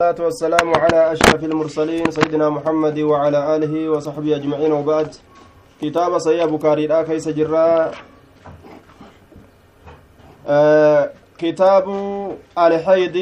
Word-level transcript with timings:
والصلاة 0.00 0.24
والسلام 0.24 0.74
على 0.74 1.12
أشرف 1.12 1.44
المرسلين 1.44 2.10
سيدنا 2.10 2.48
محمد 2.48 2.98
وعلى 2.98 3.56
آله 3.56 3.90
وصحبه 3.90 4.36
أجمعين. 4.36 4.72
وبعد 4.72 5.14
كتاب 5.82 6.18
صحيح 6.18 6.44
بكاري 6.44 6.86
لا 6.86 7.02
كيس 7.02 7.28
جرا. 7.28 7.90
آه 10.46 11.10
كتاب 11.38 11.86
الحيد 12.58 13.16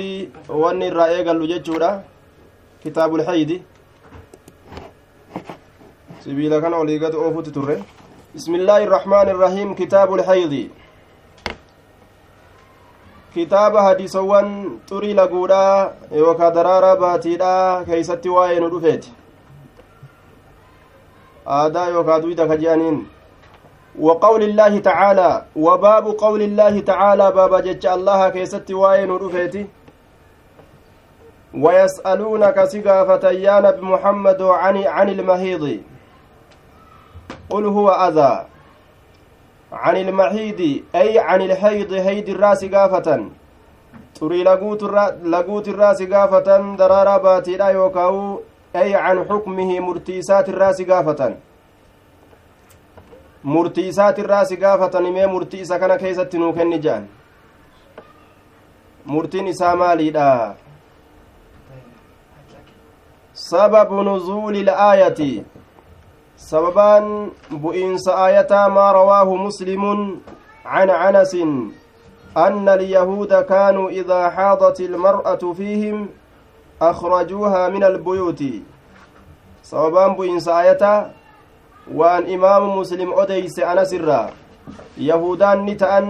واني 0.48 0.88
الرأي 0.88 1.24
قال 1.24 1.36
له 1.40 2.02
كتاب 2.84 3.14
الحيد 3.14 3.62
سبيلا 6.20 6.60
كان 6.60 6.74
وليقات 6.74 7.14
أوفوت 7.14 7.48
تره 7.56 7.80
بسم 8.34 8.54
الله 8.54 8.84
الرحمن 8.84 9.28
الرحيم. 9.32 9.74
كتاب 9.74 10.14
الحيد 10.14 10.70
kitaaba 13.36 13.82
hadiisawwan 13.88 14.48
xurii 14.88 15.14
laguudha 15.20 15.62
yookaa 16.20 16.50
daraaraa 16.60 16.96
baatiidha 17.02 17.52
keeysatti 17.90 18.28
waa'ee 18.36 18.60
nu 18.60 18.70
dhufeeti 18.74 19.12
aadaa 21.58 21.88
yookaa 21.96 22.20
duyda 22.24 22.48
ka 22.52 22.56
je'aniin 22.64 22.98
وقول 24.00 24.42
الله 24.42 24.78
تعالى 24.78 25.42
وباب 25.56 26.06
قول 26.06 26.42
الله 26.42 26.80
تعالى 26.80 27.30
بابا 27.32 27.60
جج 27.60 27.86
الله 27.86 28.28
كيست 28.28 28.70
واين 28.70 29.10
رفيتي 29.10 29.66
ويسألونك 31.54 32.64
سقافة 32.64 33.30
يا 33.30 33.60
نبي 33.60 33.80
محمد 33.80 34.42
عن 34.42 34.76
عن 34.84 35.08
المهيض 35.08 35.80
قل 37.50 37.64
هو 37.64 37.88
أذى 37.90 38.46
عن 39.72 39.96
المحيض 39.96 40.82
أي 40.94 41.18
عن 41.18 41.40
الحيض 41.42 41.92
هيد 41.92 42.28
الراس 42.28 42.64
قافة 42.64 43.30
daraaraa 46.76 47.18
baatiidha 47.18 47.70
yookaa'u 47.70 48.42
ay 48.74 48.92
can 48.92 49.18
xukmihi 49.28 49.80
murtii 49.80 50.18
isaatirraa 50.18 50.72
si 50.72 50.84
gaafatan 50.84 51.34
murtii 53.44 53.88
isaatirraa 53.88 54.44
si 54.44 54.56
gaafatan 54.56 55.06
imee 55.06 55.26
murtii 55.26 55.60
isa 55.60 55.78
kana 55.78 55.98
keessatti 55.98 56.38
nuu 56.38 56.52
kenni 56.52 56.78
jedhan 56.78 57.08
murtiin 59.06 59.46
isaa 59.46 59.76
maaliidha 59.76 60.54
sababu 63.32 64.02
nuzuuli 64.02 64.60
ilaayati 64.60 65.44
sababaan 66.36 67.30
bu'iinsa 67.50 68.14
aayataa 68.24 68.68
maa 68.68 68.92
rawaahu 68.92 69.38
muslimun 69.38 70.20
can 70.62 70.90
anasin 70.90 71.72
أن 72.36 72.68
اليهود 72.68 73.32
كانوا 73.48 73.90
إذا 73.90 74.30
حاضت 74.30 74.80
المرأة 74.80 75.52
فيهم 75.56 76.08
أخرجوها 76.82 77.68
من 77.68 77.84
البيوت 77.84 78.42
sababaan 79.66 80.14
bu'iinsa 80.14 80.62
ayata 80.62 81.10
waan 81.90 82.30
imaamu 82.30 82.78
muslim 82.78 83.10
odeyse 83.10 83.66
anasirraa 83.66 84.30
yahudaan 84.94 85.66
ni 85.66 85.74
ta'an 85.74 86.06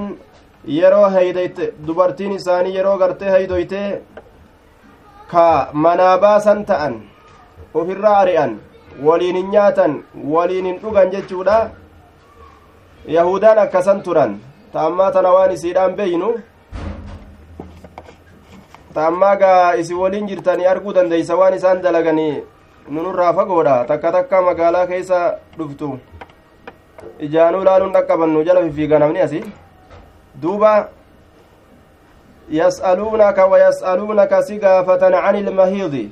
yeroo 0.79 1.09
heydeyte 1.15 1.73
dubartiin 1.87 2.37
isaanii 2.37 2.75
yeroo 2.77 2.99
gartee 3.01 3.31
heydoyte 3.33 3.81
ka 5.33 5.47
manaa 5.73 6.19
baasan 6.25 6.61
ta'an 6.69 7.01
ofirraa 7.81 8.17
ari'an 8.27 8.53
waliin 9.05 9.37
hin 9.37 9.51
nyaatan 9.51 10.03
waliin 10.35 10.67
hin 10.67 10.79
dhugan 10.83 11.11
jechuudha 11.11 11.71
yahudaan 13.17 13.59
akkasan 13.59 14.03
turan 14.03 14.37
ta 14.73 14.87
ammaa 14.91 15.11
tana 15.17 15.33
waan 15.37 15.53
isiidhaan 15.57 15.97
beeynu 16.01 16.35
ta 18.95 19.07
ammaa 19.07 19.37
gaa 19.37 19.75
isi 19.85 19.95
waliin 19.95 20.29
jirtanii 20.33 20.67
arguu 20.73 20.95
dandeeysa 20.99 21.37
waan 21.37 21.55
isaan 21.55 21.83
dalaganii 21.87 22.43
nunurraa 22.89 23.33
fagoodha 23.39 23.79
takka 23.93 24.13
takka 24.19 24.43
magaalaa 24.51 24.87
keessa 24.93 25.23
dhuftu 25.59 25.99
ijaanuu 27.29 27.65
laaluun 27.65 27.93
dhaqqabannu 27.97 28.45
jala 28.45 28.63
fifiiga 28.69 29.01
asi 29.25 29.45
duuba 30.43 30.89
yas'aluunaka 32.51 33.47
wayas'aluunaka 33.47 34.43
si 34.43 34.59
gaafatan 34.59 35.13
cani 35.13 35.41
ilmahiidi 35.41 36.05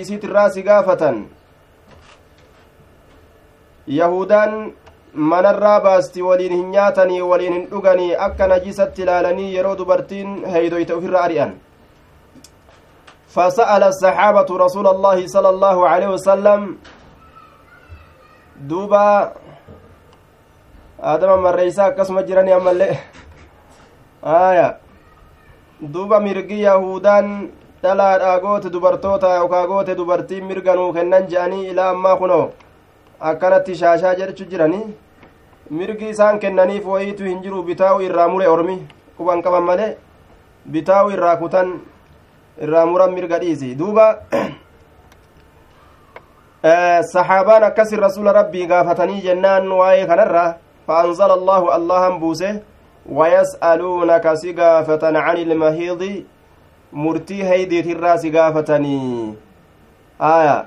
isiitirraa 0.00 0.50
si 0.50 0.62
gaafatan 0.62 1.24
yahudaan 3.86 4.72
manarraa 5.14 5.80
baasti 5.80 6.22
waliin 6.22 6.52
hin 6.52 6.70
nyaatanii 6.70 7.22
waliin 7.22 7.52
hin 7.52 7.66
dhuganii 7.70 8.14
akka 8.28 8.46
najisatti 8.46 9.02
ilaalanii 9.02 9.54
yeroo 9.56 9.74
dubartiin 9.78 10.38
heydoyte 10.52 10.94
ufirra 10.94 11.20
ari'an 11.20 11.58
فسأل 13.34 13.82
الصحابة 13.82 14.48
رسول 14.50 14.86
الله 14.86 15.26
صلى 15.26 15.48
الله 15.48 15.88
عليه 15.88 16.08
وسلم 16.18 16.60
دوبا 18.66 19.32
آدم 21.00 21.42
مريسا 21.42 21.88
كسم 21.88 22.20
جراني 22.20 22.56
أمالي 22.56 22.90
آية 24.24 24.68
دوبا 25.80 26.18
مرقي 26.18 26.58
يهودان 26.68 27.26
dhalaadhaa 27.82 28.40
goote 28.40 28.70
dubartoota 28.74 29.34
yookaa 29.36 29.66
goote 29.66 29.94
dubartiin 30.00 30.44
mirga 30.50 30.74
nuu 30.74 30.92
kennan 30.96 31.28
je'anii 31.32 31.66
ilaa 31.70 31.88
ammaa 31.94 32.16
kunoo 32.22 32.44
akkanatti 33.30 33.74
shaashaa 33.80 34.14
jedhachu 34.20 34.44
jiranii 34.52 34.84
mirgi 35.80 36.08
isaan 36.14 36.40
kennaniif 36.44 36.86
wayiitu 36.92 37.24
hin 37.30 37.42
jiru 37.42 37.62
bitaa'u 37.72 38.00
irraa 38.08 38.28
mure 38.28 38.48
ormi 38.54 38.78
quban 39.18 39.42
qaban 39.42 39.68
malee 39.72 39.90
bitaa'u 40.76 41.12
irraa 41.16 41.36
kutan 41.42 41.74
irraa 42.68 42.86
muran 42.92 43.14
mirga 43.18 43.38
dhiisi 43.44 43.74
duuba 43.82 44.06
saxaabaan 47.12 47.70
akkasin 47.70 48.02
rasula 48.06 48.32
rabbii 48.40 48.66
gaafatanii 48.74 49.22
jennaan 49.28 49.72
waa'ee 49.82 50.10
kanarra 50.14 50.48
فأنزل 50.90 51.30
الله 51.30 51.76
الله 51.76 52.04
بوسه 52.18 52.54
ويسألونك 53.18 54.26
سقافة 54.42 55.02
عن 55.18 55.36
المهيض 55.36 56.02
مرتي 56.92 57.44
هيدي 57.44 57.92
الراس 57.92 58.26
قافتني 58.26 59.34
آية 60.20 60.66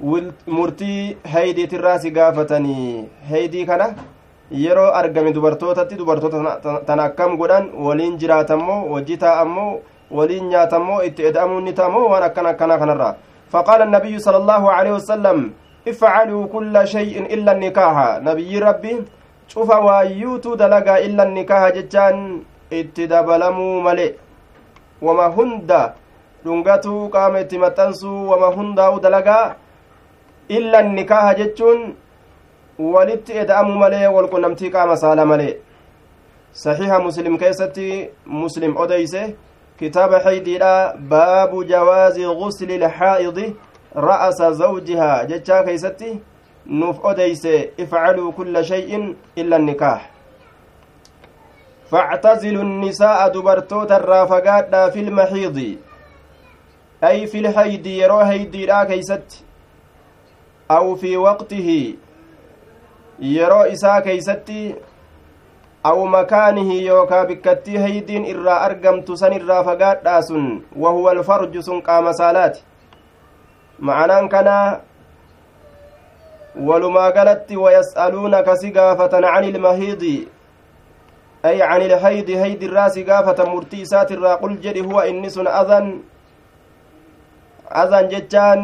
murtii 0.00 1.16
heydiitirraa 1.32 1.98
si 1.98 2.10
gaafatanii 2.10 3.08
heydii 3.30 3.66
kana 3.66 3.86
yeroo 4.62 4.90
argame 4.98 5.32
dubartootatti 5.32 5.96
dubartoota 5.96 6.82
tan 6.86 7.00
akkam 7.00 7.36
godhan 7.38 7.70
waliin 7.86 8.18
jiraatammoo 8.18 8.92
wajji 8.92 9.16
taa'ammoo 9.22 9.80
waliin 10.10 10.48
nyaatammoo 10.48 11.00
itti 11.02 11.26
eda'amuun 11.30 11.64
ni 11.64 11.72
ta'ammoo 11.72 12.08
waan 12.10 12.22
akkan 12.28 12.46
akkanaa 12.52 12.78
kanarraa 12.78 13.14
فقال 13.52 13.82
النبي 13.82 14.18
صلى 14.18 14.36
الله 14.36 14.62
عليه 14.72 14.92
وسلم 14.92 15.38
افعلوا 15.88 16.46
كل 16.46 16.74
شيء 16.94 17.14
إلا 17.34 17.52
النكاح 17.52 17.96
نبي 18.28 18.58
ربي 18.58 18.94
شوف 19.48 19.70
وايوتو 19.70 20.54
دلقا 20.54 20.98
إلا 21.06 21.22
النكاح 21.22 21.62
جتان 21.78 22.42
اتدبلموا 22.72 23.74
ملئ 23.86 24.10
وما 25.02 25.26
هند 25.26 25.72
dhungatuu 26.46 27.08
qaama 27.10 27.40
itti 27.42 27.58
maxxansuu 27.58 28.28
wama 28.30 28.48
hundaa'u 28.56 29.00
dalagaa 29.00 29.54
illa 30.48 30.82
nikaaha 30.82 31.34
jechuun 31.40 31.80
walitti 32.78 33.38
eda'amu 33.42 33.74
malee 33.82 34.06
walqunnamtii 34.16 34.70
qaama 34.76 34.96
saala 35.02 35.24
malee 35.26 35.54
saxiiha 36.62 36.98
muslim 37.06 37.38
keessatti 37.42 37.88
muslim 38.42 38.76
odeyse 38.84 39.22
kitaaba 39.78 40.20
xeydiidha 40.26 40.72
baabu 41.12 41.64
jawaazi 41.64 42.24
gusli 42.42 42.74
ilxaa'idi 42.74 43.46
ra'asa 44.08 44.52
zawjihaa 44.60 45.24
jechaa 45.32 45.62
keeysatti 45.70 46.18
nuuf 46.66 47.04
odeyse 47.04 47.54
ifcaluu 47.84 48.32
kulla 48.32 48.64
shay'in 48.64 49.16
illa 49.36 49.58
nikaah 49.58 50.00
فاعتزلوا 51.90 52.62
النساء 52.62 53.28
دبرتوت 53.28 53.92
الرافقات 53.92 54.74
في 54.92 55.00
المحيض. 55.00 55.76
أي 57.04 57.26
في 57.26 57.38
الحيد 57.38 57.86
يرو 57.86 58.18
هيدي 58.18 58.66
لا 58.66 58.84
كيست. 58.84 59.44
أو 60.70 60.94
في 60.94 61.16
وقته 61.16 61.94
يرو 63.18 63.60
إسا 63.62 64.00
كيستي 64.00 64.74
أو 65.86 66.04
مكانه 66.06 66.72
يوكا 66.74 67.22
بكتي 67.24 67.78
هيدين 67.78 68.22
إرا 68.36 68.66
أرقمت 68.66 69.12
سن 69.12 69.32
إرا 69.32 69.62
فقات 69.62 70.30
وهو 70.76 71.10
الفرج 71.10 71.58
سن 71.58 71.80
قام 71.80 72.12
سالات. 72.12 72.58
معنى 73.78 74.28
كان 74.28 74.80
ولما 76.56 77.10
قالت 77.10 77.52
ويسألونك 77.52 78.54
سقافة 78.54 79.26
عن 79.26 79.44
المهيض 79.44 80.26
أي 81.46 81.62
عن 81.62 81.80
الهيد 81.82 82.30
هيد 82.30 82.62
الراس 82.62 82.98
قافة 82.98 83.38
مرتيسات 83.54 84.12
الرا 84.12 84.34
قل 84.42 84.60
جدي 84.60 84.80
هو 84.88 85.00
إنس 85.00 85.38
أذن 85.38 85.86
أذن 87.82 88.08
جتان 88.08 88.60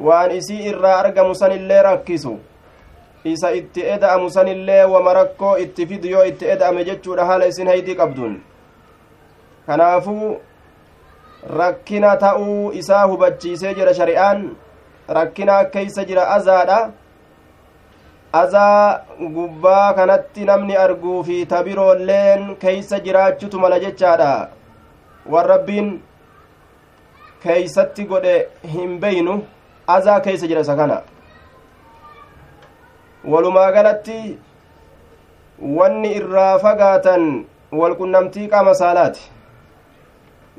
waan 0.00 0.30
isii 0.30 0.66
irraa 0.70 0.98
argamu 1.02 1.34
san 1.34 1.52
illee 1.52 1.82
rakkisu 1.82 2.38
isa 3.24 3.50
itti 3.60 3.82
eda'amu 3.94 4.30
sanillee 4.30 4.84
wama 4.92 5.12
rakkoo 5.14 5.56
itti 5.64 5.86
fidu 5.86 6.08
yoo 6.08 6.24
itti 6.30 6.46
eda'ame 6.54 6.84
jechuudha 6.84 7.24
haala 7.30 7.46
isin 7.52 7.68
haydii 7.72 7.96
qabduun 8.00 8.38
kanaafuu 9.66 10.30
rakkina 11.60 12.16
ta'uu 12.24 12.72
isaa 12.82 13.04
hubachiisee 13.12 13.74
jira 13.74 13.94
shari'aan 14.00 14.48
rakkina 15.18 15.64
keeysa 15.74 16.04
jira 16.04 16.28
azaadha 16.36 16.80
azaa 18.32 19.00
gubbaa 19.36 19.92
kanatti 19.94 20.44
namni 20.44 20.76
arguu 20.76 21.22
fi 21.24 21.46
tabiroolleen 21.46 22.56
keeysa 22.56 23.00
jiraachutu 23.06 23.58
mala 23.60 23.80
jechaadha. 23.80 24.48
Wan 25.32 25.46
rabbiin 25.46 25.88
keeysatti 27.42 28.04
godhe 28.04 28.36
hin 28.74 29.00
beynu 29.00 29.34
azaa 29.96 30.20
keeysa 30.20 30.46
jira 30.46 30.60
isa 30.60 30.76
kana. 30.76 31.02
Walumaa 33.24 33.72
galatti 33.72 34.38
wanni 35.80 36.14
irraa 36.20 36.58
fagaatan 36.58 37.44
walqunnamtii 37.72 38.48
qaama 38.48 38.74
saalaati. 38.74 39.30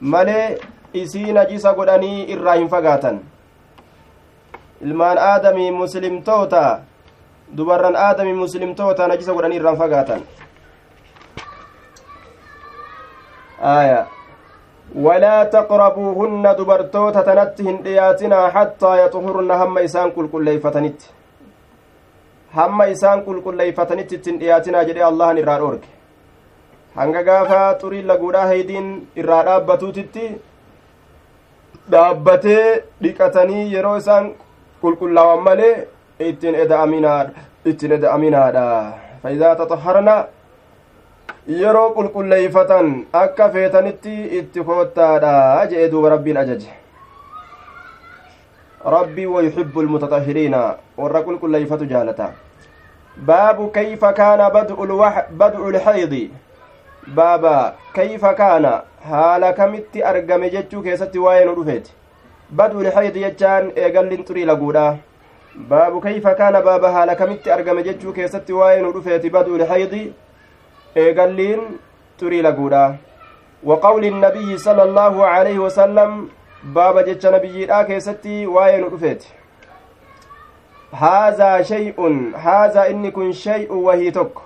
Malee 0.02 0.58
isii 0.94 1.34
najisa 1.34 1.74
godhanii 1.74 2.24
irraa 2.36 2.56
hin 2.56 2.70
fagaatan. 2.70 3.20
Ilmaan 4.82 5.18
aadamii 5.18 5.72
muslimtoota 5.72 6.80
dubarran 7.58 7.96
aadamii 8.06 8.34
muslimtoota 8.44 9.08
najisa 9.12 9.34
godhanii 9.38 9.60
irraan 9.62 9.78
fagaatan 9.84 10.22
aya 13.76 14.02
walaa 15.06 15.46
taqrabuuhunna 15.56 16.54
dubartoota 16.60 17.24
tanatti 17.30 17.64
hin 17.70 17.78
dhiyaatinaa 17.88 18.46
hattaa 18.58 18.96
yaxhurna 19.02 19.58
hamma 19.64 19.80
isaan 19.88 20.12
qulqulleeyfatanitti 20.18 21.08
hamma 22.60 22.86
isaan 22.96 23.24
qulqulleeyfatanitti 23.28 24.16
ittin 24.20 24.40
dhiyaatinaa 24.44 24.84
jedhee 24.90 25.04
allahan 25.10 25.38
irraa 25.44 25.58
dhoorge 25.64 25.88
hanga 26.96 27.24
gaafa 27.30 27.62
xurii 27.84 28.04
laguudhaa 28.12 28.48
heydiin 28.54 28.90
irraa 29.24 29.44
dhaabbatuutitti 29.50 30.26
dhaabbatee 31.92 32.66
dhiqatanii 33.04 33.64
yeroo 33.76 33.96
isaan 34.04 34.32
qulqullaawan 34.82 35.44
malee 35.48 35.74
ittiin 36.30 36.56
eda'aminaadha 37.96 38.66
faidaa 39.24 39.56
taxaharna 39.56 40.16
yeroo 41.62 41.90
qulqulleeyfatan 41.98 42.94
akka 43.24 43.50
feetanitti 43.56 44.14
itti 44.40 44.64
koottaadha 44.70 45.34
jee 45.74 45.90
duuba 45.92 46.10
rabbiin 46.14 46.38
ajaje 46.44 46.70
rabbii 48.96 49.26
wayuxibbu 49.34 49.84
lmutaxahiriina 49.88 50.62
warra 50.98 51.22
qulqulleeyfatu 51.28 51.86
jaalata 51.92 52.32
baabu 53.32 53.68
kayfa 53.78 54.14
kaana 54.14 54.50
bad'u 54.56 55.72
lxaydi 55.76 56.24
baaba 57.16 57.56
kayfa 57.94 58.34
kaana 58.34 58.74
haala 59.10 59.54
kamitti 59.54 60.04
argame 60.04 60.50
jechuu 60.50 60.82
keessatti 60.88 61.20
waa'ee 61.26 61.46
nu 61.46 61.56
dhufeeti 61.60 61.92
bad'u 62.62 62.84
lxaydi 62.88 63.24
jechaan 63.26 63.72
eegallin 63.86 64.26
xurii 64.28 64.46
laguudha 64.52 64.86
baabu 65.56 66.02
kayfa 66.02 66.36
kaana 66.36 66.62
baaba 66.62 66.92
haala 66.92 67.16
kamitti 67.16 67.52
argame 67.52 67.84
jechuu 67.84 68.14
keessatti 68.14 68.54
waa'ee 68.54 68.82
nu 68.82 68.92
dhufeeti 68.94 69.30
baduulhaydi 69.30 70.14
eegalliin 70.96 71.80
turii 72.18 72.42
laguudha. 72.42 72.96
Wa 73.64 73.78
qawli 73.80 74.08
innabiyyi 74.08 74.60
sala 74.60 74.84
allaahu 74.84 75.24
alayhi 75.24 75.60
wasalam 75.60 76.30
baaba 76.64 77.04
jecha 77.04 77.32
nabiyyiidhaa 77.32 77.84
keessatti 77.84 78.46
waa'ee 78.48 78.78
nu 78.82 78.90
dhufeeti. 78.94 79.34
Haazaa 81.02 81.64
shay'un 81.64 82.34
haazaa 82.46 82.86
inni 82.94 83.12
kun 83.12 83.34
shay'un 83.34 83.84
wahii 83.84 84.12
tokko. 84.12 84.44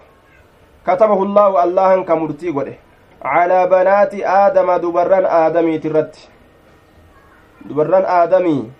Katabahu 0.85 1.25
allaahu 1.25 1.57
allahan 1.57 2.03
ka 2.05 2.15
murtii 2.15 2.51
godhe. 2.51 2.79
Calaa 3.21 3.67
banaati 3.67 4.25
aadama 4.39 4.79
dubarran 4.79 5.25
aadamiiti 5.25 5.87
irratti. 5.87 6.27
Dubarran 7.69 8.05
aadamii 8.17 8.71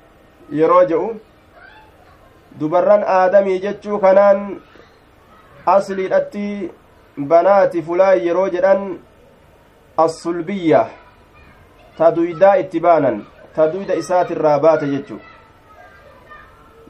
yeroo 0.51 0.83
je'u 0.86 1.07
dubarran 2.60 3.04
aadamii 3.18 3.60
jechuu 3.60 4.00
kanaan 4.00 4.62
asliidhatti 5.75 6.72
banaati 7.31 7.81
fulaan 7.81 8.19
yeroo 8.28 8.50
jedhan 8.50 8.84
assulbiyya 10.06 10.86
ta 11.98 12.12
duydaa 12.16 12.56
itti 12.63 12.80
baanan 12.80 13.25
ta 13.56 13.68
duyda 13.74 13.96
isaatirraa 14.04 14.60
baate 14.60 14.88
jechu 14.94 15.19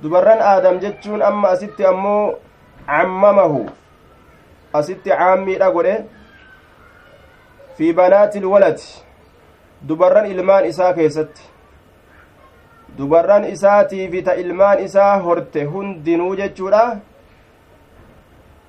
dubarran 0.04 0.42
aadam 0.52 0.80
jechuun 0.80 1.22
amma 1.22 1.50
asitti 1.56 1.86
ammoo 1.86 2.34
cammamahu 2.88 3.66
asitti 4.74 5.10
caammiidha 5.10 5.72
godhe 5.72 5.96
fi 7.78 7.94
banaati 7.94 8.38
ilwalati 8.38 9.04
dubarran 9.88 10.26
ilmaan 10.32 10.66
isaa 10.66 10.94
keessatti 10.94 11.42
dubarran 12.98 13.44
isaatii 13.54 14.08
fi 14.12 14.22
ta 14.24 14.34
ilmaan 14.36 14.80
isaa 14.88 15.20
horte 15.20 15.64
hundinuu 15.64 16.36
jechuudha. 16.36 16.84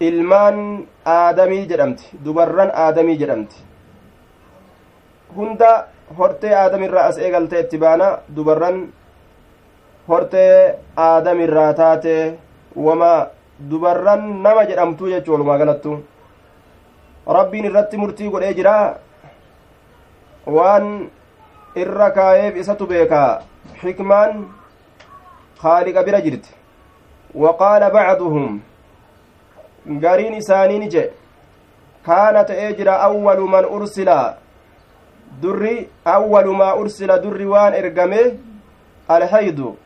Ilmaan 0.00 0.86
aadamii 1.04 1.66
jedhamti. 1.68 2.04
Dubarran 2.24 2.70
aadamii 2.74 3.16
jedhamti. 3.18 3.56
Hunda 5.36 5.70
hortee 6.18 6.54
aadamirraa 6.54 7.06
as 7.12 7.18
eegaltee 7.18 7.60
itti 7.64 7.78
baana. 7.78 8.08
Dubarran 8.36 8.82
hortee 10.08 10.74
aadamirraa 10.96 11.72
taate 11.74 12.34
wama 12.76 13.12
dubarran 13.70 14.22
nama 14.42 14.64
jedhamtu 14.70 15.08
jechuu 15.10 15.32
walumaa 15.32 15.58
galattu 15.58 15.98
rabbiin 17.36 17.64
irratti 17.70 17.96
murtii 17.96 18.30
godhee 18.30 18.54
jira. 18.54 18.74
Waan 20.46 21.10
irra 21.82 22.10
kaayeef 22.10 22.56
isatu 22.56 22.86
beekaa 22.86 23.40
waqaala 27.34 27.90
bacduhum 27.90 28.60
gariin 30.04 30.34
isaanii 30.34 30.78
ni 30.78 30.88
jedhe 30.88 31.12
kaana 32.06 32.44
ta'ee 32.50 32.72
jira 32.78 33.00
awwalu 33.08 33.48
man 33.54 33.64
ursila 33.78 34.18
durri 35.42 35.88
awwalu 36.04 36.54
maa 36.60 36.74
ursila 36.82 37.18
durri 37.24 37.46
waan 37.54 37.74
ergame 37.74 38.20
alhaydu 39.16 39.76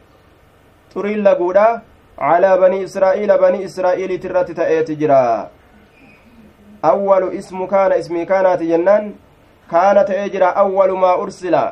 xuriin 0.92 1.22
laguudha 1.28 1.66
calaa 2.18 2.58
banii 2.62 2.82
israa'iila 2.88 3.38
banii 3.38 3.64
israa'iiliit 3.70 4.24
irratti 4.30 4.54
ta'eeti 4.60 4.96
jira 5.02 5.20
awwalu 6.92 7.32
ismu 7.40 7.68
kaana 7.68 7.96
ismii 8.02 8.26
kaanaati 8.32 8.70
jennaan 8.72 9.12
kaana 9.70 10.04
ta'ee 10.04 10.28
jira 10.34 10.56
awwalu 10.64 10.96
maa 10.96 11.16
ursila 11.24 11.64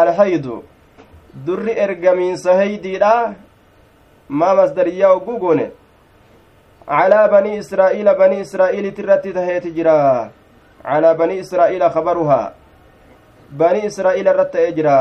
alhaydu 0.00 0.56
durri 1.46 1.72
ergamiinsa 1.84 2.54
heydiidha 2.60 3.14
maa 4.40 4.54
masdariyyaa 4.60 5.12
ogguu 5.16 5.38
goone 5.44 5.66
calaa 6.86 7.28
banii 7.34 7.58
israa'iila 7.62 8.14
banii 8.20 8.40
israa'iiliit 8.46 8.98
irratti 9.02 9.32
taheeti 9.38 9.74
jira 9.78 9.96
calaa 10.82 11.14
banii 11.20 11.38
israa'iila 11.44 11.90
kabaruhaa 11.96 12.52
banii 13.62 13.86
israa'iila 13.90 14.34
irratti 14.34 14.58
ta'ee 14.58 14.72
jira 14.78 14.96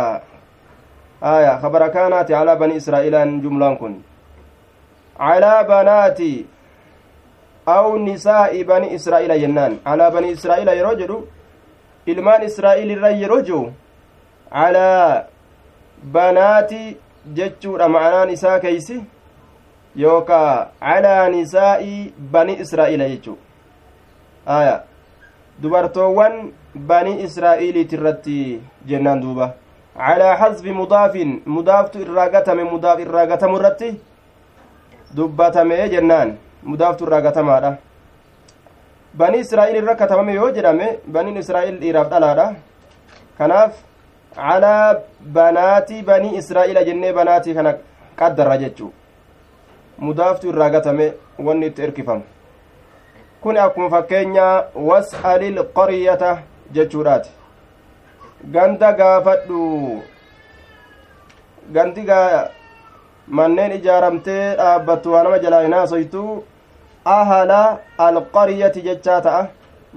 aya 1.33 1.57
kabara 1.61 1.89
kaanaati 1.97 2.33
calaa 2.37 2.55
banii 2.63 2.81
israa'iilaan 2.83 3.35
jumlaan 3.43 3.77
kun 3.81 3.93
calaa 5.17 5.63
banaati 5.71 6.31
aw 7.75 7.85
nisaa'i 8.07 8.63
banii 8.71 8.95
israa'iila 8.97 9.39
jennaan 9.43 9.79
calaa 9.85 10.11
banii 10.17 10.35
israa'iila 10.37 10.73
yeroo 10.79 10.95
jedhu 11.03 11.19
ilmaan 12.13 12.43
israa'iil 12.49 12.91
irra 12.97 13.11
yeroo 13.23 13.41
jiru 13.49 13.63
calaa 14.53 15.23
banaati 16.03 16.97
jechuudha. 17.33 17.89
Ma'anaan 17.89 18.29
isaa 18.29 18.59
keeysi 18.59 19.01
yookaa 19.95 20.67
calaa 20.79 21.29
nisaa'i 21.29 22.13
bani 22.31 22.53
israa'iila 22.63 23.09
jechuu 23.09 23.37
aya. 24.45 24.83
Dubartoowwan 25.61 26.51
bani 26.75 27.21
israa'iiliit 27.23 27.93
irratti 27.93 28.61
jennaan 28.87 29.21
duuba. 29.21 29.53
Calaa 29.97 30.37
xasbi 30.37 30.71
mudaafin 30.71 31.41
mudaaftu 31.45 32.01
irraa 32.01 32.29
gatame 32.29 32.63
mudaaf 32.63 32.99
irraa 32.99 33.25
gatamu 33.25 33.57
irratti 33.59 33.99
dubbatame 35.15 35.89
jennaan. 35.89 36.37
Mudaaftu 36.63 37.05
irraa 37.05 37.21
gatamaadha. 37.21 37.77
Bani 39.13 39.39
israa'iil 39.43 39.75
irra 39.83 39.95
katabame 39.95 40.33
yoo 40.33 40.51
jedhame 40.55 40.99
baniin 41.07 41.37
israa'iil 41.37 41.79
dhiiraaf 41.79 42.09
dhalaadha. 42.09 42.55
Kanaaf 43.37 43.73
calaa 44.35 44.95
banaatii 45.37 46.01
banii 46.09 46.35
israa'iila 46.41 46.83
jennee 46.89 47.13
banaatii 47.19 47.55
kana 47.59 47.73
qaddarra 48.21 48.57
jechuu 48.63 48.93
mudaaftu 50.07 50.49
irraa 50.53 50.69
gatame 50.75 51.07
wanni 51.47 51.67
itti 51.71 51.83
erkifamu 51.87 52.23
kun 53.41 53.57
akkuma 53.65 53.89
fakkeenya 53.95 54.47
was'alil 54.89 55.59
qaryata 55.77 56.31
jechuudhaati 56.77 57.29
ganda 58.55 58.93
gaafadhu 59.01 59.61
manneen 63.39 63.71
ijaaramtee 63.79 64.55
dhaabbattu 64.61 65.13
waa 65.13 65.23
nama 65.23 65.39
jalaa 65.45 65.61
hin 65.65 65.73
haasoytu 65.77 66.23
ahala 67.15 67.59
alqaryati 68.07 68.81
jechaa 68.87 69.19
ta'a 69.27 69.43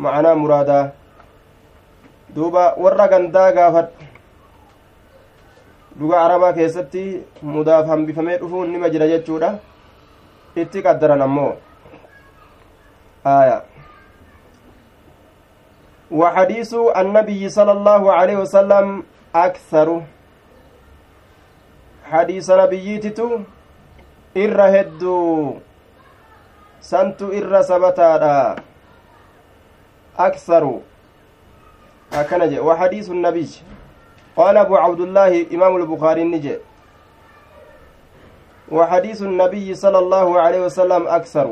macanaa 0.06 0.34
muraadaa 0.42 0.84
duuba 2.36 2.64
warra 2.84 3.08
gandaa 3.14 3.48
gaafadhu 3.58 4.03
dhuga 5.98 6.24
arabaa 6.24 6.52
keessatti 6.52 7.04
mudaaf 7.42 7.86
hambifamee 7.86 8.38
dhufuun 8.38 8.72
nima 8.72 8.90
jira 8.94 9.08
jechuudha 9.12 9.50
itti 10.62 10.82
qaddaran 10.88 11.22
ammoo 11.28 11.52
aya 13.36 13.62
وحديث 16.14 16.74
النبي 16.74 17.48
صلى 17.48 17.72
الله 17.72 18.02
عليه 18.12 18.36
وسلم 18.36 19.02
أكثر 19.34 19.88
حديث 22.10 22.50
نبيتتو 22.50 23.28
إر 24.36 24.58
هدو 24.74 25.18
سنتو 26.80 27.32
إر 27.38 27.52
سبتادا 27.62 28.56
أكثر 30.18 30.64
أكنج 32.12 32.52
وحديث 32.58 33.06
النبي 33.10 33.48
قال 34.36 34.56
أبو 34.56 34.76
عبد 34.76 35.00
الله 35.00 35.46
إمام 35.54 35.76
البخاري 35.76 36.22
النجي. 36.22 36.56
وحديث 38.72 39.22
النبي 39.22 39.74
صلى 39.74 39.98
الله 39.98 40.40
عليه 40.40 40.60
وسلم 40.66 41.02
أكثر. 41.06 41.48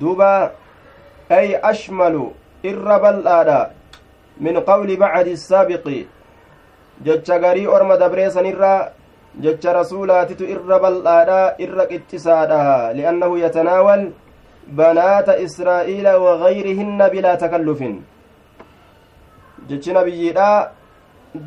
دوبا 0.00 0.50
أي 1.32 1.56
أشمل 1.56 2.14
إربل 2.64 3.28
آدا 3.28 3.70
من 4.40 4.60
قول 4.60 4.96
بعد 4.96 5.26
السابق. 5.26 5.84
جتش 7.04 7.30
غري 7.30 7.66
أرم 7.66 7.90
دبريسن 7.94 8.46
إرى 8.46 8.74
جتش 9.42 9.66
رسولاتت 9.66 10.40
إربل 10.42 11.06
آدا 11.06 11.40
إرق 11.62 11.90
اتسادا 11.92 12.92
لأنه 12.98 13.38
يتناول 13.38 14.10
بنات 14.68 15.28
إسرائيل 15.28 16.06
وغيرهن 16.08 17.08
بلا 17.08 17.34
تكلف. 17.34 17.80
Jechi 19.68 19.92
nabiyyiidha 19.92 20.48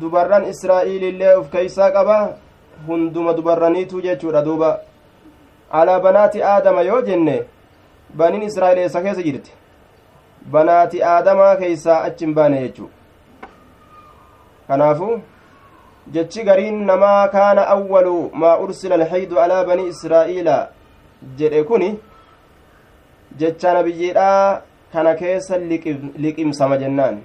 dubarran 0.00 0.48
israa'iilillee 0.52 1.36
uf 1.40 1.50
keeysaa 1.50 1.90
qaba. 1.90 2.16
Hunduma 2.86 3.36
dubarraniitu 3.36 4.02
jechuudha 4.02 4.44
duuba. 4.44 4.80
Alaa 5.70 6.00
banaati 6.00 6.42
aadama 6.42 6.82
yoo 6.82 7.02
jenne 7.02 7.36
baniin 8.14 8.42
israa'il 8.42 8.78
eessa 8.78 9.02
keessa 9.02 9.22
jirti. 9.22 9.52
Banaati 10.50 11.02
aadamaa 11.02 11.56
keeysaa 11.56 12.02
achi 12.02 12.24
hin 12.24 12.34
baane 12.34 12.60
jechuu 12.62 12.90
kanaafu 14.72 15.20
jechi 16.14 16.44
gariin 16.44 16.84
namaa 16.90 17.28
kaana 17.28 17.66
awwalu 17.74 18.30
maa 18.34 18.58
ursila 18.58 18.94
alxaydu 18.94 19.40
alaa 19.40 19.64
banii 19.64 19.88
israa'iila 19.94 20.56
jedhe 21.38 21.64
kuni 21.70 21.88
jecha 23.42 23.74
nabiyyiidha 23.74 24.62
kana 24.92 25.14
keessa 25.14 25.58
liqimsama 26.24 26.78
jennaan 26.82 27.20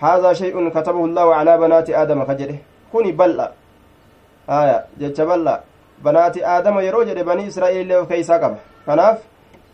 هذا 0.00 0.32
شيء 0.32 0.68
كتبه 0.68 1.04
الله 1.04 1.34
على 1.34 1.52
بنات 1.58 1.90
آدم 1.90 2.24
كجده. 2.24 2.56
كوني 2.92 3.12
بلّا. 3.12 3.52
آية 4.48 4.84
جتش 5.00 5.20
بلّا. 5.20 5.60
بنات 6.04 6.36
آدم 6.38 6.80
يروج 6.80 7.08
بني 7.12 7.48
إسرائيل 7.48 7.88
له 7.88 8.04
كيسا 8.04 8.36
قبه 8.42 8.56
كناف؟ 8.86 9.18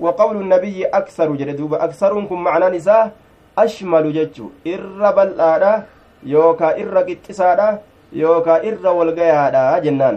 وقول 0.01 0.37
النبي 0.37 0.85
أكثر 0.87 1.29
جدوب 1.35 1.75
أكثركم 1.75 2.39
معنى 2.45 2.77
نساء؟ 2.77 3.13
أشمل 3.59 4.13
جتشو 4.13 4.47
إر 4.67 5.11
بلّا 5.17 5.83
يوكا 6.23 6.69
إر 6.83 6.99
قتسادا 6.99 7.79
يوكا 8.13 8.69
إر 8.69 8.87
والقيادا 8.87 9.79
جنان. 9.79 10.17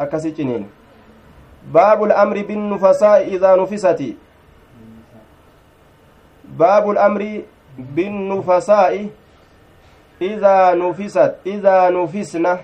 أكسي 0.00 0.30
جنين. 0.30 0.64
باب 1.74 2.04
الأمر 2.04 2.36
بالنفساء 2.48 3.20
إذا 3.34 3.50
نفست. 3.56 4.00
باب 6.44 6.90
الأمر 6.90 7.42
بالنفساء 7.78 8.94
إذا 10.20 10.74
نفست 10.74 11.34
إذا 11.46 11.90
نفسنا 11.90 12.60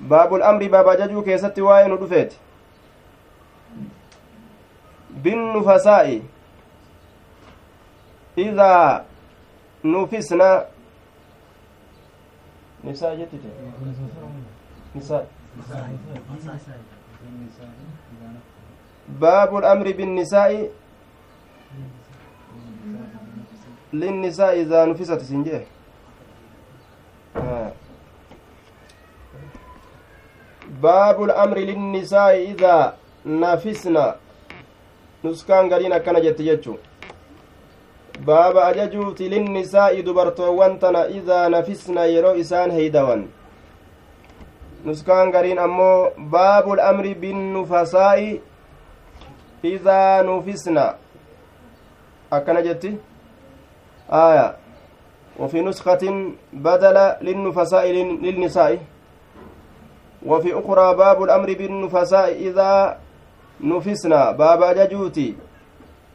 باب 0.00 0.34
الأمر 0.34 0.62
باب 0.68 0.86
ججو 0.98 1.22
كيست 1.22 1.58
وين 1.58 1.96
دفيت 1.98 2.34
بالنفساء. 5.10 6.22
إذا 8.38 9.04
نفسنا 9.84 10.66
نساء 12.84 13.14
جتت 13.14 13.44
نساء. 14.96 15.26
باب 19.08 19.56
الأمر 19.56 19.86
بالنساء. 19.92 20.70
للنساء 23.92 24.52
إذا 24.60 24.84
نفست 24.84 25.20
سنجيه 25.20 25.64
آه. 27.36 27.72
باب 30.82 31.22
الأمر 31.22 31.58
للنساء 31.58 32.34
إذا 32.52 32.96
نفسنا 33.26 34.06
نسكان 35.24 35.64
قرين 35.72 35.92
أكنا 35.92 36.18
جت 36.18 36.42
جتشو 36.42 36.74
باب 38.26 38.56
أججوت 38.56 39.20
للنساء 39.32 40.00
دبرتوان 40.00 40.78
تنا 40.78 41.02
إذا 41.06 41.48
نفسنا 41.48 42.02
يرو 42.14 42.30
إسان 42.40 42.70
هيدوان 42.70 43.22
نسكان 44.86 45.32
قرين 45.34 45.58
أمو 45.58 45.92
باب 46.18 46.72
الأمر 46.72 47.06
بالنفساء 47.20 48.20
إذا 49.64 50.00
نفسنا 50.22 50.86
أكنا 52.32 52.60
جتي 52.60 52.92
آية. 54.12 54.56
وفي 55.38 55.60
نسخة 55.60 56.32
بدل 56.52 56.96
للنفساء 57.20 57.86
للنساء. 58.22 58.78
وفي 60.26 60.58
أخرى 60.58 60.94
باب 60.94 61.22
الأمر 61.22 61.52
بالنفساء 61.54 62.32
إذا 62.32 62.98
نفسنا. 63.60 64.30
باب 64.30 64.62
أججوتي 64.62 65.34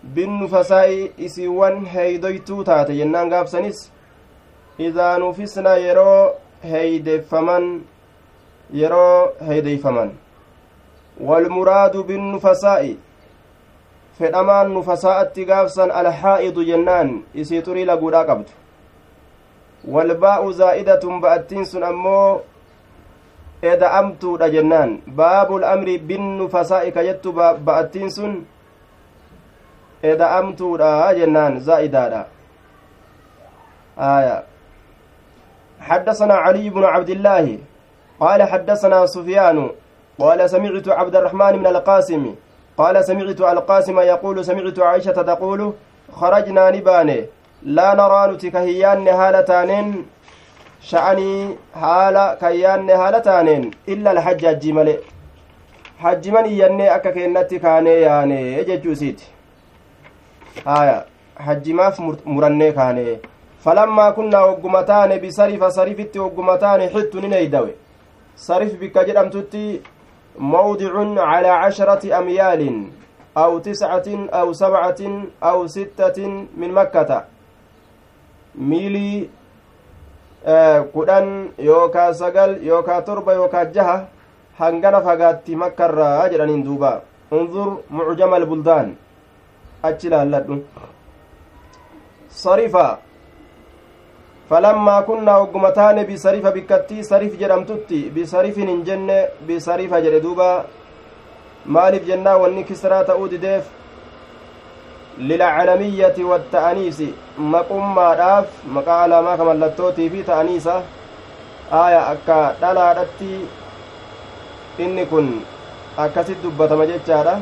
بالنفساء 0.03 1.09
إسيوان 1.19 1.85
هيدويتو 1.85 2.61
تاتي. 2.61 2.97
جنان 2.97 3.33
قابسنس 3.33 3.91
إذا 4.79 5.17
نفسنا 5.17 5.75
يرو 5.77 6.31
هيدفمن. 6.63 7.81
يرو 8.73 9.31
هيديفمن 9.41 10.09
والمراد 11.23 11.97
بالنفساء. 11.97 12.95
Fedhamaan 14.19 14.73
nufasaa'atti 14.73 15.45
gaafsan 15.45 15.91
alhaa'idu 15.91 16.63
jennaan 16.69 17.23
isii 17.33 17.61
xurii 17.61 17.85
laguudhaa 17.85 18.25
qabdu 18.25 18.51
walbaa'u 19.95 20.53
zaa'idatun 20.61 21.21
ba'attiin 21.25 21.65
sun 21.65 21.83
ammoo 21.83 22.41
eda'amtuudha 23.73 24.49
jennaan 24.55 24.97
baabul 25.19 25.63
amri 25.73 25.99
binnufasaa'i 25.99 26.91
ka 26.91 27.03
jettu 27.09 27.33
ba'attiin 27.41 28.09
sun 28.17 28.33
eda'amtuudha 30.13 31.13
jennaan 31.19 31.61
zaa'idaadha 31.69 32.25
آية 33.99 34.43
حدثنا 35.79 36.33
علي 36.33 36.69
بن 36.69 36.83
عبد 36.83 37.09
الله 37.09 37.57
قال 38.19 38.43
حدثنا 38.43 39.05
سفيان 39.05 39.69
قال 40.19 40.49
سمعت 40.49 40.89
عبد 40.89 41.15
الرحمن 41.15 41.59
من 41.59 41.67
القاسم 41.67 42.35
قال 42.77 43.05
سمعت 43.05 43.41
القاسم 43.41 43.99
يقول 43.99 44.45
سمعت 44.45 44.79
عائشة 44.79 45.11
تقول 45.11 45.73
خرجنا 46.11 46.71
نباني 46.71 47.25
لا 47.63 47.93
نرى 47.99 48.21
نتكهيان 48.33 49.07
هالتانين 49.07 50.05
sha'anii 50.89 51.57
haala 51.81 52.23
kayyaanne 52.41 52.93
haala 53.01 53.21
taaneen 53.21 53.63
illa 53.93 54.09
alhajji 54.11 54.45
hajjii 54.45 54.73
malee 54.77 54.99
hajjiman 56.03 56.45
iyyannee 56.51 56.89
akka 56.95 57.11
keennatti 57.15 57.59
kaanee 57.63 57.95
yaane 58.01 58.37
jechuu 58.69 58.91
isiiti 58.91 59.27
haya 60.65 60.95
hajjimaaf 61.47 61.99
murannee 62.35 62.71
kaane 62.79 63.19
falammaa 63.65 64.11
kunnaa 64.19 64.45
hogguma 64.45 64.83
taane 64.91 65.19
bisarifa 65.25 65.71
sarifitti 65.79 66.23
hogguma 66.25 66.57
taane 66.63 66.89
xittu 66.95 67.25
nin 67.25 67.33
eeydawe 67.39 67.75
sarif 68.47 68.79
bikka 68.83 69.03
jedhamtutti 69.09 69.65
mawdicun 70.37 71.15
calaa 71.15 71.61
casharati 71.63 72.13
amyaalin 72.13 72.91
aw 73.35 73.59
tiscatin 73.59 74.29
aw 74.31 74.47
sabcatin 74.53 75.29
aw 75.41 75.67
sittatin 75.67 76.47
min 76.57 76.71
makkata 76.73 77.25
miilii 78.55 79.29
kudhan 80.93 81.51
yookaa 81.69 82.13
sagal 82.13 82.57
yookaa 82.63 83.01
torba 83.01 83.33
yookaa 83.33 83.65
jaha 83.65 83.97
hangana 84.59 85.01
fagaatti 85.01 85.55
makkarraa 85.55 86.29
jedhaniin 86.29 86.63
duuba 86.65 87.01
unzur 87.31 87.69
mucjama 87.89 88.35
albuldaan 88.41 88.95
achi 89.89 90.09
laalladhu 90.13 90.63
sarifa 92.43 92.85
taane 95.75 96.05
bisarifa 96.05 96.51
bikkattii 96.51 97.03
sarif 97.03 97.33
jedhamtutti 97.39 97.99
bisarifin 98.17 98.69
hin 98.73 98.83
jenne 98.89 99.17
bisarifa 99.47 100.01
jedhe 100.05 100.21
duuba 100.25 100.47
maaliif 101.77 102.07
jennaa 102.11 102.37
wanni 102.43 102.63
kisraa 102.69 103.01
ta'uu 103.09 103.27
dideef 103.33 103.65
lilcalamiyyati 105.31 106.29
watta'aniisi 106.31 107.09
maqummaadhaaf 107.57 108.47
maqaa 108.79 109.03
alaamaa 109.09 109.37
ka 109.37 109.51
mallattootii 109.51 110.09
fi 110.15 110.25
ta'aniisa 110.31 110.79
aaya 111.83 112.01
akka 112.15 112.41
dhalaadhatti 112.61 113.31
inni 114.87 115.05
kun 115.13 115.31
akkasit 116.07 116.43
dubbatama 116.43 116.91
jechaadha 116.91 117.39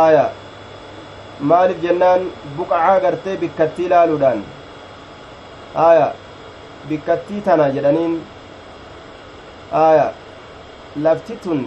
aaya 0.00 0.26
maaliif 1.52 1.86
jennaan 1.86 2.28
buqacaa 2.58 3.00
gartee 3.06 3.40
bikkattii 3.46 3.88
laaluudhaan 3.94 4.44
aaya 5.76 6.12
bikkattii 6.88 7.40
tana 7.46 7.68
jedhaniin 7.76 8.14
aaya 9.84 10.06
lafti 11.06 11.36
tun 11.44 11.64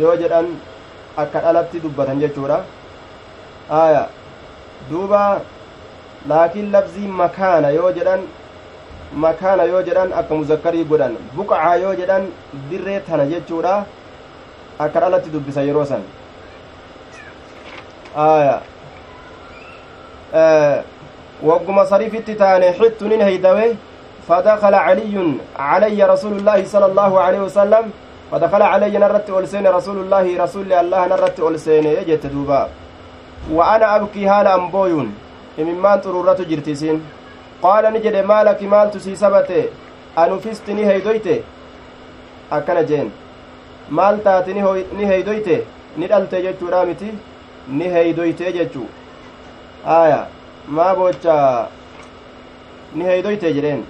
yoo 0.00 0.16
jedhan 0.22 0.46
akka 1.16 1.40
dhalatti 1.44 1.80
dubbatan 1.84 2.20
jechuudha 2.24 2.58
aaya 3.82 4.02
duuba 4.90 5.22
laakiin 6.28 6.70
labzii 6.72 7.08
makaana 7.22 7.70
yoo 7.78 7.92
jedhan 7.98 8.20
makaana 9.24 9.62
yoo 9.72 9.82
jedhan 9.88 10.12
akka 10.22 10.34
muzakkarii 10.40 10.84
godhan 10.84 11.16
buqacaa 11.36 11.76
yoo 11.84 11.94
jedhan 12.00 12.26
dirree 12.70 13.00
tana 13.10 13.26
jechuudha 13.32 13.74
akka 14.78 15.00
dhalatti 15.00 15.30
dubbisa 15.36 15.62
yeroo 15.68 15.84
san 15.92 16.02
aya 18.16 18.60
wagguma 21.42 21.86
sarifitti 21.86 22.34
taane 22.34 22.72
xittunin 22.72 23.20
heydawe 23.20 23.76
فدخل 24.28 24.74
علي 24.74 25.34
علي 25.56 26.04
رسول 26.04 26.32
الله 26.32 26.64
صلى 26.64 26.86
الله 26.86 27.20
عليه 27.20 27.40
وسلم 27.48 27.84
فدخل 28.30 28.62
علي 28.62 28.98
نرت 28.98 29.30
ألسين 29.30 29.66
رسول 29.66 29.96
الله 30.04 30.44
رسول 30.44 30.72
الله 30.72 31.06
نرت 31.06 31.40
ألسين 31.40 31.86
يجت 31.86 32.26
دوبا. 32.26 32.68
وأنا 33.50 33.96
أبكي 33.96 34.26
هالا 34.28 34.54
أمبويون 34.54 35.14
إممان 35.58 36.00
طرورة 36.00 36.36
جرتسين. 36.50 37.00
قال 37.62 37.84
نجد 37.92 38.16
مالك 38.16 38.62
مال 38.62 38.90
تسي 38.90 39.16
سبته 39.16 39.64
أنفستني 40.18 40.86
هيدويته 40.86 41.40
أكنا 42.52 42.82
جين. 42.82 43.10
heeydoyte 45.08 45.64
ni 45.96 46.06
dhalte 46.06 46.42
jechuudha 46.42 46.84
miti 46.84 47.12
ni 47.68 47.84
heeydoyte 47.84 48.52
jechuu 48.52 48.88
aya 49.86 50.26
maa 50.76 50.94
bocha 50.94 51.36
ni 52.94 53.04
heeydoyte 53.10 53.52
jedheen 53.56 53.82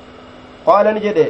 qaala 0.66 0.92
ni 0.92 1.00
jedhe 1.06 1.26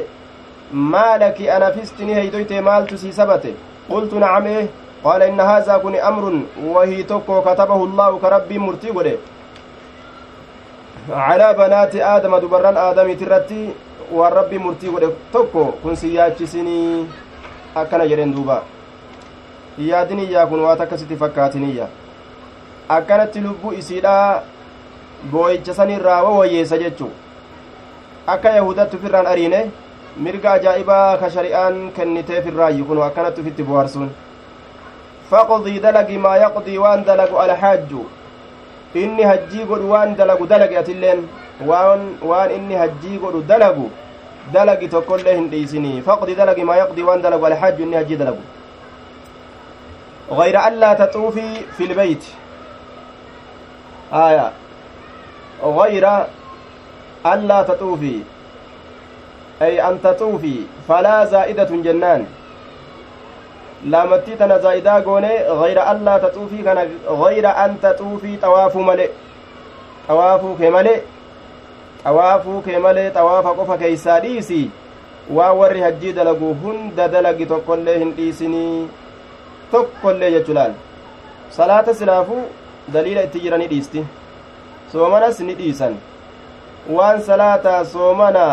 maalaki 0.93 1.49
anafisti 1.55 2.05
ni 2.05 2.13
heeydoyte 2.19 2.61
maaltu 2.67 2.97
sii 3.03 3.13
sabate 3.19 3.51
qultu 3.89 4.19
nacamee 4.23 4.67
qaala 5.03 5.27
inna 5.31 5.45
haazaa 5.49 5.79
kun 5.85 5.95
amrun 6.09 6.37
wahii 6.75 7.03
tokko 7.11 7.41
katabahu 7.47 7.87
allaahu 7.89 8.19
ka 8.25 8.29
rabbiin 8.35 8.61
murtii 8.67 8.91
godhe 8.97 9.13
calaa 11.07 11.53
banaati 11.61 12.01
aadama 12.11 12.39
dubarran 12.43 12.77
aadamiit 12.83 13.21
irratti 13.27 13.61
waan 14.19 14.33
rabbiin 14.39 14.63
murtii 14.67 14.91
godhe 14.97 15.09
tokko 15.37 15.65
kun 15.81 15.95
si 16.03 16.13
yaachisinii 16.15 17.07
akkana 17.83 18.07
jedhen 18.13 18.35
duuba 18.35 18.61
yaadiniyyaa 19.89 20.45
kun 20.53 20.61
waan 20.67 20.81
akkasitti 20.87 21.15
fakkaatiniyya 21.25 21.87
akkanatti 22.99 23.39
lubbuu 23.47 23.73
isiidhaa 23.81 24.41
boo'icha 25.31 25.73
sanirraa 25.79 26.23
wawayyeessa 26.23 26.77
jechuu 26.83 27.11
akka 28.27 28.49
yahudattu 28.57 28.97
firraan 29.03 29.27
ariine 29.33 29.71
mirga 30.17 30.51
ajaa'ibaa 30.51 31.17
ka 31.21 31.29
shari'aan 31.35 31.79
kenniteef 31.97 32.47
irraayyu 32.51 32.85
kun 32.85 33.01
akkanatti 33.07 33.41
ufitti 33.41 33.63
boharsuun 33.71 34.09
faqdii 35.31 35.79
dalagi 35.79 36.17
maa 36.27 36.37
yaqdii 36.45 36.77
waan 36.83 37.05
dalagu 37.09 37.39
alhaajju 37.45 38.05
inni 39.03 39.23
hajjii 39.31 39.65
godhu 39.71 39.91
waan 39.95 40.15
dalagu 40.21 40.47
dalagi 40.53 40.77
atilleen 40.83 41.25
waan 41.71 42.05
waan 42.33 42.51
inni 42.59 42.75
hajjii 42.83 43.17
godhu 43.25 43.43
dalagu 43.51 43.89
dalagi 44.53 44.87
tokkollee 44.95 45.35
hin 45.35 45.49
dhiisinii 45.51 46.01
faqdi 46.07 46.35
dalagi 46.35 46.63
maa 46.69 46.77
yaqdii 46.83 47.03
waan 47.09 47.21
dalagu 47.27 47.45
alxajju 47.51 47.83
inni 47.89 47.95
hajjii 48.01 48.17
dalagu 48.23 48.41
غير 50.31 50.67
ألا 50.67 50.93
تطوفي 50.93 51.49
في 51.77 51.83
البيت 51.83 52.23
آية 54.13 54.51
غير 55.63 56.05
ألا 57.25 57.63
تطوفي 57.63 58.19
أي 59.61 59.81
أن 59.87 60.01
تطوفي 60.01 60.55
فلا 60.87 61.25
زائدة 61.25 61.69
جنان 61.69 62.25
لامتي 63.85 64.35
تنا 64.35 64.57
زائدة 64.57 65.03
قوني 65.03 65.35
غير 65.47 65.91
ألا 65.91 66.17
تطوفي 66.17 66.63
كان 66.63 66.89
غير 67.07 67.47
أن 67.47 67.75
تطوفي 67.81 68.37
طواف 68.37 68.77
ملئ 68.77 69.09
طواف 70.07 70.41
كملئ 70.59 70.99
qofa 73.59 73.77
keeysaa 73.77 74.19
dhiisi 74.19 74.71
waa 75.37 75.53
warri 75.53 75.81
hajjii 75.81 76.13
dalagu 76.13 76.53
hunda 76.61 77.07
dalagi 77.07 77.45
tokkollee 77.45 77.97
hin 77.99 78.13
dhiisinii 78.17 78.89
tokkollee 79.71 80.31
jechu 80.31 80.53
laal 80.53 80.73
salaata 81.57 81.93
silaafuu 81.93 82.43
daliila 82.93 83.23
itti 83.27 83.39
jirani 83.39 83.67
dhiisti 83.73 84.05
soomanas 84.91 85.39
ni 85.39 85.53
dhiisan 85.59 85.97
waan 86.97 87.21
salaataa 87.21 87.81
soomana 87.85 88.45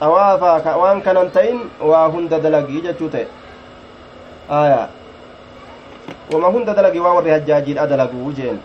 xawaafaa 0.00 0.76
waan 0.82 1.02
kanan 1.06 1.30
ta'in 1.36 1.58
waa 1.92 2.08
hunda 2.16 2.40
dalagii 2.40 2.82
jechuu 2.88 3.08
ta'e 3.14 3.26
aya 4.60 4.82
wama 6.32 6.48
hunda 6.56 6.74
dalagi 6.74 7.00
waa 7.00 7.14
warri 7.20 7.30
hajjaajiidha 7.36 7.86
dalaguu 7.94 8.32
jeen 8.40 8.60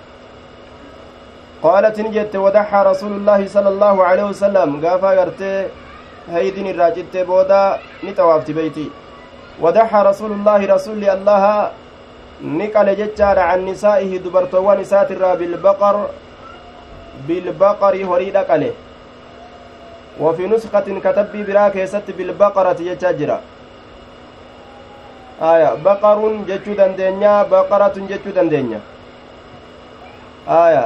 قالت 1.63 1.99
نجت 1.99 2.35
ودحى 2.35 2.79
رسول 2.91 3.11
الله 3.17 3.47
صلى 3.55 3.69
الله 3.69 3.95
عليه 4.03 4.25
وسلم 4.31 4.69
قافا 4.85 5.09
قرتي 5.19 5.53
هيدين 6.29 6.67
الراجت 6.73 7.17
بودا 7.17 7.63
نتوافت 8.05 8.51
بيتي 8.51 8.87
ودحى 9.61 9.99
رسول 10.09 10.31
الله 10.37 10.59
رسول 10.75 11.01
الله 11.15 11.43
نقل 12.61 12.87
ججار 13.01 13.37
عن 13.49 13.59
نسائه 13.65 14.11
دبرتوان 14.25 14.77
نسات 14.81 15.09
الرا 15.11 15.31
بالبقر 15.39 15.95
بالبقر 17.27 17.93
هريد 18.09 18.37
قله 18.37 18.73
وفي 20.19 20.43
نسخة 20.47 20.87
كتب 21.05 21.33
براك 21.47 21.75
يست 21.75 22.07
بالبقرة 22.17 22.79
يجاجرا 22.89 23.39
آية 25.41 25.69
بقر 25.85 26.19
جتشو 26.49 26.73
دندنيا 26.79 27.33
بقرة 27.43 27.95
جتشو 28.09 28.29
دندنيا 28.37 28.79
آية 30.65 30.85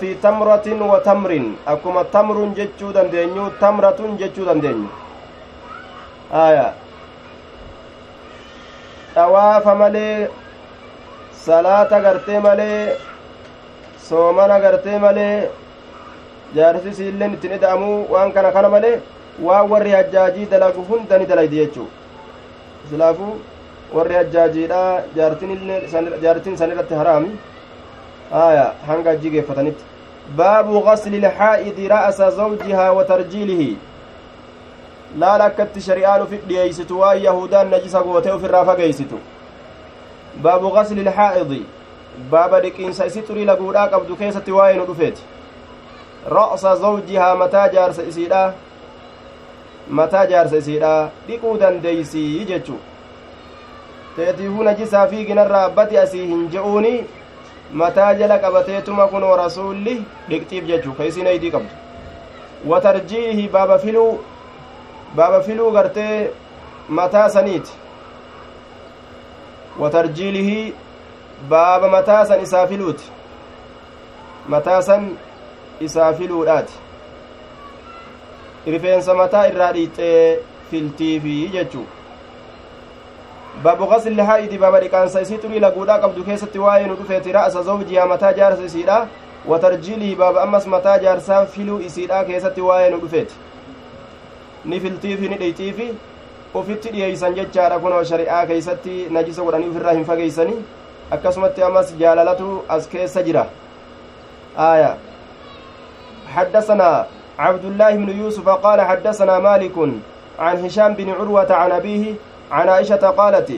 fi 0.00 0.14
tamratin 0.20 0.80
wa 0.82 1.00
tamrin 1.00 1.56
akkuma 1.66 2.04
tamrun 2.04 2.54
jechuu 2.54 2.92
dandeenyu 2.92 3.50
tamratun 3.60 4.18
jechuu 4.18 4.44
dandeenyu 4.44 4.88
aya 6.32 6.74
dhawaafa 9.14 9.74
malee 9.74 10.28
salaata 11.44 12.00
gartee 12.00 12.40
malee 12.40 12.96
soomana 14.08 14.60
gartee 14.64 14.98
malee 15.06 15.48
jaarsisi 16.56 17.08
illeen 17.10 17.34
ittiin 17.36 17.56
ida'amuu 17.58 17.96
waan 18.12 18.32
kana 18.36 18.52
kana 18.56 18.68
malee 18.76 18.94
waan 19.46 19.70
warri 19.72 19.96
hajjaajii 19.98 20.50
dalagu 20.52 20.86
hunda 20.90 21.18
ni 21.18 21.26
dalaydi 21.32 21.56
jechuu 21.62 21.88
islaafuu 22.86 23.34
warri 23.96 24.14
hajjaajiidha 24.20 24.84
jaartin 26.22 26.56
san 26.62 26.70
irratti 26.74 26.94
haraami 27.02 27.32
آية 28.32 28.72
هنگا 28.88 29.14
جيجي 29.14 29.42
فتنت 29.42 29.74
باب 30.36 30.70
غسل 30.70 31.14
الحائض 31.14 31.80
رأس 31.92 32.22
زوجها 32.22 32.90
وترجيله 32.90 33.76
لا 35.16 35.38
لكت 35.38 35.78
شريان 35.78 36.26
في 36.26 36.36
الدييست 36.36 36.92
ويهودان 36.92 37.70
نجس 37.70 37.96
قوته 37.96 38.38
في 38.38 38.46
الرافة 38.46 38.72
قيستو 38.72 39.16
باب 40.36 40.64
baaba 42.30 42.60
dhiqiinsa 42.60 43.06
isi 43.06 43.22
xurii 43.28 43.44
laguudhaa 43.50 43.88
qabdu 43.88 44.16
keessatti 44.16 44.52
waa'ee 44.52 44.76
nu 44.78 44.86
dhufeeti. 44.90 45.22
Ro'sa 46.36 46.76
zawjihaa 46.76 47.34
mataa 47.36 47.68
jaarsa 47.68 48.02
isiidha 48.02 48.42
mataa 49.88 50.26
jaarsa 50.26 50.56
isiidha 50.56 50.92
dhiquu 51.28 51.56
dandeeysii 51.60 52.44
jechuu. 52.50 52.78
Teetiifuu 54.16 54.62
najisaa 54.62 55.06
fiiginarraa 55.06 55.64
abbati 55.70 55.98
asii 55.98 56.26
hin 56.26 56.46
je'uuni 56.52 56.92
mataa 57.82 58.14
jala 58.14 58.38
qabateetuma 58.38 59.08
kunoo 59.08 59.36
rasuulli 59.36 59.96
dhiqxiif 60.28 60.64
jechuu 60.70 60.94
ka 61.00 61.04
isin 61.04 61.26
aydii 61.26 61.50
qabdu. 61.50 61.74
Watarjiihi 62.72 63.48
baaba 63.48 63.78
filuu 63.78 64.12
baaba 65.16 65.40
filuu 65.40 65.70
gartee 65.72 66.30
mataa 66.88 67.28
saniiti. 67.28 67.72
Watarjiilihii 69.78 70.74
baaba 71.48 71.88
mataa 71.88 72.26
san 72.26 72.42
isaa 72.42 72.66
filuuti 72.66 73.10
mataa 74.48 74.82
san 74.82 75.16
isaa 75.80 76.12
filuudhaati 76.12 76.72
rifeensa 78.66 79.14
mataa 79.14 79.46
irraa 79.48 79.72
dhiixxee 79.72 80.38
filtiifi 80.70 81.36
jechuu 81.56 81.86
baabu 83.64 83.86
qasli 83.86 84.22
haa'idi 84.30 84.58
baaba 84.58 84.80
dhiqaansa 84.84 85.20
isii 85.26 85.38
xurii 85.42 85.60
laguudhaa 85.66 85.98
qabdu 86.04 86.24
keessatti 86.28 86.58
waa'ee 86.58 86.86
nu 86.86 86.96
dhufeeti 87.00 87.32
ra'asa 87.38 87.62
zawjiyaa 87.68 88.06
mataa 88.12 88.32
jaarsa 88.38 88.64
isiidha 88.70 88.96
watarjiilii 89.52 90.14
baaba 90.22 90.42
ammas 90.42 90.66
mataa 90.76 90.98
jaarsaa 91.04 91.44
filuu 91.56 91.80
isiidha 91.88 92.24
keessatti 92.30 92.60
waa'ee 92.68 92.90
nu 92.94 92.98
dhufeeti 93.04 93.34
ni 94.64 94.80
filtiifi 94.80 95.28
ni 95.28 95.36
dhiixxiifi 95.42 95.90
ufitti 96.62 96.88
dhiyeeysan 96.96 97.34
jechaadha 97.40 97.78
kunoo 97.84 98.02
shari'aa 98.10 98.46
keeysatti 98.46 98.96
najisa 99.18 99.42
godhanii 99.42 99.70
ufirraa 99.74 99.92
hin 99.98 100.04
fageeysanii 100.10 100.58
akkasumatti 101.16 101.62
ammas 101.62 101.92
jaalalatu 102.00 102.62
as 102.68 102.86
keessa 102.94 103.22
jira. 103.28 103.46
آية 104.58 104.96
حدثنا 106.34 107.06
عبد 107.38 107.64
الله 107.64 107.90
بن 107.96 108.08
يوسف 108.08 108.48
قال 108.48 108.80
حدثنا 108.80 109.38
مالك 109.38 109.76
عن 110.38 110.64
هشام 110.64 110.94
بن 110.94 111.10
عروة 111.10 111.52
عن 111.52 111.72
أبيه 111.72 112.14
عن 112.52 112.68
عائشة 112.68 113.04
قالت 113.10 113.50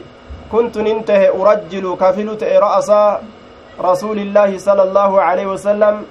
كنت 0.52 0.78
ننتهي 0.78 1.28
أرجل 1.28 1.96
كفلت 2.00 2.42
رأس 2.44 2.92
رسول 3.80 4.18
الله 4.18 4.58
صلى 4.58 4.82
الله 4.82 5.20
عليه 5.20 5.46
وسلم 5.46 6.04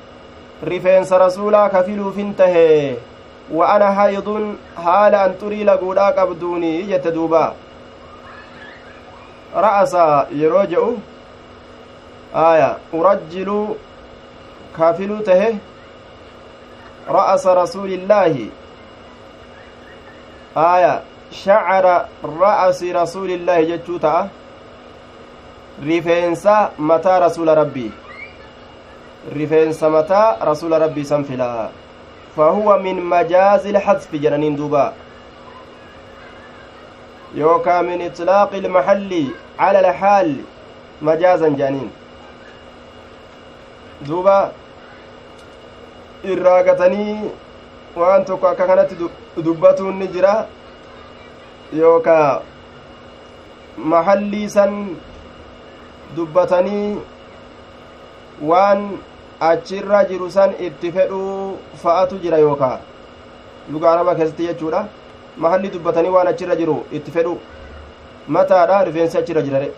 رفينس 0.63 1.13
رسولا 1.13 1.67
كفل 1.67 2.11
فانتهي 2.15 2.95
وأنا 3.53 4.01
حيض 4.01 4.55
حال 4.85 5.15
أن 5.15 5.37
تري 5.41 5.63
لقولا 5.63 6.07
قبدوني 6.09 6.91
يتدوبا 6.91 7.53
رأس 9.55 9.97
يروجع 10.31 10.79
آية. 12.35 12.77
أرجل 12.93 13.75
كافلو 14.77 15.19
تهه 15.19 15.55
رأس 17.07 17.47
رسول 17.47 17.91
الله. 17.93 18.49
آية. 20.57 21.01
شعر 21.31 22.05
رأس 22.23 22.83
رسول 22.83 23.29
الله 23.31 23.61
جتشوتا 23.61 24.27
رفينسا 25.83 26.71
متى 26.79 27.13
رسول 27.21 27.57
ربي. 27.57 27.91
رفينسا 29.35 29.89
متى 29.89 30.35
رسول 30.41 30.81
ربي 30.81 31.03
سنفلا. 31.03 31.69
فهو 32.35 32.79
من 32.79 32.95
مجاز 33.05 33.67
الحذف 33.67 34.15
جنانين 34.15 34.55
دوبا. 34.55 34.93
يوكا 37.35 37.81
من 37.81 38.01
إطلاق 38.01 38.53
المحل 38.53 39.27
على 39.59 39.79
الحال 39.79 40.35
مجازا 41.01 41.49
جانين 41.49 41.91
دوبا 44.01 44.51
irraa 46.33 46.63
gatanii 46.63 47.31
waan 47.95 48.23
tokko 48.25 48.47
akka 48.47 48.65
kanatti 48.67 48.95
dubbatuun 49.47 49.99
ni 50.01 50.07
jira 50.13 50.31
yookaa 51.79 52.41
mahallii 53.93 54.49
san 54.55 54.73
dubbatanii 56.15 56.97
waan 58.51 58.83
achirra 59.49 60.03
jiru 60.11 60.29
san 60.37 60.53
itti 60.67 60.91
fedhuu 60.97 61.57
fa'atu 61.83 62.19
jira 62.25 62.37
yookaa 62.45 62.77
luga 63.75 63.91
arabaa 63.91 64.15
keessatti 64.21 64.47
jechuudha 64.51 64.85
mahallii 65.45 65.73
dubbatanii 65.75 66.13
waan 66.15 66.27
achirra 66.33 66.55
jiru 66.61 66.77
itti 66.99 67.11
fedhu 67.17 67.35
mataadha 68.37 68.83
rifeensi 68.89 69.17
achirra 69.21 69.41
jirare 69.49 69.69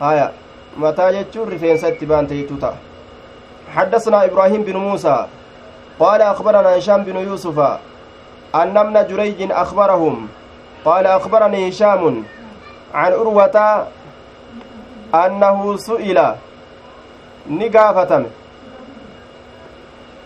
haya 0.00 0.26
mataa 0.76 1.12
jechuun 1.12 1.48
rifeensa 1.48 1.88
itti 1.88 2.06
baante 2.06 2.34
jechuu 2.36 2.56
ta'a. 2.56 2.76
حدثنا 3.72 4.24
إبراهيم 4.24 4.62
بن 4.62 4.76
موسى 4.76 5.26
قال 6.00 6.22
أخبرنا 6.22 6.78
هشام 6.78 7.04
بن 7.04 7.16
يوسف 7.16 7.58
أن 8.54 8.76
ابن 8.76 9.06
جريج 9.08 9.52
أخبرهم 9.52 10.28
قال 10.84 11.06
أخبرني 11.06 11.68
هشام 11.68 12.24
عن 12.94 13.12
أروة 13.12 13.86
أنه 15.14 15.76
سئل 15.76 16.34
نقافة 17.50 18.24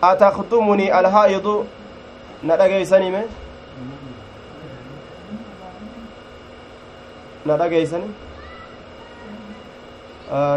أتخدمني 0.05 1.01
الحائض 1.01 1.67
ندقيسني 2.45 3.11
من 3.11 3.27
ندقيسني 7.47 8.09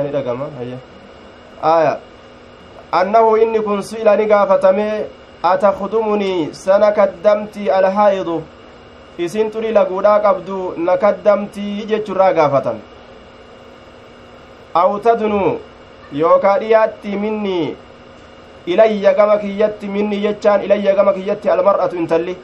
ni 0.03 0.09
dhagama 0.11 0.45
aya. 1.63 1.97
Annahu 2.91 3.37
inni 3.37 3.59
kun 3.61 3.81
su'ila 3.83 4.15
ni 4.17 4.25
gaafatame 4.25 5.05
atakdumunii 5.43 6.53
sana 6.53 6.91
kaddamtii 6.91 7.69
alhaa'idu 7.69 8.41
isin 9.17 9.51
turii 9.51 9.71
laguudhaa 9.71 10.19
qabdu 10.19 10.73
na 10.77 10.97
kaddamtii 10.97 11.85
jechuirraa 11.85 12.33
gaafatame 12.33 12.79
aw 14.73 14.97
tadnuu 14.99 15.59
yookaa 16.13 16.57
dhiyaatti 16.59 17.15
minni 17.23 17.75
ilayya 18.65 19.13
gama 19.13 19.37
kiyyatti 19.37 19.87
minni 19.87 20.21
jechaan 20.25 20.63
ilayya 20.63 20.95
gama 20.95 21.13
kiyyatti 21.13 21.49
almar'atu 21.49 21.95
intalli. 21.97 22.37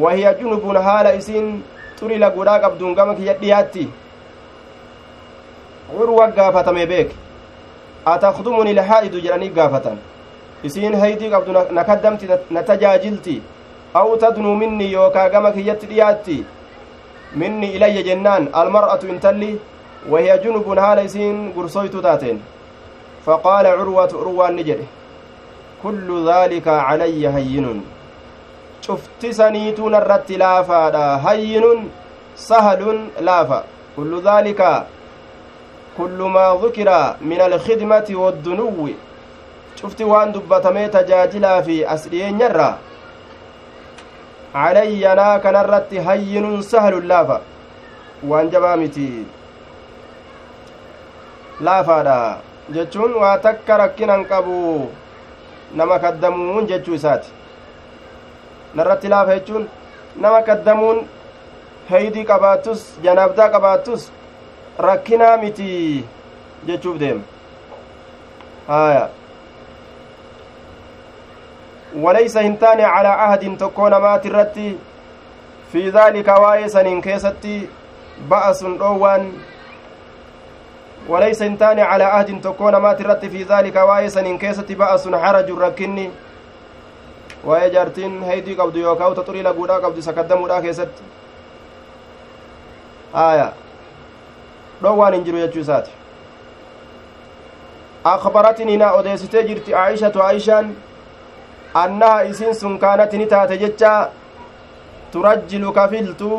Wahiya 0.00 0.34
junubun 0.40 0.76
haala 0.76 1.14
isin 1.14 1.62
xurii 2.00 2.18
laguudhaa 2.18 2.58
qabduun 2.60 2.94
gama 2.94 3.14
kiyya 3.14 3.34
dhiyaatti. 3.34 3.88
Urwa 6.00 6.26
gaafatame 6.38 6.86
beeke 6.86 7.16
atakdumuni 8.14 8.74
lhaa'idu 8.78 9.20
jedhanii 9.20 9.48
gaafatan 9.58 9.98
isiin 10.64 10.94
haydii 11.02 11.30
qabdu 11.30 11.52
na 11.78 11.84
kaddamti 11.84 12.28
na 12.50 12.62
tajaajilti 12.62 13.42
aw 13.94 14.16
tadnuu 14.24 14.54
minni 14.62 14.92
yookaa 14.92 15.28
gama 15.28 15.52
kiyyatti 15.56 15.86
dhiyaatti 15.92 16.36
minni 17.42 17.72
ilayya 17.76 18.02
jennaan 18.08 18.48
almar'atu 18.52 19.08
intalli 19.14 19.50
wahiya 20.10 20.38
junubun 20.44 20.78
haala 20.78 21.02
isiin 21.08 21.52
gursoytu 21.56 22.02
taateen 22.06 22.40
faqaala 23.26 23.76
curwatu 23.78 24.18
urwaan 24.22 24.54
ni 24.56 24.64
jedhe 24.70 24.86
kullu 25.82 26.24
dhaalika 26.26 26.80
calayya 26.88 27.32
hayyinun 27.36 27.80
cufti 28.86 29.34
saniituu 29.38 29.88
narratti 29.94 30.36
laafaadha 30.44 31.06
hayyinun 31.28 31.88
sahalun 32.48 33.00
laafa 33.30 33.64
kullu 33.96 34.20
dhaalika 34.28 34.70
كل 35.98 36.18
ما 36.36 36.46
ذكر 36.62 36.88
من 37.20 37.40
الخدمة 37.40 38.08
والدنو 38.10 38.88
شفت 39.82 40.02
وان 40.02 40.32
دبتمي 40.32 40.88
تجاجلا 40.88 41.60
في 41.62 41.94
أسرين 41.94 42.40
يرى 42.40 42.70
علينا 44.54 45.38
كنرت 45.38 45.94
هين 45.94 46.62
سهل 46.62 47.08
لافا 47.08 47.40
وان 48.28 48.50
جبامتي 48.50 49.10
laafaadha 51.60 52.38
jechuun 52.74 53.14
waa 53.20 53.38
takka 53.38 53.76
rakkinan 53.80 54.24
qabu 54.30 54.90
nama 55.74 55.98
kaddamuun 55.98 56.66
jechuu 56.66 56.94
isaati 56.94 57.30
narratti 58.74 59.08
laafa 59.08 59.38
jechuun 59.38 59.64
nama 60.24 60.42
kaddamuun 60.48 60.98
heydii 61.90 62.24
qabaattus 62.30 62.82
janaabdaa 63.06 63.48
qabaattus 63.54 64.04
rakkinaa 64.78 65.36
miti 65.36 66.04
jechuuf 66.66 66.98
deema 66.98 67.20
haya 68.68 69.08
walaysa 72.02 72.40
hin 72.40 72.56
taane 72.58 72.82
calaa 72.94 73.18
ahadin 73.24 73.58
tokkoo 73.58 73.90
namaati 73.90 74.28
irratti 74.28 74.78
fi 75.72 75.90
daalika 75.98 76.40
waa'ee 76.46 76.68
saniin 76.68 77.02
keessatti 77.02 77.58
ba'asun 78.28 78.78
dhoowwaan 78.78 79.30
وليس 81.08 81.42
انتان 81.42 81.78
على 81.80 82.04
عهد 82.04 82.40
تكون 82.40 82.76
ما 82.76 82.92
ترت 82.92 83.24
في 83.24 83.42
ذلك 83.42 83.76
وايسن 83.76 84.38
كيست 84.38 84.72
بأس 84.72 85.08
حرج 85.08 85.50
ركني 85.50 86.10
ويجارتين 87.44 88.22
هيدي 88.22 88.54
قبض 88.54 88.76
يوكاو 88.76 89.12
تطري 89.14 89.42
لقودا 89.42 89.74
قبض 89.74 90.00
سكدمو 90.00 90.48
دا 90.48 90.60
كيست 90.60 90.88
آية 93.14 93.52
dhoowwaan 94.82 95.14
hin 95.14 95.24
jiru 95.24 95.38
jechuu 95.38 95.60
isaati 95.60 95.90
akbaratini 98.04 98.76
na 98.76 98.92
odeessitee 98.98 99.42
jirti 99.48 99.74
aishatu 99.84 100.22
aishaan 100.22 100.74
annaha 101.82 102.24
isiin 102.24 102.54
sun 102.54 102.78
kaanati 102.84 103.18
ni 103.18 103.26
taate 103.32 103.58
jecha 103.64 103.92
turajjilu 105.12 105.72
kafiltu 105.72 106.30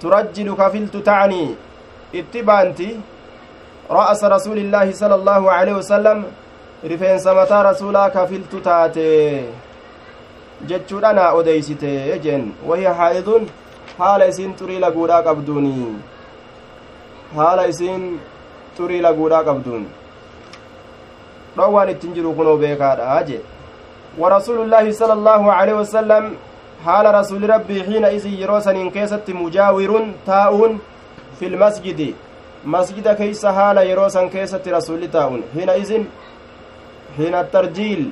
turajjilu 0.00 0.56
kafiltu 0.56 1.00
ta'anii 1.08 1.48
itti 2.20 2.42
baanti 2.42 2.90
ra'asa 3.98 4.28
rasuulillaahi 4.36 4.94
sala 5.00 5.14
allaahu 5.20 5.50
aleyhi 5.56 5.78
wasalam 5.78 6.22
rifeensa 6.92 7.34
mataa 7.34 7.62
rasuulaa 7.62 8.10
kafiltu 8.10 8.60
taate 8.68 9.08
jechuudha 10.66 11.32
odeeysite 11.40 12.18
jeen 12.24 12.52
wahiya 12.68 12.94
haa'idun 12.94 13.50
haala 13.98 14.26
isiin 14.32 14.54
xurii 14.60 14.78
laguudhaa 14.86 15.22
qabduuni 15.28 15.74
haala 17.36 17.66
isiin 17.72 18.20
xurii 18.76 19.00
laguudhaa 19.06 19.44
qabduun. 19.44 19.86
Dhowwaan 21.56 21.88
ittin 21.94 22.14
jiru 22.14 22.34
kunoo 22.34 22.56
beekaadha 22.56 23.22
jee. 23.30 23.42
ورسول 24.18 24.58
الله 24.64 24.90
صلى 24.90 25.12
الله 25.12 25.42
عليه 25.52 25.74
وسلم 25.82 26.24
حال 26.84 27.06
رسول 27.14 27.50
ربي 27.50 27.82
حين 27.86 28.04
إذ 28.04 28.26
يروسن 28.26 28.90
كيست 28.90 29.30
مجاور 29.30 29.92
تاؤن 30.26 30.72
في 31.38 31.46
المسجد 31.46 32.14
مسجد 32.64 33.06
كيس 33.20 33.46
حال 33.46 33.78
يروسن 33.90 34.28
كيست 34.28 34.68
رسول 34.68 35.10
تاؤن 35.10 35.40
حين 35.54 35.70
إذن 35.70 36.02
حين 37.16 37.34
الترجيل 37.34 38.02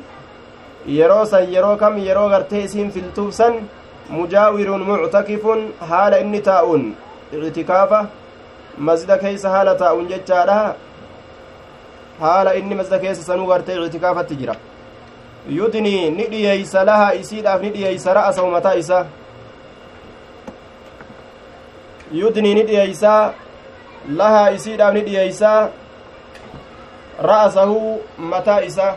يروسن 0.87 1.45
يرو 1.55 1.77
كم 1.77 1.99
يرو 1.99 2.27
غرتي 2.33 2.65
اسم 2.65 2.89
في 2.95 3.01
التوسن 3.01 3.55
مجاور 4.11 4.69
معتكف 4.91 5.45
حال 5.91 6.13
إني 6.15 6.41
تاؤن 6.41 6.83
اعتكافة 7.35 8.01
مسجد 8.79 9.12
كيس 9.12 9.47
حال 9.47 9.77
تاؤن 9.77 10.09
جتشارها 10.09 10.77
حال 12.21 12.49
إني 12.49 12.75
مسجد 12.75 13.01
كيس 13.01 13.21
سنو 13.27 13.53
غرتي 13.53 13.79
اعتكافة 13.79 14.23
تجرى 14.23 14.57
yudnii 15.49 16.11
ni 16.11 16.25
dhiyeeysa 16.25 16.85
lahaa 16.85 17.12
isiidhaaf 17.12 17.61
ni 17.62 17.71
dhiyeeysa 17.71 18.14
ra'asahu 18.14 18.51
mataa 18.51 18.75
isa 18.75 19.07
yudnii 22.12 22.55
ni 22.55 22.62
dhiyeeysaa 22.62 23.33
lahaa 24.21 24.51
isiidhaaf 24.51 24.95
ni 24.95 25.01
dhiyeeysaa 25.01 25.69
ra'asahu 27.31 28.01
mataa 28.19 28.61
isa 28.61 28.95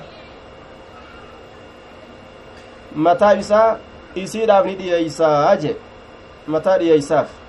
mataa 2.96 3.34
isaa 3.34 3.78
isiidhaaf 4.16 4.66
ni 4.66 4.76
dhiyeeysaa 4.76 5.56
je 5.56 5.76
mataa 6.48 6.78
dhiyeeysaaf 6.78 7.41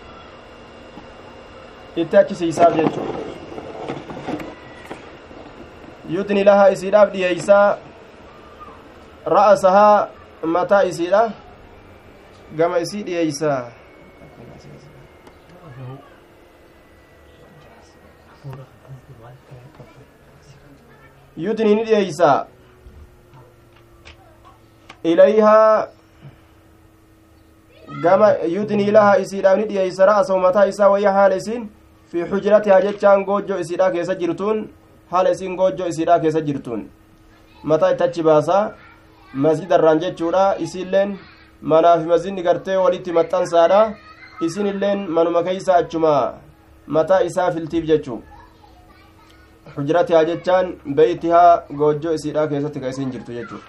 itti 1.97 2.17
achisiisaaf 2.17 2.75
jechu 2.77 3.03
yudni 6.15 6.45
lahaa 6.45 6.69
isiidhaaf 6.77 7.11
dhiyeeysaa 7.13 7.79
ra'asahaa 9.27 10.09
mataa 10.57 10.83
isiidha 10.91 11.23
gama 12.57 12.79
isii 12.79 13.03
dhiyeeysa. 13.03 13.73
Yudnii 21.37 21.75
ni 21.75 21.85
dhiyeeysa. 21.85 22.47
Ilayhaa 25.05 25.89
gama 28.03 28.31
yudnii 28.57 28.91
lahaa 28.91 29.17
isiidhaaf 29.17 29.59
ni 29.59 29.65
dhiyeeysa 29.65 30.07
ra'asahu 30.07 30.41
mataa 30.41 30.67
isaa 30.67 30.89
wayya 30.89 31.13
haala 31.13 31.35
isiin 31.35 31.71
fi 32.13 32.25
xujratihaa 32.31 32.81
jechaan 32.87 33.25
goojjoo 33.29 33.59
isiidhaa 33.65 33.91
keessa 33.95 34.15
jirtuun 34.23 34.59
haala 35.13 35.31
isiin 35.35 35.55
goojjoo 35.61 35.87
isiidhaa 35.93 36.19
keessa 36.25 36.41
jirtuun. 36.49 36.83
Mataa 37.71 37.91
itti 37.95 38.05
achi 38.07 38.23
baasaa 38.29 38.63
masjidarraan 39.45 40.01
jechuudha 40.03 40.43
isiilleen 40.65 41.15
manaafi 41.73 42.07
masjidni 42.13 42.43
gartee 42.49 42.77
walitti 42.85 43.13
maxxansaadha 43.19 43.81
isinilleen 44.47 45.01
manuma 45.17 45.43
keeysa 45.47 45.77
achuma 45.81 46.13
mataa 46.97 47.23
isaa 47.31 47.51
filtiif 47.55 47.85
jechuu. 47.91 48.21
Hujratihaa 49.77 50.25
jechaan 50.31 50.73
beeytihaa 50.97 51.51
goojjoo 51.81 52.15
isiidhaa 52.21 52.47
keessatti 52.53 52.81
ka 52.81 52.89
isin 52.95 53.13
jirtu 53.17 53.33
jechuu. 53.39 53.63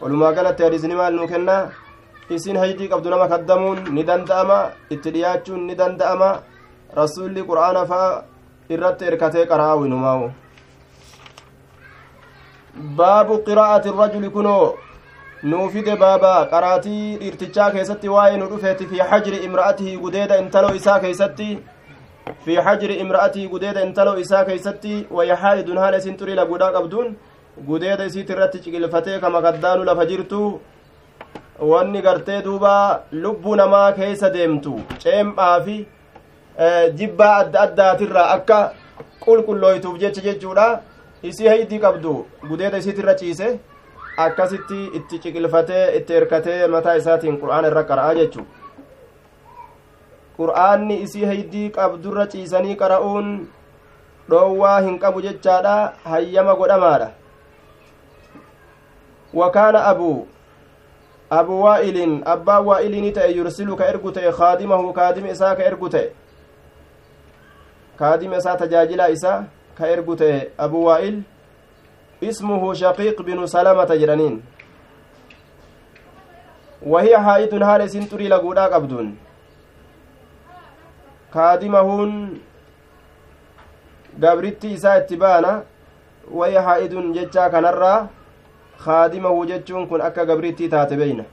Walumaa 0.00 0.32
galatti 0.32 0.62
hadiisni 0.62 0.94
maal 1.02 1.14
nuu 1.18 1.28
kenna 1.34 1.56
isin 2.36 2.56
haydii 2.62 2.88
qabdu 2.92 3.10
nama 3.10 3.28
kaddamuun 3.32 3.78
ni 3.94 4.02
danda'ama 4.10 4.58
itti 4.94 5.10
dhiyaachuun 5.14 5.62
ni 5.68 5.74
danda'ama 5.80 6.34
rasuulli 7.00 7.42
qur'aana 7.50 7.82
fa'a 7.92 8.08
irratti 8.76 9.04
erkatee 9.10 9.44
qara'aa 9.52 9.76
winumaa'u 9.82 10.30
baabu 12.98 13.38
qiraa'ati 13.48 13.88
irrajuli 13.92 14.30
kunoo 14.36 14.74
nuufide 15.52 15.94
baaba 16.02 16.32
qaraatii 16.52 17.16
dhiirtichaa 17.22 17.70
keessatti 17.76 18.08
waa'ee 18.16 18.36
nu 18.42 18.46
dhufeeti 18.52 18.86
fi 18.92 19.00
xajri 19.10 19.38
imra'atihi 19.48 19.96
gudeeda 20.04 20.38
intaloo 20.42 20.74
isaa 20.80 20.98
keeysatti 21.04 21.48
fi 22.44 22.56
xajri 22.66 22.94
imra'atihi 23.04 23.48
gudeeda 23.54 23.84
intaloo 23.88 24.16
isaa 24.24 24.44
keeysatti 24.50 24.94
wayaxaa'idun 25.18 25.78
haala 25.84 25.96
isin 26.02 26.16
xurii 26.20 26.38
laguudhaa 26.40 26.72
qabduun 26.76 27.16
gudeeda 27.68 28.04
isiit 28.10 28.30
irratti 28.36 28.62
ciqilfatee 28.64 29.18
kama 29.24 29.42
kaddaanu 29.48 29.84
lafa 29.90 30.06
jirtu 30.12 30.40
wanni 31.72 32.02
gartee 32.06 32.40
duuba 32.46 32.72
lubbuu 33.26 33.56
namaa 33.62 33.92
keessa 33.98 34.30
deemtu 34.38 34.72
ceemphaa 35.04 35.60
fi 35.66 35.76
jibbaa 36.98 37.36
adda 37.36 37.60
addaatirraa 37.60 38.26
akka 38.34 38.72
qulqullooytuuf 39.20 39.98
jecha 39.98 40.22
jechuudha. 40.22 40.80
Isii 41.22 41.48
haydii 41.48 41.78
qabdu 41.78 42.26
gudeeda 42.48 42.78
isiit 42.78 42.98
irra 42.98 43.14
ciise 43.16 43.58
akkasitti 44.24 44.84
itti 44.98 45.18
ciqilfatee 45.22 45.96
itti 45.98 46.12
erkatee 46.20 46.66
mataa 46.74 46.94
isaatiin 47.00 47.38
qur'aana 47.42 47.70
irra 47.72 47.82
qara'aa 47.90 48.14
jechu 48.18 48.44
qur'aanni 50.38 51.00
isii 51.06 51.24
haydii 51.30 51.70
qabdurra 51.76 52.26
ciisanii 52.34 52.76
qara'uun 52.82 53.30
dhoowwaa 54.30 54.80
hin 54.80 54.98
qabu 54.98 55.22
jechaadha. 55.22 55.92
Hayyama 56.04 56.54
godhamaadha. 56.54 57.10
Wakaana 59.34 59.84
abuu 59.84 60.28
abu 61.30 61.62
waa'ilin 61.62 62.22
abbaa 62.26 62.60
waa'ilini 62.60 63.12
ta'e 63.12 63.32
yursilu 63.36 63.76
ka 63.76 63.88
ergu 63.92 64.12
ta'e 64.12 64.32
kaadimahu 64.32 64.92
kaadima 64.92 65.28
isaa 65.28 65.54
ka 65.54 65.64
ergu 65.70 65.88
ta'e 65.88 66.12
kaadima 67.98 68.36
isaa 68.42 68.56
tajaajilaa 68.62 69.08
isaa 69.16 69.38
ka 69.78 69.88
ergu 69.96 70.16
ta'e 70.22 70.38
abu 70.66 70.84
waa'il 70.86 71.22
ismuhu 72.30 72.74
shaqiiq 72.82 73.22
binu 73.28 73.48
salamata 73.48 73.98
jedhaniin 74.02 74.40
wahiya 76.94 77.20
haa'idun 77.28 77.62
haala 77.68 77.84
isin 77.90 78.08
xurii 78.10 78.32
laguudhaa 78.34 78.68
qabduun 78.74 79.12
kaadimahuun 81.36 82.18
gabritti 84.26 84.72
isaa 84.78 84.98
itti 85.02 85.16
baana 85.22 85.54
wahiya 86.40 86.62
haa'idun 86.68 87.12
jechaa 87.14 87.48
kanarraa 87.56 87.96
kaadimahu 88.84 89.46
jechuun 89.46 89.88
kun 89.88 90.04
akka 90.08 90.26
gabrittii 90.30 90.68
taate 90.74 90.96
beyna 90.96 91.24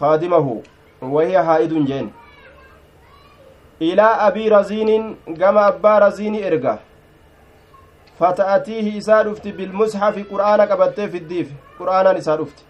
kaadimahu 0.00 0.62
wahiya 1.16 1.44
haa'idun 1.50 1.86
jeen 1.92 2.10
raziinin 3.80 5.16
gama 5.28 5.66
abbaa 5.66 5.98
raziini 6.00 6.42
erga 6.42 6.78
fata'atiihi 8.18 8.96
isaa 8.96 9.22
dhufti 9.24 9.52
bilmushafi 9.52 10.24
qur'aana 10.24 10.66
qabattee 10.66 11.08
fiddiif 11.08 11.48
qur'aanaan 11.78 12.16
isaa 12.16 12.36
dhufti 12.36 12.64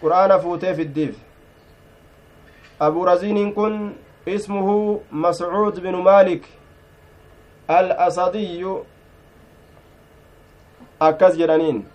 qur'aana 0.00 0.38
fuutee 0.38 0.74
fiddiif 0.74 1.14
abuu 2.80 3.04
raziiniin 3.04 3.52
kun 3.54 3.94
ismuhu 4.26 5.02
mascuud 5.10 5.80
binu 5.82 6.02
maalik 6.02 6.44
al 7.68 7.90
asadiyyu 8.06 8.74
akkas 11.00 11.38
jedhaniin 11.38 11.86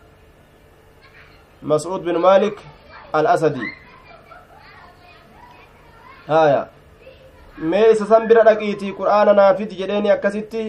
mascuud 1.62 2.02
binu 2.06 2.20
maalik 2.20 2.58
al 3.14 3.28
asadi 3.28 3.70
haya 6.28 6.68
mee 7.58 7.92
isa 7.92 8.06
san 8.06 8.28
bira 8.28 8.44
dhaqiitii 8.44 8.94
qur'aana 9.00 9.34
naafidi 9.34 9.76
jedheeni 9.82 10.12
akkasitti 10.16 10.64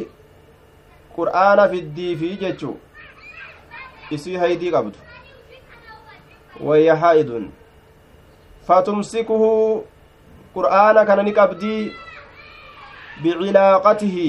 qur'aana 1.17 1.69
fiddiifi 1.73 2.31
jechuu 2.43 2.77
isii 4.17 4.37
haydii 4.43 4.71
qabdu. 4.73 4.99
Wayya 6.61 6.97
haa'idun. 6.97 7.51
Fatumsikuhu 8.67 9.51
qur'aana 10.55 11.05
kana 11.07 11.23
ni 11.23 11.33
qabdii 11.33 11.93
bicilaaqatihi 13.23 14.29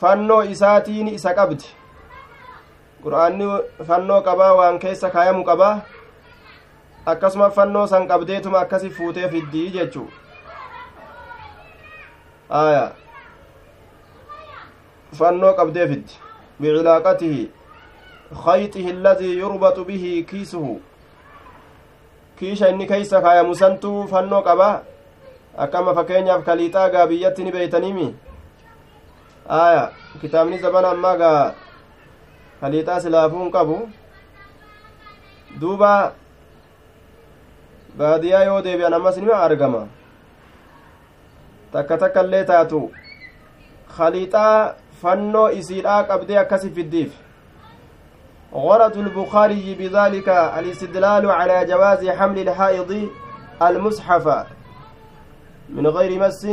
fannoo 0.00 0.42
isaatiin 0.42 1.08
isa 1.08 1.34
qabdi. 1.34 1.64
Qur'aanni 3.04 3.46
fannoo 3.88 4.20
qabaa 4.22 4.52
waan 4.60 4.78
keessa 4.78 5.10
kaayamu 5.10 5.44
qabaa. 5.44 5.80
Akkasuma 7.06 7.50
fannoo 7.50 7.86
san 7.86 8.08
qabdeetuma 8.08 8.58
akkasi 8.60 8.90
fuutee 8.90 9.28
fiddii 9.28 9.70
jechuu 9.74 10.08
aya 12.50 12.92
fannoo 15.18 15.54
qabdee 15.54 15.86
fiddi 15.88 16.14
bicilaaqatihi 16.60 17.50
khayxihi 18.44 18.90
alladii 18.90 19.38
yurbatu 19.38 19.84
bihi 19.84 20.24
kiisuhu 20.24 20.80
kiisha 22.38 22.68
inni 22.68 22.86
keeysa 22.86 23.22
kaayamu 23.22 23.54
santuu 23.54 24.06
fannoo 24.08 24.42
qaba 24.42 24.82
akkama 25.56 25.94
fakkeenyaaf 25.94 26.44
kaliixaa 26.44 26.88
gaa 26.90 27.06
biyyatti 27.06 27.44
ni 27.44 27.52
beeytaniimi 27.52 28.14
aya 29.48 29.92
kitaabni 30.20 30.58
zabana 30.58 30.90
ammaa 30.90 31.16
gaa 31.16 31.54
kaliixaa 32.60 33.00
silaafuun 33.00 33.50
qabu 33.50 33.88
duuba 35.60 36.12
baadiyaa 37.98 38.44
yoo 38.44 38.62
deebi'an 38.62 38.94
ammas 38.94 39.16
nima 39.16 39.36
argama 39.48 39.86
takka 41.76 41.98
takka 42.02 42.22
illee 42.26 42.44
taatu. 42.50 42.80
Khaliixaa 43.96 44.74
fannoo 45.04 45.46
isiidhaa 45.60 46.02
qabdee 46.10 46.38
akkasi 46.46 46.70
fiddiif. 46.80 47.12
غرض 48.54 48.96
البخاري 48.96 49.74
بذلك 49.78 50.28
الاستدلال 50.28 51.30
على 51.30 51.64
جواز 51.64 52.08
حمل 52.08 52.38
الحائض 52.48 53.08
المصحف 53.62 54.26
من 55.68 55.86
غير 55.86 56.20
مس 56.20 56.46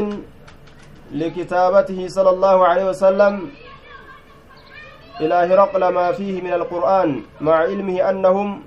لكتابته 1.12 2.08
صلى 2.08 2.30
الله 2.30 2.68
عليه 2.68 2.86
وسلم 2.90 3.50
إلى 5.22 5.34
هرقل 5.36 5.88
ما 5.88 6.12
فيه 6.12 6.42
من 6.42 6.54
القرآن 6.54 7.22
مع 7.42 7.56
علمه 7.56 8.10
أنهم 8.10 8.62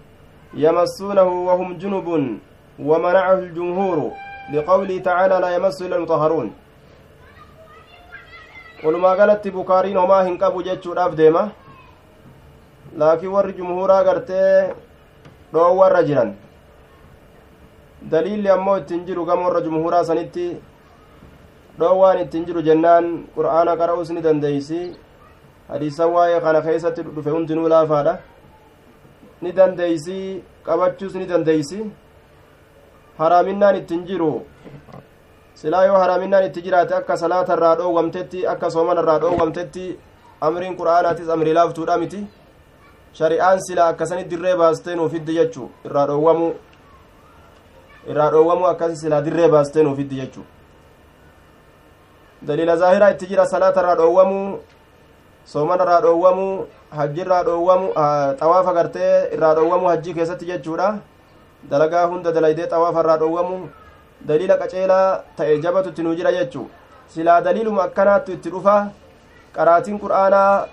يمسونه 0.54 1.22
وهم 1.48 1.78
جنب 1.78 2.38
ومنعه 2.78 3.32
الجمهور 3.38 4.12
لقوله 4.52 4.98
تعالى 4.98 5.36
لا 5.44 5.50
يمس 5.56 5.82
إلا 5.82 5.96
المطهرون 5.96 6.48
walumaa 8.84 9.16
galatti 9.16 9.50
bukaariin 9.50 9.96
homaa 9.98 10.22
hin 10.24 10.38
qabu 10.38 10.62
jechuudhaaf 10.62 11.14
deema 11.20 11.42
laakiin 13.02 13.32
warri 13.36 13.52
jumhuuraa 13.58 14.02
gartee 14.08 14.74
dhoowwarra 15.54 16.02
jiran 16.08 16.30
daliilli 18.10 18.50
ammoo 18.56 18.76
ittiin 18.82 19.06
jiru 19.08 19.24
gama 19.30 19.46
warra 19.48 19.60
jumhuuraa 19.66 20.04
sanitti 20.10 20.46
dhoowwaan 21.80 22.20
ittiin 22.24 22.46
jiru 22.48 22.62
jennaan 22.68 23.08
qur'aana 23.36 23.76
qara'uus 23.80 24.10
ni 24.16 24.24
dandeeysi 24.26 24.80
hadiisan 25.72 26.12
waa'ee 26.16 26.40
kana 26.46 26.60
keessatti 26.66 27.02
dhufe 27.16 27.30
hundinuu 27.36 27.68
laafaadha 27.74 28.14
ni 29.42 29.52
dandeeysi 29.60 30.18
qabachuus 30.68 31.14
ni 31.20 31.26
dandeeysi 31.32 31.80
haraaminaan 33.18 33.76
ittiin 33.76 34.06
jiru 34.06 34.30
silaa 35.54 35.84
yoo 35.84 35.98
haraaminaan 35.98 36.44
itti 36.48 36.62
jiraate 36.62 36.94
akka 36.94 37.16
salaata 37.16 37.54
irraa 37.56 37.74
dhoowwamtetti 37.78 38.46
akka 38.54 38.70
soomana 38.70 39.00
irraa 39.04 39.18
dhoowwamtetti 39.22 39.84
amriin 40.48 40.76
qur'aanaatis 40.80 41.28
amrii 41.36 41.54
laaftuudha 41.58 41.96
miti 42.02 42.20
shari'aan 43.20 43.60
silaa 43.68 43.88
akkasanii 43.94 44.28
dirree 44.30 44.56
baastee 44.62 44.96
nuufiddi 45.00 45.34
jechuu 45.38 45.70
irraa 45.86 46.06
dhoowwamu 46.12 46.50
irraa 48.10 48.30
dhoowwamu 48.36 48.66
akkasi 48.72 48.96
silaa 48.96 49.22
dirree 49.24 49.48
baastee 49.56 49.82
nuufiddi 49.88 50.20
jechuu 50.20 50.44
daliila 52.46 52.76
zaahiraa 52.76 53.10
itti 53.16 53.26
jira 53.26 53.46
salaata 53.46 53.80
irraa 53.80 53.96
dhoowwamu 54.04 54.58
soomana 55.52 55.84
irraa 55.84 56.00
dhoowwamu 56.00 56.66
hajji 56.96 57.20
irraa 57.20 57.42
dhoowwamu 57.44 57.92
xawaafa 58.40 58.72
gartee 58.80 59.12
irraa 59.34 59.54
dhoowwamu 59.54 59.88
hajjii 59.88 60.14
keessatti 60.14 60.46
jechuudha 60.46 60.94
dalagaa 61.70 62.06
hunda 62.12 62.32
dalaydee 62.36 62.68
xawaafa 62.72 63.00
irraa 63.04 63.18
dhoowwamu 63.22 63.58
daliila 64.28 64.56
qaceelaa 64.62 65.08
ta'e 65.36 65.58
jabatu 65.64 65.88
itti 65.92 66.02
nuu 66.06 66.14
jira 66.20 66.32
jechuu 66.38 66.66
silaa 67.14 67.40
daliiluma 67.40 67.82
akkanaattu 67.88 68.32
itti 68.36 68.50
dhufa 68.54 68.76
qaraatiin 69.56 69.98
qur'aanaa 70.04 70.66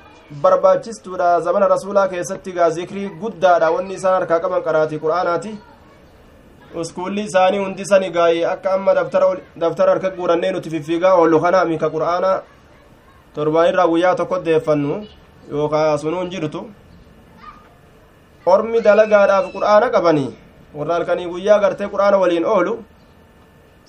barbaachistuudha 0.44 1.30
zamana 1.42 1.68
rasuulaa 1.76 2.08
keessatti 2.14 2.52
gaa 2.58 2.70
zikrii 2.78 3.10
guddaadha 3.22 3.72
wanni 3.76 3.94
isaan 4.00 4.14
harkaa 4.20 4.40
qaban 4.46 4.64
qaraatii 4.68 5.00
qur'aanaati 5.06 5.52
uskuulli 6.82 7.24
isaanii 7.30 7.60
hundi 7.66 7.86
sani 7.86 8.10
gaayee 8.18 8.46
akka 8.54 8.74
amma 8.74 8.94
daftara 9.00 9.90
harka 9.92 10.10
guurannee 10.18 10.52
nuti 10.52 10.70
fiffiigaa 10.70 11.14
oollu 11.24 11.42
kana 11.42 11.66
mika 11.66 11.90
qur'aana 11.96 12.32
torbaanirraa 13.36 13.88
guyyaa 13.92 14.16
tokko 14.16 14.40
deeffannu 14.46 14.96
yookaa 15.52 15.98
sunuun 15.98 16.30
jirtu 16.32 16.62
ormi 18.54 18.82
dalagaadhaaf 18.88 19.52
qur'aana 19.56 19.90
qabanii 19.96 20.32
warra 20.78 20.94
halkanii 20.96 21.28
guyyaa 21.34 21.60
gartee 21.64 21.88
qur'aana 21.94 22.18
waliin 22.24 22.46
oolu 22.56 22.74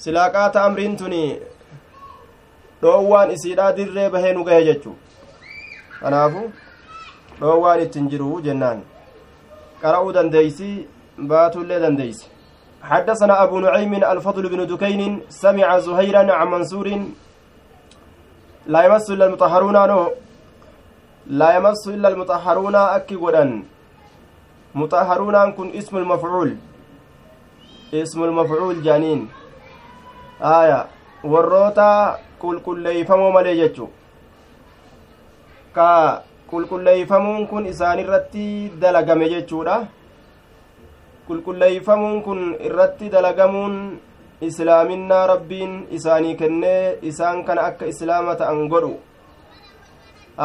silaaqaata 0.02 0.64
amriin 0.66 0.96
tuni 1.00 1.22
dhoowwaan 2.82 3.30
isiidhaa 3.36 3.72
dirree 3.78 4.08
bahee 4.14 4.32
nu 4.36 4.44
gahe 4.48 4.64
jechuu 4.68 4.96
kanaafu 6.00 6.42
dhoowwaan 7.40 7.82
ittiin 7.86 8.10
jiru 8.12 8.30
jennaan 8.46 8.84
qara'uu 9.82 10.14
dandeeysi 10.18 10.70
baatullee 11.32 11.82
dandeeysi 11.86 12.26
حدثنا 12.90 13.34
أبو 13.42 13.56
نعيم 13.66 13.94
الفضل 13.94 14.44
بن 14.52 14.60
دكين 14.72 15.20
سمع 15.28 15.78
زهيرا 15.78 16.32
عن 16.38 16.46
منصور 16.54 16.86
لا 18.66 18.80
يمس 18.86 19.06
إلا 19.10 19.24
المطهرون 19.26 19.76
نو 19.90 20.00
لا 21.40 21.48
يمس 21.56 21.82
إلا 21.88 22.08
المطهرون 22.12 22.76
أكي 22.96 23.16
قدن 23.22 23.50
مطهرون 24.74 25.36
كن 25.56 25.68
اسم 25.78 25.94
المفعول 25.96 26.50
اسم 27.94 28.24
المفعول 28.24 28.82
جانين 28.82 29.28
آية 30.42 30.86
warroota 31.32 32.18
qulqulleeyfamoo 32.40 33.32
malee 33.32 33.56
jechu 33.56 33.86
ka 35.76 35.86
qulqulleeyfamuun 36.50 37.46
kun 37.52 37.66
isaan 37.72 38.02
irratti 38.02 38.46
dalagame 38.82 39.28
jechuudha 39.32 39.76
qulqulleeyfamuun 41.28 42.22
kun 42.26 42.42
irratti 42.68 43.12
dalagamuun 43.14 43.76
islaaminaa 44.48 45.26
rabbiin 45.32 45.74
isaanii 45.98 46.36
kennee 46.42 46.98
isaan 47.12 47.44
kana 47.44 47.68
akka 47.70 47.92
islaama 47.92 48.34
ta'an 48.40 48.68
godhu 48.74 48.94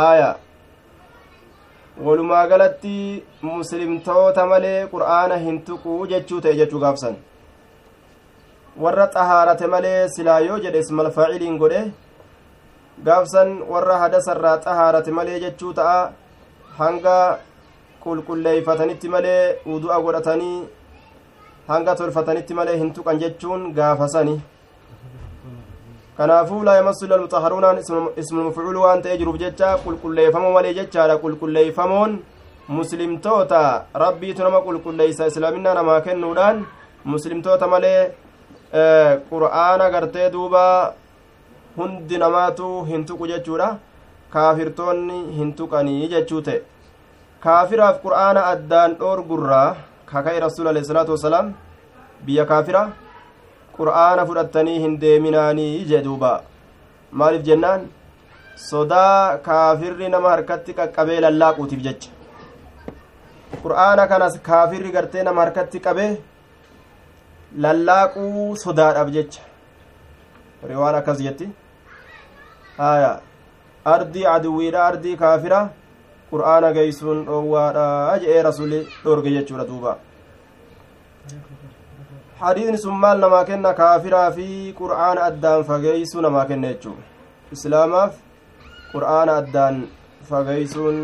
aaya 0.08 0.30
walumaa 2.06 2.46
galatti 2.52 2.98
muslimtoota 3.42 4.46
malee 4.54 4.78
qur'aana 4.94 5.46
hin 5.48 5.66
tuquu 5.72 5.98
jechuu 6.14 6.42
ta'e 6.46 6.56
jechuu 6.62 6.82
gaafsan 6.86 7.26
warra 8.84 9.06
xahaarate 9.16 9.68
malee 9.74 10.00
silaa 10.16 10.40
yoo 10.48 10.60
jedhe 10.66 10.80
ismal 10.86 11.12
faaciliin 11.18 11.58
godhe 11.62 11.82
gaafsan 13.08 13.50
warra 13.72 13.96
hadasarraa 14.04 14.58
xahaarate 14.66 15.12
malee 15.18 15.40
jechuu 15.46 15.74
ta'a 15.80 15.98
hanga 16.80 17.18
qulqulleeyfatanitti 18.04 19.12
malee 19.16 19.42
wudu'a 19.72 19.98
godhatanii 20.06 20.58
hanga 21.72 21.96
tolfatanitti 22.00 22.54
malee 22.60 22.78
hin 22.82 22.94
tuqan 22.96 23.20
jechuun 23.24 23.66
gaafasani 23.80 24.36
kanaafuu 26.18 26.62
laa 26.68 26.78
yamassu 26.80 27.06
illa 27.06 27.16
almutaharuunaan 27.20 27.82
ismul 28.22 28.46
mafcuul 28.48 28.80
waan 28.86 29.04
ta'ee 29.04 29.18
jiruuf 29.22 29.38
jecha 29.44 29.70
qulqulleeyfamoo 29.84 30.54
malee 30.58 30.74
jechaadha 30.80 31.22
qulqulleeyfamoon 31.26 32.18
muslimtoota 32.80 33.62
rabbiitu 34.06 34.48
nama 34.48 34.66
qulqulleeysa 34.68 35.30
islaaminaa 35.32 35.78
namaa 35.82 36.02
kennuudhaan 36.08 36.66
muslimtoota 37.14 37.72
malee 37.76 38.02
qur'aana 38.72 39.90
gartee 39.90 40.30
duuba 40.32 40.94
hundi 41.78 42.18
namaatu 42.18 42.86
hin 42.90 43.06
tuqu 43.06 43.28
jechuudha. 43.28 43.78
Kaafirtoonni 44.34 45.20
hin 45.38 45.54
tuqanii 45.60 46.08
jechuu 46.10 46.42
ta'e. 46.48 46.62
Kaafiraaf 47.44 48.02
qur'aana 48.04 48.42
addaan 48.54 48.92
dhoorgurraa 49.00 49.76
kaka'e 50.12 50.40
rasuul 50.40 50.68
alayhi 50.72 50.88
salaatu 50.88 51.16
wasalaam 51.16 51.54
biyya 52.26 52.46
kaafira 52.52 52.84
qur'aana 53.78 54.26
fudhattanii 54.30 54.80
hin 54.84 55.00
deeminaanii 55.02 55.86
jee 55.90 56.04
duuba. 56.08 56.32
Maaliif 57.12 57.44
jennaan? 57.50 57.88
Sodaa 58.70 59.38
kaafirri 59.38 60.10
nama 60.10 60.30
harkatti 60.36 60.74
qaqqabee 60.80 61.20
lallaaquutiif 61.26 61.82
jecha. 61.88 62.10
Qur'aana 63.64 64.08
kanas 64.08 64.36
kaafirri 64.50 64.92
gartee 64.92 65.24
nama 65.24 65.42
harkatti 65.42 65.80
qabee 65.86 66.12
lallaaquu 67.58 68.56
sodaadhaaf 68.64 69.10
jecha. 69.12 69.42
Riwaan 70.70 70.96
akkas 70.96 71.20
jetti. 71.20 71.50
Haya 72.78 73.22
ardii 73.86 74.26
aduwwiidha 74.36 74.86
ardii 74.86 75.18
kaafira 75.18 75.70
qur'aana 76.32 76.74
geeysuun 76.74 77.26
dhoowwaadha 77.26 78.20
je'ee 78.24 78.42
rasuli 78.44 78.88
dhoorge 79.04 79.30
jechuudha 79.38 79.68
duuba. 79.68 79.98
Hadiisni 82.40 82.78
sun 82.78 82.96
maal 83.04 83.20
namaa 83.20 83.46
kenna? 83.46 83.74
Kaafiraa 83.74 84.32
fi 84.32 84.74
qur'aana 84.82 85.24
addaan 85.30 85.64
fageeysuu 85.64 86.22
namaa 86.22 86.46
kenna 86.46 86.74
jechuu 86.74 86.98
islaamaaf 87.52 88.14
qur'aana 88.94 89.38
addaan 89.42 89.78
fageeysuun 90.30 90.98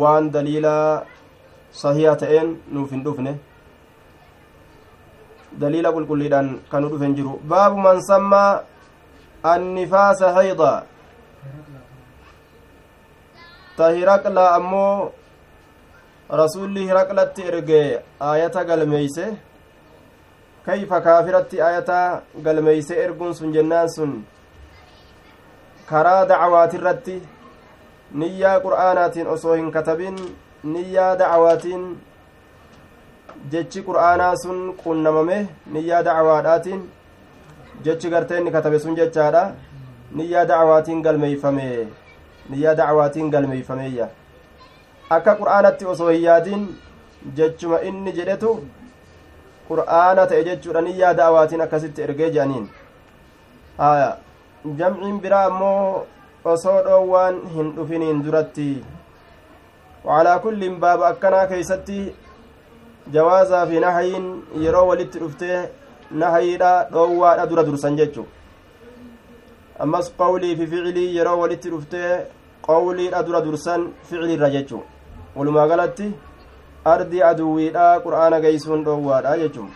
waan 0.00 0.32
daliilaa 0.34 1.04
sahiyaa 1.82 2.16
ta'een 2.22 2.48
nuuf 2.76 2.90
hin 2.94 3.04
dhufne 3.04 3.32
kan 5.60 6.82
nu 6.82 6.88
dhufe 6.90 7.04
hin 7.04 7.14
jiru 7.16 7.40
baabu 7.52 7.78
man 7.86 8.00
sammaa 8.10 8.62
annifaasa 9.52 10.32
hayda 10.38 10.72
ta 13.76 13.90
hiraqlaa 13.96 14.50
ammoo 14.58 15.12
rasulli 16.40 16.86
hiraqlatti 16.88 17.42
erge 17.50 17.82
aayata 18.28 18.64
galmeeyse 18.70 19.26
kayfa 20.66 21.00
kaafiratti 21.06 21.60
aayata 21.66 21.98
galmeeyse 22.44 22.94
erguun 23.04 23.34
sun 23.34 23.52
jennaan 23.56 23.88
sun 23.96 24.12
karaa 25.90 26.22
dacwaatirratti 26.32 27.16
niyyaa 28.22 28.60
qur'aanaatiin 28.66 29.26
osoo 29.34 29.54
hin 29.60 29.70
katabin 29.76 30.16
niyyaa 30.74 31.12
dacwaatiin 31.22 31.84
jechi 33.52 33.82
qur'aanaa 33.88 34.34
sun 34.42 34.60
qunnamame 34.82 35.38
niyyaa 35.72 36.02
dacwaadhaatiin 36.08 36.82
jechi 37.84 38.10
gartee 38.10 38.38
inni 38.38 38.50
katabe 38.50 38.78
sun 38.78 38.96
jechaadha. 38.96 39.44
Niyyaa 40.16 40.44
dacwaatiin 40.48 41.02
galmeeyfame 41.02 41.66
niyyaa 42.50 42.74
dacwaatiin 42.80 43.30
galmeeyfameeyya 43.30 44.08
akka 45.10 45.34
qur'aanatti 45.40 45.86
osoo 45.92 46.08
hin 46.10 46.22
yaadin 46.22 46.66
jechuma 47.38 47.80
inni 47.88 48.12
jedhetu 48.18 48.50
qur'aana 49.68 50.26
ta'e 50.32 50.44
jechuudha 50.48 50.80
niyyaa 50.88 51.14
da'awaatiin 51.20 51.60
akkasitti 51.64 52.02
ergee 52.02 52.30
jedhaniin. 52.30 52.68
Jamciin 54.78 55.20
biraa 55.24 55.44
ammoo 55.50 56.06
osoo 56.44 56.76
dhoowwaan 56.84 57.40
hin 57.54 57.72
dhufiniin 57.76 58.22
duratti. 58.26 58.68
Wacalaa 60.04 60.38
kullin 60.38 60.76
baaba 60.80 61.08
akkanaa 61.08 61.46
keeysatti 61.52 61.98
jawaazaa 63.14 63.66
fi 63.66 63.80
nahayiin 63.80 64.26
yeroo 64.64 64.86
walitti 64.88 65.18
dhuftee 65.18 65.58
nahayiidha 66.22 66.70
dhoowwaadha 66.92 67.46
dura 67.50 67.64
dursan 67.68 67.96
jechu 67.96 68.26
ammas 69.84 70.12
qawlii 70.20 70.56
fi 70.56 70.66
ficilii 70.72 71.16
yeroo 71.16 71.38
walitti 71.40 71.70
dhuftee 71.74 72.12
qawliidha 72.68 73.22
dura 73.26 73.40
dursan 73.46 73.88
ficilirra 74.02 74.50
jechu 74.50 74.82
walumaa 75.36 75.66
galatti 75.72 76.06
ardi 76.94 77.22
aduwwiidha 77.30 77.86
qur'aana 78.06 78.40
geeysuun 78.46 78.84
dhoowwaadha 78.88 79.36
jechuun 79.42 79.70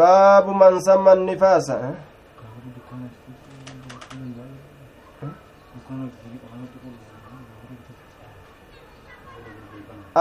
baabu 0.00 0.54
man 0.54 1.24
nifaasa 1.30 1.78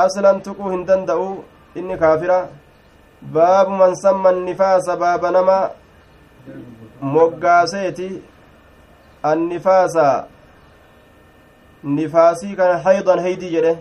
aslan 0.01 0.41
tuquu 0.47 0.69
hin 0.73 0.85
danda'u 0.89 1.29
inni 1.81 1.97
kaafira 2.03 2.37
baabu 3.37 3.71
man 3.81 3.95
samma 4.03 4.31
nifaasa 4.31 4.97
baaba 5.05 5.31
nama 5.37 5.57
moggaaseeti 7.15 8.09
annifaasa 9.31 10.05
nifaasii 11.97 12.55
kana 12.61 12.77
haydan 12.87 13.19
heydii 13.27 13.51
jedhe 13.55 13.73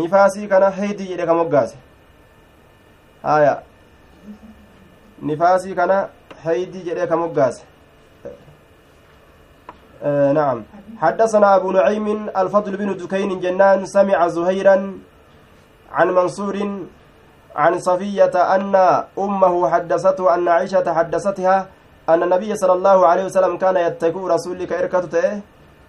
nifaasii 0.00 0.48
kana 0.48 0.70
heydii 0.80 1.08
jedhe 1.12 1.26
ka 1.30 1.34
moggaase 1.40 1.76
haya 3.22 3.54
nifaasii 5.30 5.74
kana 5.80 6.02
heydii 6.44 6.84
jedhe 6.90 7.06
ka 7.06 7.16
moggaase 7.24 7.64
آه 7.64 7.75
نعم. 10.34 10.62
حدثنا 10.98 11.56
أبو 11.56 11.72
نعيم 11.72 12.28
الفضل 12.36 12.76
بن 12.76 12.96
دكين 12.96 13.40
جنان 13.40 13.86
سمع 13.86 14.28
زهيرا 14.28 14.98
عن 15.92 16.08
منصور 16.14 16.56
عن 17.56 17.78
صفية 17.78 18.54
أن 18.54 18.74
أمه 19.18 19.70
حدثته 19.70 20.34
أن 20.34 20.48
عائشة 20.48 20.94
حدثتها 20.94 21.66
أن 22.08 22.22
النبي 22.22 22.56
صلى 22.56 22.72
الله 22.72 23.06
عليه 23.06 23.24
وسلم 23.24 23.56
كان 23.56 23.76
يتكو 23.76 24.26
رسولك 24.28 24.72
إركته 24.72 25.40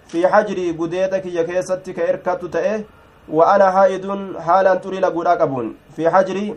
في 0.08 0.28
حجري 0.28 0.72
قديتك 0.72 1.26
يا 1.26 1.44
كيستك 1.44 2.00
إركته 2.00 2.84
وأنا 3.30 3.72
حائد 3.72 4.06
حالا 4.40 4.76
تري 4.76 5.00
لقودا 5.00 5.30
قبون 5.42 5.76
في 5.96 6.10
حجري 6.10 6.56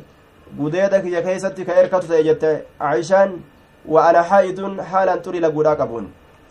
قديتك 0.60 1.04
يا 1.04 1.20
كيستك 1.20 1.70
إركته 1.70 2.20
جت 2.20 2.64
عائشان 2.80 3.40
وأنا 3.88 4.22
حائد 4.22 4.80
حالا 4.80 5.16
تري 5.16 5.40
لقودا 5.40 5.74
قبون 5.74 6.04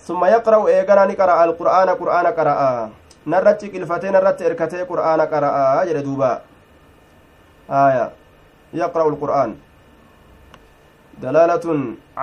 ثم 0.10 0.22
يقرأ 0.36 0.60
إيقنا 0.68 1.04
نقرأ 1.12 1.38
القرآن 1.48 1.90
قرآن 2.02 2.28
قرأ 2.38 2.58
نرتي 3.32 3.68
كلفتين 3.74 4.14
نرتي 4.18 4.44
إركتي 4.48 4.82
قرآن 4.92 5.22
قرأ 5.34 5.84
جل 5.88 6.00
دوبا 6.08 6.32
آية 7.86 8.06
يقرأ 8.82 9.06
القرآن 9.14 9.52
دلالة 11.24 11.66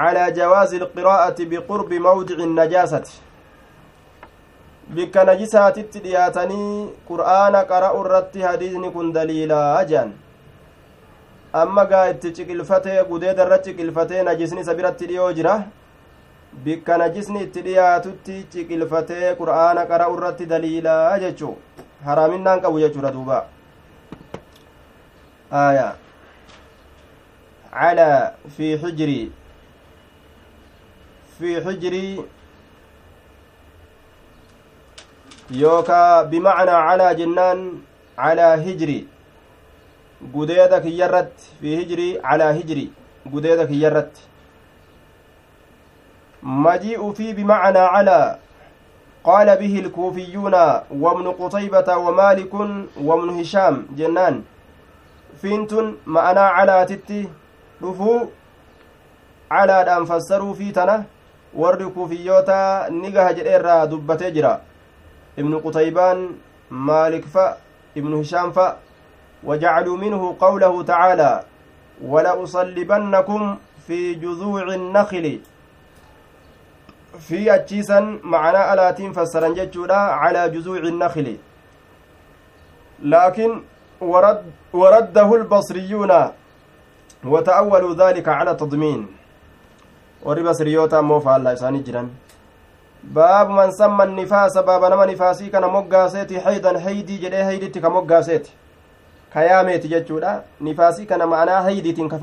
على 0.03 0.23
جواز 0.39 0.71
القراءة 0.83 1.39
بقرب 1.51 1.91
موضع 2.09 2.39
najisaatitti 5.27 5.99
dhiyaatanii 6.03 6.95
qur'aana 7.09 7.61
qara'u 7.71 8.03
irratti 8.05 8.45
hadiisni 8.49 8.91
kun 8.97 9.09
daliilaa 9.17 9.85
jaan 9.93 10.13
amma 11.63 11.85
gaa 11.93 12.05
itti 12.13 12.31
ciqilfatee 12.37 12.99
gudeeda 13.09 13.47
irra 13.47 13.59
ciqilfatee 13.65 14.23
najisni 14.29 14.61
isa 14.65 14.75
biratti 14.79 15.09
dhiyoo 15.11 15.33
jira 15.39 15.55
bikka 16.65 16.97
najisni 17.03 17.43
itti 17.47 17.61
dhiyaatutti 17.67 18.37
ciqilfatee 18.53 19.35
qur'aana 19.41 19.83
qara'u 19.91 20.15
irratti 20.19 20.47
daliilaa 20.53 21.19
jechuu 21.25 21.55
haraaminaan 22.07 22.61
qabu 22.65 22.81
jechuudha 22.85 23.11
duuba 23.17 23.39
aya 25.65 25.89
calaa 27.81 28.21
fi 28.57 28.71
xijrii 28.85 29.25
fi 31.39 31.51
xijrii 31.67 32.13
yookaa 35.63 36.25
bimacnaa 36.31 36.81
calaa 36.89 37.15
jennaan 37.21 37.61
calaa 38.23 38.55
hijri 38.69 38.99
gudeeda 40.37 40.81
kiyyarratti 40.87 41.45
fi 41.61 41.77
hijrii 41.81 42.13
calaa 42.29 42.53
hijri 42.61 42.87
gudeeda 43.35 43.67
kiyyarratti 43.73 44.23
majii'u 46.43 47.15
fi 47.17 47.35
bimacnaa 47.35 47.89
calaa 47.95 48.37
qaala 49.25 49.57
bihi 49.57 49.79
ilkuufiyuuna 49.79 50.83
wabnu 51.01 51.33
qutaybata 51.41 51.99
wamaalikun 51.99 52.89
wabnu 53.09 53.33
hishaam 53.39 53.83
jennaan 53.97 54.43
fiintun 55.43 55.97
ma'anaa 56.07 56.51
calaatitti 56.57 57.29
dhufuu 57.83 58.21
calaadhaan 59.51 60.07
fassaruu 60.07 60.55
fi 60.55 60.73
tana 60.73 61.05
warri 61.55 61.87
kuufiyyoota 61.87 62.89
ni 62.91 63.11
gaha 63.11 63.33
jedhe 63.33 63.55
irraa 63.61 63.87
dubbatee 63.87 64.31
jira 64.31 64.61
ابن 65.39 65.59
قتيبان 65.59 66.31
مالك 66.71 67.25
فا 67.25 67.57
ابن 67.97 68.13
هشام 68.15 68.53
فا 68.53 68.77
وجعلوا 69.45 69.97
منه 69.97 70.37
قوله 70.41 70.83
تعالى 70.83 71.43
ولأصلبنكم 72.05 73.57
في 73.87 74.15
جذوع 74.15 74.63
النخل 74.63 75.41
في 77.19 77.55
أجيسا 77.55 78.19
معنى 78.23 78.73
ألاتين 78.73 79.13
فسرا 79.13 79.49
جتشودا 79.49 79.95
على 79.95 80.49
جذوع 80.49 80.79
النخل 80.79 81.37
لكن 83.03 83.63
ورد 84.01 84.43
ورده 84.73 85.35
البصريون 85.35 86.13
وتأولوا 87.25 87.95
ذلك 87.95 88.29
على 88.29 88.55
تضمين 88.55 89.17
warri 90.27 90.43
basriyoota 90.43 90.99
ammoo 90.99 91.21
faallaa 91.21 91.53
isaanii 91.53 91.83
jiran 91.87 92.09
baabu 93.03 93.53
man 93.53 93.73
samma 93.73 94.07
nifaasa 94.07 94.63
baaba 94.63 94.89
nama 94.89 95.07
nifaasii 95.07 95.51
kana 95.51 95.69
moggaaseeti 95.69 96.35
haydan 96.47 96.79
haydii 96.87 97.19
jedhee 97.19 97.43
hayditti 97.43 97.81
ka 97.81 97.91
moggaaseeti 97.91 98.53
ka 99.35 99.45
yaameeti 99.45 99.89
jechuudha 99.89 100.43
nifaasii 100.61 101.07
kana 101.07 101.27
ma'anaa 101.27 101.61
haydiitiin 101.63 102.09
ka 102.09 102.19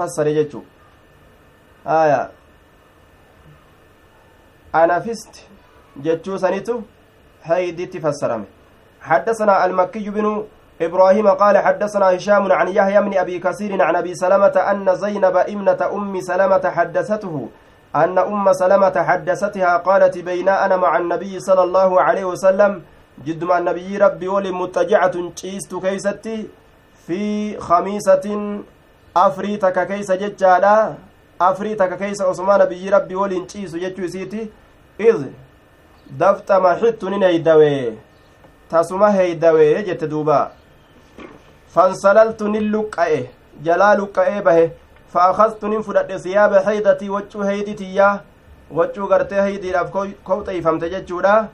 fassare 4.74 5.45
jechuu 6.01 6.38
sanitu 6.38 6.84
hayditti 7.47 7.99
fassarame. 8.01 8.45
حدثنا 9.03 9.65
المكي 9.65 10.09
بن 10.09 10.43
إبراهيم 10.82 11.28
قال 11.28 11.57
حدثنا 11.57 12.15
هشام 12.15 12.51
عن 12.51 12.67
يحيى 12.67 13.01
بن 13.01 13.17
أبي 13.17 13.39
كثير 13.39 13.82
عن 13.82 13.95
أبي 13.95 14.15
سلمة 14.15 14.55
أن 14.71 14.95
زينب 14.95 15.36
ابنة 15.38 15.82
أم 15.93 16.21
سلمة 16.21 16.69
حدثته 16.76 17.49
أن 17.95 18.17
أم 18.17 18.53
سلمة 18.53 18.95
حدثتها 19.09 19.78
قالت 19.78 20.17
بين 20.17 20.49
أنا 20.49 20.78
مع 20.78 20.97
النبي 20.97 21.39
صلى 21.39 21.63
الله 21.63 22.01
عليه 22.01 22.26
وسلم 22.26 22.82
جد 23.26 23.43
مع 23.43 23.57
النبي 23.57 23.97
ربي 23.97 24.28
ولي 24.28 24.51
متجعة 24.51 25.15
تشيست 25.36 25.76
كيستي 25.76 26.47
في 27.07 27.21
خميسة 27.59 28.26
أفريتك 29.17 29.88
كيس 29.88 30.11
ججالا 30.11 30.93
أفريتك 31.41 31.97
كيس 31.97 32.21
عثمان 32.21 32.59
نبي 32.59 32.89
ربي 32.89 33.15
ولي 33.15 33.39
تشيس 33.45 33.76
ججو 33.76 34.07
سيتي 34.07 34.62
إذ 34.99 35.25
دفت 36.11 36.51
ما 36.51 36.75
حت 36.75 37.03
نيدوي 37.03 37.93
تسمى 38.69 39.07
هيدوي 39.07 39.81
جت 39.81 40.03
دوبا. 40.03 40.51
فانسللت 41.73 42.43
نلقائه 42.43 43.25
جلال 43.63 44.01
لقائه 44.01 44.39
به 44.39 44.71
فأخذت 45.13 45.65
نفرد 45.65 46.17
ثياب 46.17 46.55
حيدتي 46.55 47.09
وجو 47.09 47.41
هيدتي 47.41 47.95
يا 47.95 48.21
وجو 48.71 49.05
غرتي 49.05 49.41
هيدي 49.41 49.71
راف 49.71 49.89
كوطي 50.23 50.61
فهمت 50.61 50.83
ججودا. 50.83 51.47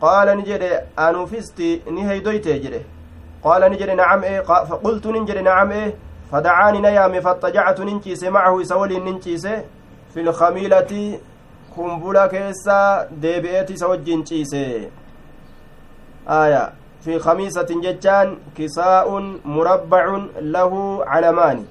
قال 0.00 0.36
نجد 0.36 0.62
أنفستي 0.98 1.82
نهيدويت 1.90 2.48
جده 2.48 2.80
قال 3.44 3.62
نجد 3.72 3.90
نعم 3.90 4.22
إيه 4.22 4.40
فقلت 4.40 5.06
نجد 5.06 5.38
نعم 5.38 5.70
إيه 5.72 5.94
فدعاني 6.32 6.80
نيام 6.80 7.20
فاضطجعت 7.20 7.80
ننشيس 7.80 8.24
معه 8.24 8.62
سولي 8.62 8.98
ننشيس 8.98 9.46
في 10.14 10.20
الخميلة 10.20 11.20
kumbula 11.76 12.28
keessa 12.32 12.76
deebi'eeti 13.22 13.76
isa 13.78 13.88
wajjin 13.92 14.24
ciise 14.28 14.64
aya 16.40 16.62
fi 17.06 17.18
khamiisatin 17.24 17.82
jechaan 17.86 18.36
kisaa'un 18.56 19.26
murabbacun 19.56 20.24
lahu 20.54 20.80
calamaani 21.10 21.66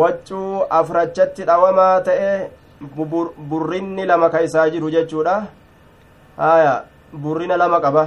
waccuu 0.00 0.62
afrachatti 0.80 1.48
dhawamaa 1.50 1.96
ta'e 2.08 2.32
burrinni 3.50 4.06
lama 4.12 4.30
ka 4.34 4.42
isaa 4.48 4.70
jiru 4.74 4.90
jechuudha 4.96 5.36
haya 6.36 6.72
burrina 7.22 7.56
lama 7.62 7.80
qaba 7.84 8.04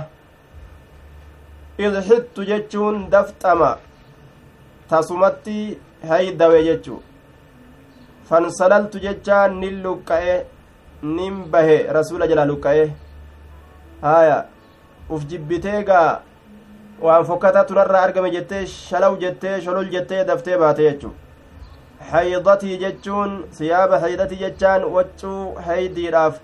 idxittu 1.85 2.45
jechuun 2.51 2.97
dafxama 3.13 3.71
tasumatti 4.89 5.59
haydawe 6.09 6.59
jechu 6.69 6.97
fansalaltu 8.29 9.03
jechaan 9.05 9.59
nin 9.61 9.77
luqqa'e 9.85 10.35
nin 11.03 11.43
bahe 11.51 11.77
rasula 11.97 12.27
jala 12.27 12.45
luqqa'e 12.51 12.85
haya 14.01 14.37
uf 15.09 15.25
jibbitee 15.29 15.83
gaa 15.89 16.21
waan 17.01 17.25
fokkataa 17.29 17.63
tunarraa 17.71 18.01
argame 18.07 18.31
jettee 18.35 18.65
shalaw 18.73 19.13
jettee 19.23 19.55
sholol 19.61 19.89
jettee 19.95 20.23
daftee 20.31 20.57
baate 20.63 20.83
jechu 20.89 21.11
haydatii 22.11 22.77
jechuun 22.83 23.33
siyaaba 23.59 23.99
haydatii 24.03 24.37
jechaan 24.43 24.83
waccuu 24.97 25.39
haydiidhaaf 25.67 26.37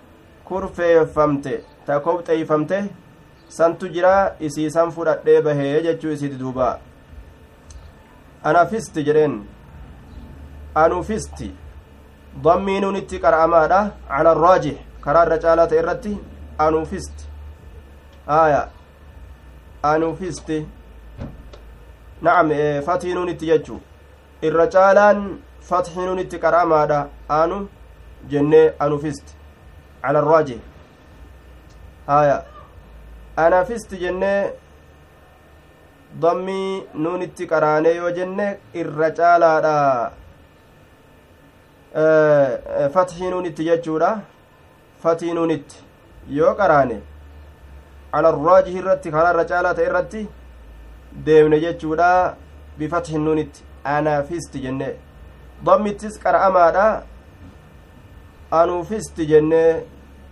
kurfeeffamte 0.49 1.53
ta 1.85 1.99
kobxeeyfamte 2.07 2.81
santu 3.59 3.89
jira 3.95 4.15
isiisan 4.49 4.91
fudhadhee 4.97 5.41
bahee 5.49 5.77
jechuu 5.87 6.11
isiti 6.17 6.39
duuba 6.41 6.67
anafisti 8.43 9.03
jedheen 9.07 9.37
anufisti 10.83 11.51
dammiinuun 11.51 11.66
ضمي 12.41 12.79
نون 12.79 12.95
اتقرأ 12.95 13.41
على 14.09 14.31
الراجح 14.31 14.77
كرار 15.03 15.27
رجالة 15.31 15.79
إرتي 15.79 16.17
أنوفست 16.61 17.17
آية 18.29 18.69
أنوفست 19.85 20.49
نعم 22.21 22.49
فتح 22.81 23.05
نون 23.17 23.29
اتججو 23.29 23.77
الرجالان 24.43 25.39
فتح 25.61 25.97
نون 25.97 26.19
اتقرأ 26.19 26.63
ماذا 26.63 27.09
أنو 27.31 27.65
جنة 28.29 28.73
أنوفست 28.81 29.27
على 30.03 30.19
الراجح 30.19 30.59
آية 32.09 32.43
أنا 33.39 33.63
فست 33.63 33.95
جنة 33.95 34.51
ضمي 36.19 36.83
نون 36.95 37.21
اتقرأ 37.21 37.79
نيو 37.79 38.09
جنة 38.09 38.57
الرجالة 38.75 40.11
fathii 42.93 43.29
nuun 43.29 43.45
itti 43.45 43.63
jechuudha 43.69 44.09
fatii 45.03 45.33
nuun 45.33 45.51
itti 45.51 45.83
yoo 46.38 46.53
qaraane 46.59 47.01
ala 48.11 48.29
arraajihi 48.33 48.77
irratti 48.83 49.11
karaa 49.15 49.33
irra 49.33 49.45
caalaa 49.51 49.73
ta'e 49.79 49.85
irratti 49.89 50.27
deemne 51.25 51.59
jechuudha 51.65 52.09
bifathin 52.79 53.23
nuun 53.25 53.38
itti 53.43 53.63
anafisti 53.95 54.63
jenne 54.65 54.89
dammittis 55.65 56.19
qara'amaadha 56.23 56.88
anuufisti 58.61 59.25
jennee 59.33 59.69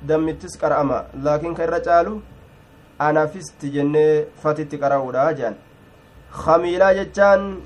dammittis 0.08 0.58
qara'ama 0.64 1.04
laakiin 1.28 1.56
ka 1.56 1.64
irra 1.70 1.80
caalu 1.90 2.18
anafisti 3.10 3.72
jennee 3.78 4.12
fatitti 4.44 4.78
qara'uudha 4.84 5.30
jedhan 5.40 5.56
خميلا 6.44 6.94
جتان 6.94 7.60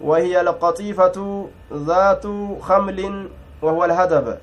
وهي 0.00 0.40
القطيفة 0.40 1.48
ذات 1.72 2.24
خمل 2.60 3.28
وهو 3.62 3.84
الهدب 3.84 4.38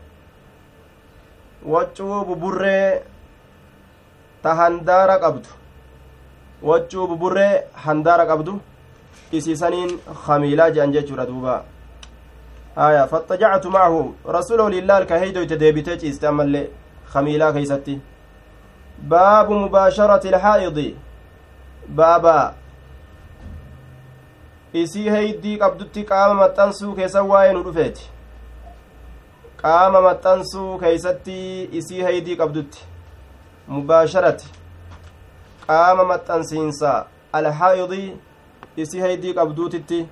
handaara 4.43 5.19
qabdu 5.19 5.49
waccuu 6.63 7.07
buburree 7.07 7.63
handaara 7.85 8.25
qabdu 8.25 8.53
isiisaniin 9.31 9.89
khamiilaa 10.25 10.69
jedhan 10.75 10.93
jechuudha 10.95 11.25
duuba 11.29 11.63
haya 12.75 13.07
faxajactu 13.07 13.71
macahu 13.75 14.15
rasuula 14.37 14.69
lillaal 14.75 15.05
ka 15.09 15.19
heydoyte 15.23 15.59
deebitee 15.63 15.97
ciiste 16.03 16.27
ammallee 16.31 16.69
khamiilaa 17.13 17.51
keeysatti 17.57 17.99
baabu 19.13 19.59
mubaasharati 19.63 20.27
ilhaa'idi 20.33 20.87
baaba 21.99 22.35
isii 24.73 25.09
heeydii 25.09 25.57
qabdutti 25.59 26.03
qaama 26.03 26.33
maxxansuu 26.33 26.95
keessa 26.95 27.23
waa'ee 27.23 27.53
nu 27.53 27.63
dhufeeti. 27.63 28.09
Qaama 29.61 30.01
maxxansuu 30.01 30.77
keeysatti 30.79 31.37
isii 31.79 32.03
heeydii 32.03 32.35
qabdutti. 32.37 32.83
Mubaasharati. 33.67 34.47
Qaama 35.67 36.03
maxxansiinsa 36.03 37.05
alhaa'idii 37.33 38.17
isii 38.77 39.01
heeydii 39.01 39.33
qabduutitti. 39.33 40.05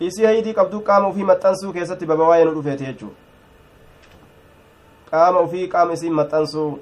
Isii 0.00 0.26
heeydii 0.26 0.54
qabduu 0.54 0.80
qaama 0.80 1.08
ufii 1.08 1.24
maxxansuu 1.32 1.72
keessatti 1.72 2.06
baba 2.06 2.28
waa'ee 2.28 2.44
nu 2.44 2.54
dhufeeti 2.54 2.84
jechuu 2.84 3.14
qaama 5.10 5.40
ufii 5.40 5.68
qaama 5.68 5.92
isiin 5.92 6.14
maxxansuu. 6.14 6.78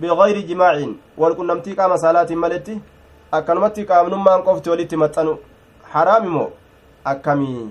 Bigayri 0.00 0.42
jimaacin 0.42 0.92
walqunnamtii 1.18 1.74
qaama 1.76 1.96
saalaatiin 1.98 2.38
maletti 2.38 2.80
akkanumatti 3.32 3.84
qaamnummaan 3.84 4.42
qofti 4.42 4.70
walitti 4.70 4.96
maxxanu. 4.96 5.38
حرام 5.92 6.26
مو 6.28 6.48
أكمي 7.06 7.70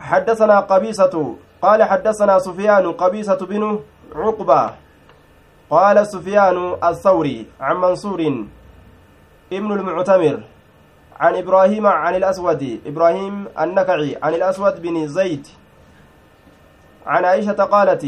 حدثنا 0.00 0.60
قبيصة 0.60 1.34
قال 1.62 1.82
حدثنا 1.82 2.38
سفيان 2.38 2.92
قبيصة 2.92 3.46
بن 3.46 3.80
عقبة 4.14 4.70
قال 5.70 6.06
سفيان 6.06 6.76
الثوري 6.84 7.46
عن 7.60 7.76
منصور 7.76 8.20
ابن 9.52 9.72
المعتمر 9.72 10.40
عن 11.20 11.36
إبراهيم 11.36 11.86
عن 11.86 12.14
الأسود 12.14 12.80
إبراهيم 12.86 13.44
النكعي 13.60 14.16
عن 14.22 14.34
الأسود 14.34 14.82
بن 14.82 15.08
زيد 15.08 15.46
عن 17.06 17.24
عائشة 17.24 17.52
قالت 17.52 18.04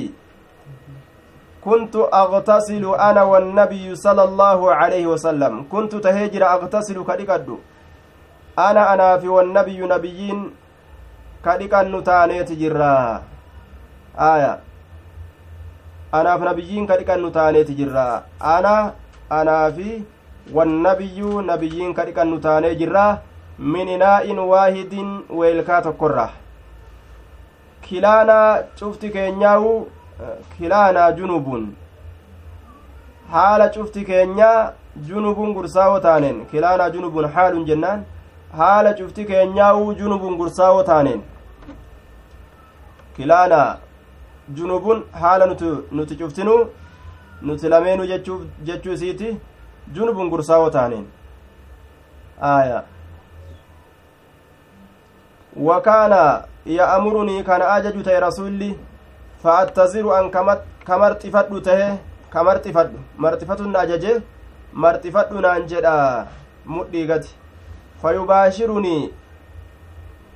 كنت 1.68 1.94
أغتسل 2.22 2.84
أنا 3.08 3.22
والنبي 3.22 3.86
صلى 4.04 4.22
الله 4.28 4.60
عليه 4.80 5.04
وسلم. 5.12 5.54
كنت 5.72 5.92
تهجر 6.06 6.42
أغتسل 6.54 6.98
كدقد 7.08 7.48
أنا 8.58 8.82
أنا 8.94 9.08
في 9.20 9.28
والنبي 9.28 9.78
نبيين 9.94 10.38
كدقن 11.44 11.92
تانيت 12.08 12.50
جرا. 12.60 13.22
آية. 14.32 14.52
أنا 16.14 16.32
في 16.38 16.44
نبيين 16.50 16.82
كدقن 16.90 17.22
تانيت 17.32 17.70
جرا. 17.78 18.08
أنا 18.56 18.76
أنا 19.38 19.58
في 19.76 19.88
والنبي 20.56 21.18
نبيين 21.50 21.90
كدقن 21.98 22.30
تاني 22.40 22.74
جرا. 22.80 23.06
من 23.58 23.88
إناء 23.88 24.26
واحد 24.52 24.94
ويلكات 25.30 25.86
كرة 26.00 26.30
كلانا 27.90 28.64
شفت 28.78 29.02
كينياو 29.06 29.86
kilaanaa 30.58 31.12
junubun 31.12 31.74
haala 33.32 33.68
cufti 33.68 34.04
keenya 34.04 34.72
junubun 35.08 35.54
gursaawoo 35.54 36.00
taaneen 36.06 36.46
kilaanaa 36.46 36.90
junubun 36.90 37.28
haalun 37.34 37.64
jennaan 37.64 38.04
haala 38.60 38.94
cufti 38.94 39.24
keenyaa'uu 39.24 39.94
junubun 40.00 40.36
gursaawoo 40.36 40.82
taaneen 40.82 41.22
kilaanaa 43.16 43.76
junubun 44.54 45.04
haala 45.20 45.46
nuti 45.92 46.16
cuftinuu 46.16 46.60
nuti 47.42 47.68
lameenu 47.68 48.06
jechuu 48.06 48.92
isiiti 48.92 49.36
junubun 49.92 50.30
gursaawoo 50.30 50.70
taaneen 50.70 51.06
aaya 52.42 52.82
wakaana 55.56 56.44
ya'murunii 56.66 57.42
kana 57.42 57.72
ajaju 57.74 58.02
ta'e 58.02 58.20
rasulli 58.20 58.78
fa'attaziru 59.42 60.12
an 60.18 60.30
kamarxifadhu 60.86 61.60
tahe 61.70 61.88
kamarxifadhu 62.34 62.98
marxifatun 63.24 63.76
ajaje 63.82 64.12
marxifadhu 64.84 65.40
naan 65.46 65.66
jedha 65.72 65.94
mudhii 66.76 67.06
gati 67.10 67.34
fayubaashirunii 68.02 69.12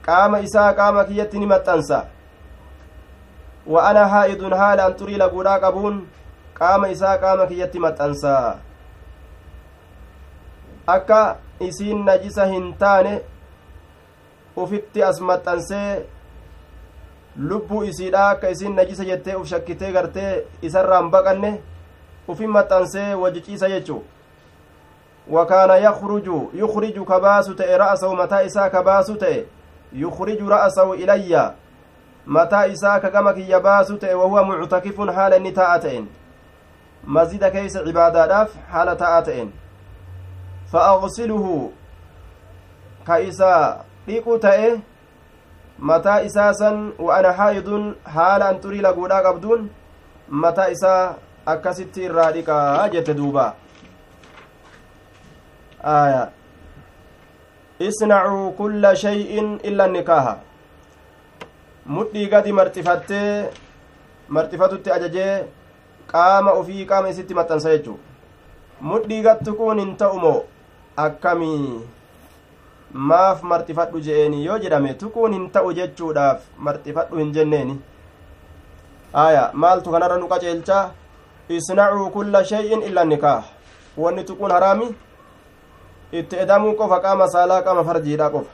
qaama 0.06 0.40
isaa 0.48 0.72
qaama 0.80 1.04
kiyyatti 1.10 1.38
ni 1.38 1.46
maxxansa 1.54 1.98
wa 3.66 3.88
ana 3.88 4.08
haa'idun 4.14 4.54
haala 4.62 4.86
an 4.86 4.94
xurii 5.00 5.18
laguudhaa 5.24 5.58
qabuun 5.66 6.00
qaama 6.60 6.88
isaa 6.94 7.18
qaama 7.26 7.46
kiyyatti 7.50 7.78
maxxansa 7.86 8.32
akka 10.96 11.20
isiin 11.68 12.04
najisa 12.08 12.46
hin 12.54 12.72
taane 12.78 13.14
ufitti 14.64 15.04
as 15.10 15.20
maxxansee 15.20 15.86
lubbuu 17.36 17.84
isiidha 17.84 18.28
akka 18.30 18.50
isin 18.50 18.74
najisa 18.74 19.04
jettee 19.04 19.34
uf 19.34 19.48
shakkitee 19.48 19.92
gartee 19.92 20.44
isarraan 20.62 21.10
baqanne 21.10 21.60
ufin 22.28 22.50
maxxansee 22.50 23.14
wajjiciisa 23.14 23.68
jechuu 23.68 24.04
wakaana 25.30 25.76
yakruju 25.76 26.50
yukriju 26.54 27.04
kabaasu 27.04 27.54
ta'e 27.54 27.78
ra'asahu 27.78 28.16
mataa 28.16 28.42
isaa 28.42 28.70
kabaasu 28.70 29.14
ta'e 29.14 29.46
yukriju 29.92 30.48
ra'asahu 30.48 30.94
ilayya 30.94 31.54
mataa 32.26 32.66
isaa 32.66 33.00
ka 33.00 33.10
gama 33.10 33.34
kiyya 33.34 33.60
baasu 33.60 33.96
ta'e 33.98 34.14
wahuwa 34.14 34.44
muctakifun 34.44 35.10
haala 35.10 35.36
inni 35.36 35.52
taa'a 35.52 35.78
ta'en 35.78 36.08
mazida 37.04 37.50
keeysa 37.50 37.84
cibaadaadhaaf 37.84 38.50
haala 38.70 38.96
taa'a 38.96 39.22
ta'en 39.22 39.52
fa 40.72 40.90
agsiluhu 40.90 41.72
ka 43.04 43.20
isa 43.20 43.84
dhiqu 44.06 44.38
ta'e 44.38 44.80
mataa 45.78 46.20
isaa 46.22 46.52
san 46.54 46.92
wa 46.98 47.16
ana 47.16 47.32
haayidun 47.32 47.94
haala 48.16 48.48
an 48.48 48.60
xurii 48.62 48.80
laguudhaa 48.86 49.22
qabduun 49.22 49.70
mataa 50.44 50.68
isaa 50.76 51.14
akkasitti 51.54 52.04
irraa 52.08 52.30
dhiqaa 52.36 52.88
jette 52.94 53.14
duuba 53.20 53.46
aya 55.94 56.22
isnacuu 57.88 58.52
kulla 58.60 58.94
shay'in 59.04 59.58
illa 59.70 59.86
nikaaha 59.96 60.34
mudhii 61.96 62.28
gadi 62.34 62.52
marxifattee 62.58 63.50
marxifatutti 64.28 64.90
ajajee 64.96 65.32
qaama 66.12 66.54
ufii 66.60 66.86
qaama 66.92 67.08
isitti 67.14 67.34
maxxansa 67.40 67.74
jechuu 67.74 67.98
mudhii 68.92 69.22
gattu 69.28 69.54
kun 69.62 69.78
hin 69.84 69.96
ta'umoo 70.04 70.38
akkamii 71.06 71.80
maaf 72.92 73.42
marxifadhu 73.42 74.00
je'eeni 74.00 74.44
yoo 74.44 74.58
jedhame 74.58 74.94
tuquun 74.94 75.32
hin 75.32 75.50
ta'u 75.50 75.72
jechuudhaaf 75.78 76.40
marxifadhu 76.58 77.18
hin 77.18 77.32
jenneeni 77.32 77.80
aya 79.24 79.50
maaltu 79.52 79.90
kanarra 79.90 80.16
nu 80.18 80.28
qaceelchaa 80.28 80.90
isnacuu 81.48 82.10
kulla 82.10 82.44
shay'in 82.44 82.82
illa 82.82 83.04
nikaah 83.04 83.44
wanni 83.96 84.24
tuquun 84.24 84.50
haraami 84.56 84.88
itti 86.20 86.36
edamuu 86.44 86.74
qofa 86.80 87.00
qaama 87.06 87.28
saalaa 87.34 87.62
qaama 87.62 87.84
farjiidha 87.84 88.30
qofa 88.30 88.50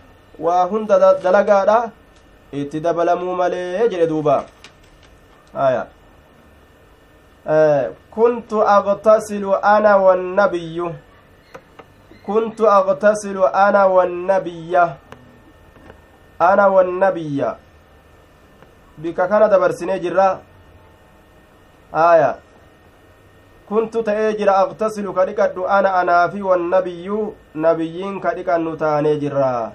waa 0.47 0.65
hunda 0.73 0.99
dalagaadha 1.25 1.79
itti 2.53 2.81
dabalamuu 2.81 3.35
malee 3.43 3.89
jedhe 3.89 4.07
duuba 4.07 4.45
aya 5.67 5.87
kuntu 8.11 8.63
agtasilu 8.77 9.55
ana 9.63 9.97
wannabiyyu 9.97 10.95
كنت 12.29 12.61
أغتسل 12.61 13.39
أنا 13.67 13.85
والنبي. 13.85 14.75
أنا 16.51 16.67
والنبي. 16.67 17.39
بك 18.99 19.19
كان 19.31 19.43
دبرسني 19.53 19.99
جرا 19.99 20.29
آية. 21.95 22.31
كنت 23.69 23.95
تأجر 24.09 24.51
أغتسل 24.63 25.07
كدكد 25.17 25.59
أنا 25.59 26.01
أنا 26.01 26.29
في 26.29 26.43
والنبي. 26.43 27.07
نبيين 27.55 28.21
كدكد 28.21 28.61
نتاني 28.61 29.17
جرا 29.23 29.73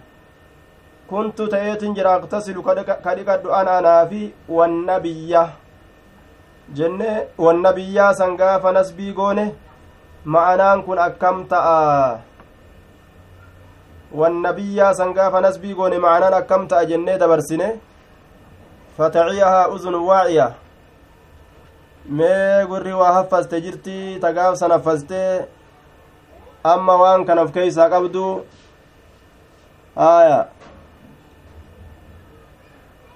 كنت 1.09 1.41
تأتنجر 1.41 2.07
أغتسل 2.15 2.57
كدكد 3.05 3.45
أنا 3.59 3.79
أنا 3.79 4.05
في 4.05 4.21
والنبي. 4.49 5.37
wannabiyyaa 7.37 8.13
san 8.13 8.37
gaafa 8.37 8.71
nasbii 8.71 9.13
goone 9.13 9.55
ma'anaan 10.25 10.83
kun 10.83 10.97
akkam 10.97 11.45
ta'a 11.47 12.19
nasbii 15.41 15.73
goone 15.73 15.97
ma'anaan 15.99 16.33
akkam 16.33 16.67
ta'a 16.67 16.85
jennee 16.85 17.17
dabarsine 17.17 17.79
fataciyahaa 18.97 19.67
uzunu 19.73 20.05
waaciya 20.07 20.53
mee 22.05 22.65
gurri 22.69 22.93
waa 22.93 23.13
haffaste 23.13 23.61
jirti 23.61 24.19
tagaaf 24.21 24.55
san 24.57 24.71
haffaste 24.71 25.47
amma 26.63 26.95
waan 27.03 27.25
kan 27.25 27.39
of 27.39 27.51
keeysaa 27.51 27.89
qabdu 27.89 28.45
aya 29.95 30.47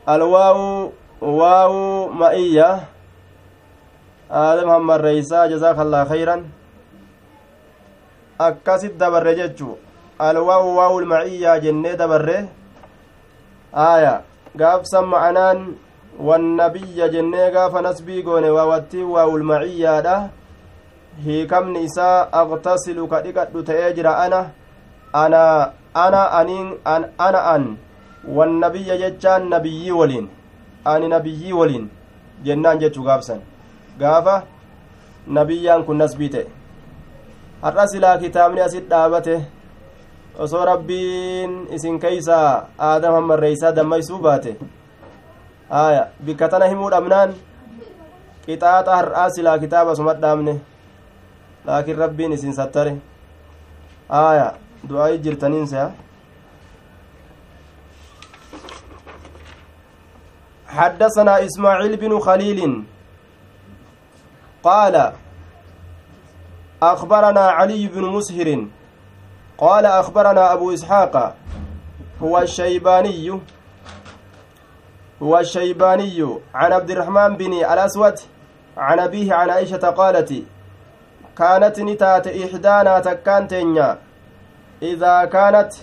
alwaawu 0.05 0.93
waawu 1.21 2.09
ma'iyya 2.21 2.69
aadam 4.31 4.69
hammarreeysaa 4.69 5.47
jazaaka 5.47 5.81
allaa 5.81 6.05
khayran 6.05 6.41
akkasit 8.39 8.97
dabarre 8.97 9.35
jechuu 9.35 9.77
alwaawu 10.19 10.77
waawul 10.77 11.05
maciyyaa 11.05 11.59
jennee 11.59 11.95
dabarre. 11.97 12.45
Aaya 13.73 14.21
gaafsan 14.55 15.05
ma'anaan 15.05 15.75
wannabiyya 16.19 17.09
jennee 17.09 17.51
gaafa 17.51 17.81
nasbii 17.81 18.21
goone 18.23 18.49
waawattii 18.49 19.03
waawul 19.03 19.43
maciyyaadha 19.43 20.29
hiikamni 21.25 21.83
isaa 21.83 22.27
aqtasilu 22.31 23.07
ka 23.07 23.21
dhiqadhu 23.21 23.63
ta'ee 23.63 23.93
jira 23.93 24.17
ana 24.23 24.39
ana 25.13 25.71
ana 25.93 26.21
aniin 26.39 26.71
an 26.85 27.05
ana 27.17 27.43
an 27.53 27.77
wannabiyya 28.39 28.97
jechaan 29.03 29.49
nabiyyii 29.49 29.91
waliin 29.99 30.27
ani 30.85 31.07
nabiyyii 31.15 31.53
waliin 31.53 31.89
jennaan 32.43 32.79
jechuu 32.79 33.03
gaafsan. 33.03 33.41
Gaafa 33.99 34.43
nabiyyaan 35.27 35.83
kun 35.85 35.97
nasbii 35.97 36.29
ta'e. 36.29 36.47
Har'a 37.61 37.87
silaa 37.87 38.17
kitaabni 38.17 38.61
asit 38.61 38.89
dhaabate 38.89 39.37
osoo 40.37 40.65
rabbiin 40.65 41.67
isin 41.75 41.99
keeysaa 41.99 42.67
aadam 42.87 43.13
hammarreeysaa 43.17 43.71
dammaysuu 43.75 44.19
baate 44.25 44.51
aya 45.69 46.07
bikka 46.25 46.49
tana 46.49 46.65
himuu 46.71 46.89
dhabnaan 46.93 47.33
qixaaxa 48.45 48.95
har'aa 48.99 49.29
silaa 49.35 49.57
kitaaba 49.63 49.95
sumat 49.99 50.19
dhaabne 50.23 50.53
laakiin 51.65 51.97
rabbiin 52.03 52.31
isin 52.37 52.53
sattare 52.59 52.93
aya 54.09 54.47
du'aayi 54.89 55.23
jirtaniinsa 55.27 55.91
حدثنا 60.77 61.45
إسماعيل 61.45 61.97
بن 61.97 62.19
خليل 62.19 62.83
قال 64.63 64.95
أخبرنا 66.83 67.39
علي 67.57 67.87
بن 67.87 68.03
مسهر 68.15 68.67
قال 69.57 69.85
أخبرنا 69.85 70.53
أبو 70.53 70.73
إسحاق 70.73 71.35
هو 72.21 72.39
الشيباني 72.39 73.39
هو 75.23 75.39
الشيباني 75.39 76.37
عن 76.55 76.73
عبد 76.73 76.89
الرحمن 76.91 77.37
بن 77.37 77.53
الأسود 77.53 78.19
عن 78.77 78.99
أبيه 78.99 79.33
عن 79.33 79.49
عائشة 79.49 79.89
قالت 79.89 80.33
كانت 81.37 81.79
نتات 81.79 82.27
إحدانا 82.27 82.99
تكان 82.99 83.47
تنيا 83.47 83.97
إذا 84.81 85.25
كانت 85.25 85.73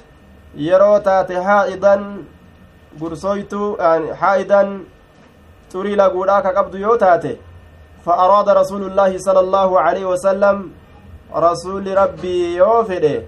gursoytu 3.01 3.77
haa'idan 4.21 4.69
xurii 5.73 5.97
laguudhaa 5.97 6.43
ka 6.43 6.55
qabdu 6.61 6.79
yoo 6.87 6.99
taate 6.99 7.35
فأراد 8.05 8.49
رسول 8.49 8.83
الله 8.85 9.19
صلى 9.19 9.41
الله 9.41 9.81
عليه 9.81 10.05
وسلم 10.05 10.57
رسول 11.33 11.87
ربي 11.97 12.57
يوفده 12.57 13.23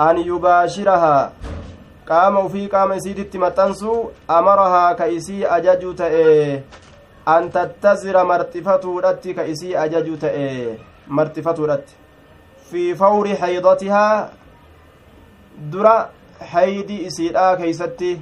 أن 0.00 0.18
يباشرها 0.18 1.32
qaama 2.08 2.40
ufii 2.46 2.68
qaama 2.68 2.96
isiititti 3.00 3.38
maxxansu 3.42 3.92
amarahaa 4.38 4.94
ka 4.96 5.06
isii 5.18 5.44
ajaju 5.56 5.92
ta'e 6.00 6.24
an 7.34 7.46
tattazira 7.54 8.24
marxifatuudhatti 8.30 9.34
ka 9.38 9.46
isii 9.52 9.76
ajaju 9.84 10.18
ta'e 10.24 10.50
marxifatuudhatti 11.20 11.96
fi 12.72 12.84
fawri 13.02 13.38
haydatihaa 13.44 14.28
dura 15.72 15.96
haydi 16.52 17.00
isiidhaa 17.08 17.56
keeysatti 17.62 18.12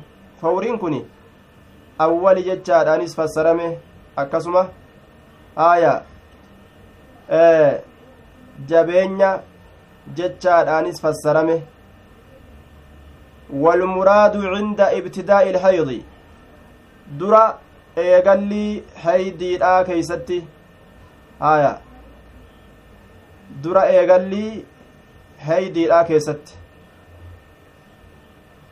fawriin 0.45 0.79
kun 0.79 0.99
awwali 2.07 2.49
jechaadhaanis 2.51 3.17
fassarame 3.21 3.69
akkasuma 4.25 4.67
aya 5.71 6.03
jabeenya 8.73 9.39
jechaadhaanis 10.17 11.01
fassarame 11.07 11.63
والمراد 13.53 14.37
عند 14.55 14.81
ابتداء 14.81 15.51
الحيض 15.51 16.03
درا 17.21 17.59
eegallii 17.97 18.83
haydiidhaa 19.05 19.85
keeysatti 19.85 20.37
haya 21.39 21.73
dura 23.65 23.83
eegallii 23.97 24.65
haydiidhaa 25.47 26.05
keessatti 26.05 26.55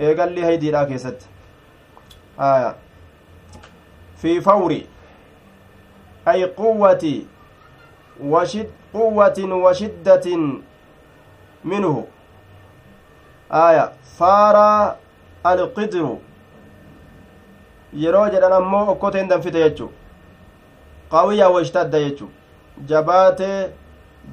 eegallii 0.09 0.47
haydiidhaa 0.49 0.87
keessatti 0.87 1.27
haya 2.37 2.75
fi 4.23 4.41
fawri 4.49 4.81
ay 6.27 6.47
quwwati 6.47 7.15
washid 8.35 8.69
quwwatin 8.93 9.53
washiddatin 9.53 10.63
minhu 11.65 12.09
aya 13.51 13.93
faara 14.19 14.97
alqidru 15.45 16.19
yeroo 18.05 18.29
jedhan 18.35 18.53
ammoo 18.53 18.87
okkoteen 18.93 19.29
danfite 19.29 19.59
jechu 19.65 19.91
qawiyyaa 21.11 21.51
washtadda 21.57 22.01
jechu 22.01 22.29
jabaatee 22.93 23.71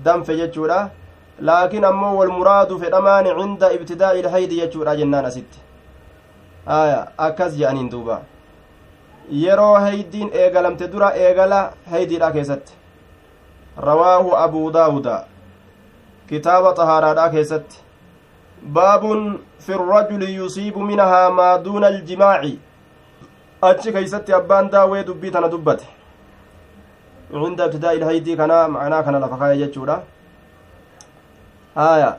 danfe 0.04 0.38
jechuudha 0.38 0.90
laakiin 1.50 1.86
ammoo 1.86 2.16
walmuraadu 2.18 2.80
fedhamaan 2.80 3.26
cinda 3.40 3.72
ibtidaa'i 3.78 4.20
ilhaydi 4.20 4.60
jechuudha 4.62 4.96
jennaan 4.96 5.26
asitti 5.26 5.60
aya 6.80 7.00
akkas 7.28 7.58
je'aniin 7.60 7.90
duuba 7.92 8.22
yeroo 9.44 9.74
haydiin 9.86 10.30
eegalamte 10.34 10.88
dura 10.92 11.12
eegala 11.16 11.62
haydiidha 11.92 12.32
keessatti 12.32 12.74
rawaahu 13.90 14.36
abuu 14.36 14.72
daawuda 14.78 15.16
kitaaba 16.30 16.74
xahaaraadhaa 16.80 17.30
keessatti 17.36 17.84
baabun 18.80 19.40
fi 19.60 19.74
الرجل 19.74 20.24
يصيب 20.30 20.78
منها 20.78 21.30
ما 21.30 21.56
دون 21.56 21.84
الجماع 21.84 22.42
keeysatti 23.62 24.34
abbaan 24.34 24.70
daawee 24.72 25.04
dubbii 25.04 25.32
tana 25.32 25.50
dubbate 25.52 25.88
cinda 27.32 27.66
ibtidaa'i 27.66 27.98
ilhaydii 27.98 28.38
kana 28.38 28.68
macnaa 28.68 29.04
kana 29.04 29.20
lafa 29.20 29.38
kaa'e 29.38 29.58
jechuudha 29.58 29.96
haya 31.76 32.12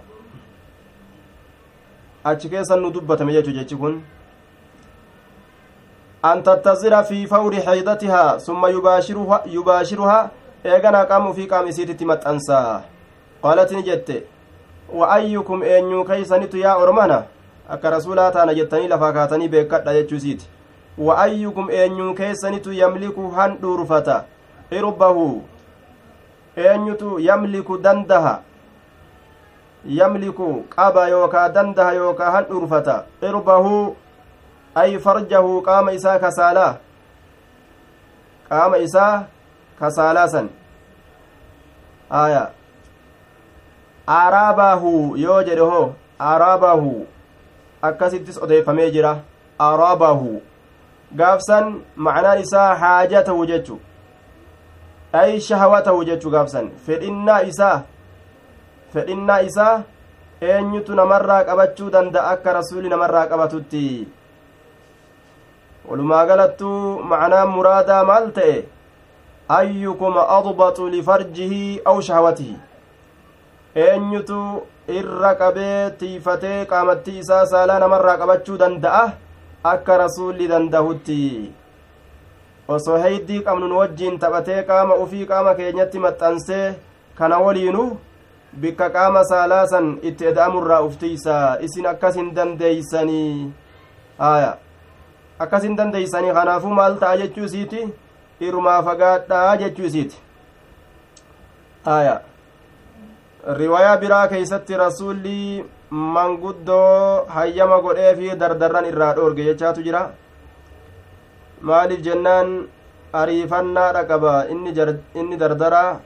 achi 2.24 2.48
keessan 2.48 2.80
nu 2.80 2.90
dubbatame 2.90 3.32
jechu 3.32 3.52
jechi 3.52 3.76
kun 3.76 4.02
an 6.22 6.42
tattazira 6.42 7.04
fi 7.04 7.26
fawri 7.26 7.62
haydatihaa 7.70 8.38
summa 8.40 8.68
yubaashiruhaa 8.68 10.22
eeganaa 10.64 11.06
qaama 11.06 11.30
ufii 11.30 11.46
qaama 11.46 11.68
isiititti 11.68 12.04
maxxansaa 12.04 12.82
qaalati 13.42 13.76
ni 13.76 13.82
jette 13.82 14.22
wa 14.92 15.10
ayyukum 15.14 15.62
eenyuu 15.62 16.04
keeysanitu 16.04 16.56
yaa 16.58 16.76
ormana? 16.76 17.22
Akka 17.68 17.90
rasuulaa 17.90 18.30
taana 18.30 18.54
jettanii 18.54 18.88
lafaa 18.88 19.12
kaatanii 19.12 19.48
beekadha 19.48 19.92
jechuu 19.94 20.16
isiiti 20.16 20.48
wa 20.98 21.18
ayyukum 21.18 21.70
eenyuu 21.70 22.14
keessanitu 22.14 22.72
yamliku 22.72 23.30
han 23.30 23.56
dhuurfata 23.62 24.24
irbahu 24.70 25.42
eenyutu 26.56 27.20
yamliku 27.20 27.78
dandaha? 27.78 28.40
Yamliku 29.86 30.64
qaba 30.76 31.08
yookaa 31.08 31.48
dandaha 31.48 31.92
yookaa 31.92 32.30
han 32.30 32.44
dhuurfata 32.44 33.04
irbahu 33.22 33.96
ay 34.74 34.98
farjahu 34.98 35.62
qaama 35.62 35.92
isaa 35.92 36.18
kasaalaa? 36.18 36.76
Qaama 38.48 38.78
isaa 38.78 39.24
kasaalaa 39.80 40.28
san. 40.28 40.48
Aya 42.10 42.50
aaraabahu 44.16 45.16
yoo 45.24 45.42
jedhe 45.48 45.64
hoo 45.72 45.86
aaraabahu 46.28 46.92
akkasittis 47.88 48.42
odeeffamee 48.46 48.90
jira 48.96 49.12
aaraabahu 49.66 50.30
gaafsan 51.20 51.68
macnaan 52.08 52.40
isaa 52.44 52.74
haajatahu 52.82 53.46
jechu 53.50 53.80
ay 55.22 55.40
shahawatahu 55.48 56.04
jechu 56.10 56.30
gaafsan 56.36 56.70
fedhinnaa 56.86 57.40
isaa 57.52 57.76
fedhinnaa 58.94 59.40
isaa 59.50 59.74
eenyutu 60.52 60.94
namarraa 61.00 61.44
qabachuu 61.50 61.90
danda'a 61.96 62.30
akka 62.36 62.52
rasuuli 62.58 62.88
namarraa 62.94 63.26
qabatutti 63.32 63.84
walumaa 65.90 66.24
macnaan 67.12 67.48
muraadaa 67.56 68.04
maal 68.12 68.30
ta'e 68.40 68.56
ayyukum 69.58 70.18
adbaxu 70.38 70.88
lifarjihi 70.96 71.80
aw 71.84 72.00
shahawatihi 72.08 72.67
eenyutu 73.84 74.40
irra 74.98 75.30
qabee 75.40 75.90
tiifatee 76.00 76.64
qaamattii 76.72 77.18
isaa 77.22 77.46
saalaa 77.52 77.78
namarraa 77.84 78.18
qabachuu 78.22 78.58
danda'a? 78.62 79.02
Akka 79.72 79.98
rasuulli 80.02 80.48
dandahutti. 80.52 81.52
Osoo 82.68 82.98
heeydii 83.04 83.40
qabnu 83.46 83.68
nu 83.68 83.78
wajjiin 83.80 84.18
taphatee 84.18 84.62
qaama 84.70 84.94
ufii 85.04 85.26
qaama 85.30 85.54
keenyatti 85.58 85.98
maxxansee 86.04 86.66
kana 87.18 87.38
waliinu 87.44 87.84
bikka 88.60 88.90
qaama 88.96 89.24
saalaa 89.30 89.66
san 89.72 89.88
itti 90.10 90.26
eda'amurraa 90.30 90.80
uftiisa 90.88 91.36
isin 91.68 91.86
akkas 91.92 92.16
hin 92.20 92.30
dandeeysanii? 92.36 93.52
Haya 94.18 94.52
akkas 95.38 95.62
hin 95.68 95.76
dandeeysanii? 95.76 96.32
Kanaafuu 96.40 96.74
maal 96.80 96.96
ta'a 97.04 97.16
jechuu 97.24 97.44
isiiti? 97.50 97.84
Irumaa 98.40 98.82
fagaadhaa 98.82 99.56
jechuu 99.56 99.84
isiiti. 99.90 100.16
Aya 101.84 102.20
riwaayaa 103.56 103.96
biraa 103.96 104.28
keeysatti 104.28 104.76
rasuulli 104.76 105.64
manguddoo 105.90 107.24
hayyama 107.36 107.80
godhee 107.80 108.14
fi 108.16 108.36
dardarran 108.40 108.84
irraa 108.84 109.14
dhoorge 109.16 109.44
jechaatu 109.44 109.82
jira. 109.82 110.02
Maaliif 111.62 112.02
jennaan 112.04 112.68
ariifannaadha 113.12 114.04
qaba? 114.04 114.44
Inni 114.52 114.74
inni 115.14 115.36
dardaraa 115.36 116.00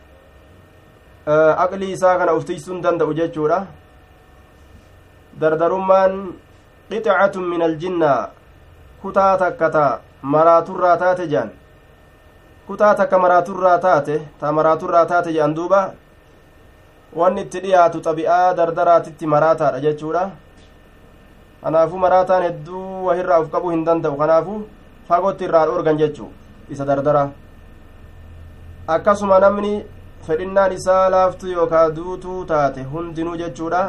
aqlii 1.64 1.92
isaa 1.92 2.18
kana 2.18 2.34
uftiisuu 2.34 2.74
hin 2.74 2.82
danda'u 2.82 3.14
jechuudha. 3.14 3.66
Dardarummaan 5.40 6.14
qixacatun 6.90 7.48
min 7.48 7.62
aljinna 7.62 8.12
kutaa 9.02 9.36
takka 9.38 9.70
ta 9.70 9.84
maraaturraa 10.22 10.96
taate 10.96 11.26
jedhan 11.26 11.50
kutaa 12.66 12.94
takka 12.94 13.18
maraaturraa 13.18 13.78
taate 13.78 14.20
ta 14.40 14.52
maraaturraa 14.52 15.06
taate 15.06 15.32
jedhan 15.32 15.56
duuba 15.56 15.80
wanni 17.16 17.40
itti 17.42 17.60
dhiyaatu 17.64 18.00
xabi'aa 18.06 18.54
dardaraatitti 18.54 19.26
maraataadha 19.26 19.80
jechuudha. 19.80 20.30
Kanaafuu 21.62 21.98
maraataan 22.04 22.42
hedduu 22.42 23.06
wahirraa 23.06 23.40
uf 23.40 23.50
qabuu 23.50 23.70
hin 23.70 23.84
danda'u. 23.88 24.16
Kanaafuu 24.22 24.62
fagootti 25.08 25.44
irraa 25.44 25.66
dhoorgan 25.66 25.98
jechuu 25.98 26.30
isa 26.70 26.84
dardara. 26.86 27.30
Akkasuma 28.88 29.38
namni 29.40 29.74
fedhinnaan 30.26 30.72
isaa 30.72 31.10
laaftu 31.10 31.46
yookaa 31.52 31.90
duutuu 31.96 32.44
taate 32.44 32.82
hundinuu 32.82 33.36
jechuudha. 33.36 33.82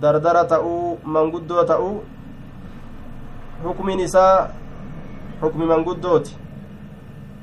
Dardara 0.00 0.44
ta'uu 0.44 0.98
manguddoo 1.04 1.64
ta'uu 1.64 1.94
hukmiin 3.64 4.00
isaa 4.00 4.48
hukmi 5.42 5.66
manguddooti. 5.66 6.36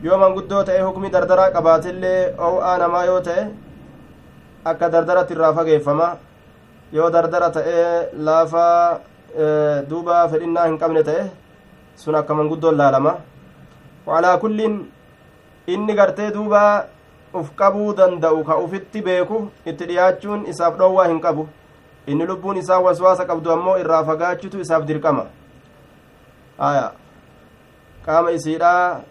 Yoo 0.04 0.18
manguddoo 0.18 0.64
ta'e 0.64 0.82
hukmi 0.82 1.10
dardaraa 1.10 1.52
qabaatillee 1.52 2.34
oo'aa 2.48 2.78
namaa 2.84 3.04
yoo 3.06 3.20
ta'e 3.28 3.44
akka 4.66 4.89
dardaratti 4.89 5.34
irraa 5.34 5.53
fageeffama. 5.53 6.18
Yoo 6.93 7.09
dardara 7.09 7.49
ta'e 7.49 8.09
laafaa 8.14 8.99
duuba 9.89 10.28
fedhinnaa 10.30 10.66
hin 10.68 10.78
qabne 10.78 11.03
ta'e 11.03 11.30
sun 11.95 12.16
akka 12.16 12.34
manguddoon 12.34 12.78
laalama. 12.78 13.16
Walaa 14.05 14.38
kulliin 14.38 14.76
inni 15.68 15.95
gartee 15.95 16.32
duuba 16.34 16.86
uf 17.34 17.51
qabuu 17.55 17.93
danda'u 17.95 18.43
ka 18.43 18.57
ufitti 18.57 19.01
beeku 19.01 19.43
itti 19.66 19.86
dhiyaachuun 19.86 20.45
isaaf 20.53 20.78
dhoowwaa 20.78 21.07
hin 21.07 21.22
qabu. 21.22 21.47
Inni 22.07 22.26
lubbuun 22.26 22.57
isaa 22.57 22.80
waswaasa 22.80 23.26
qabdu 23.26 23.51
ammoo 23.51 23.78
irraa 23.78 24.03
fagaachutu 24.03 24.59
isaaf 24.59 24.84
dirqama. 24.86 25.26
Aya. 26.59 26.91
Qaama 28.05 28.32
isiidhaa 28.32 29.01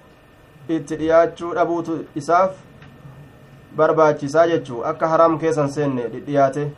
itti 0.68 0.96
dhiyaachuu 0.96 1.54
dhabuutu 1.54 2.04
isaaf 2.14 2.56
barbaachisaa 3.76 4.46
jechuu 4.52 4.84
akka 4.92 5.08
haraam 5.08 5.38
keessan 5.38 5.70
seenne 5.78 6.08
dhidhiyaate 6.12 6.68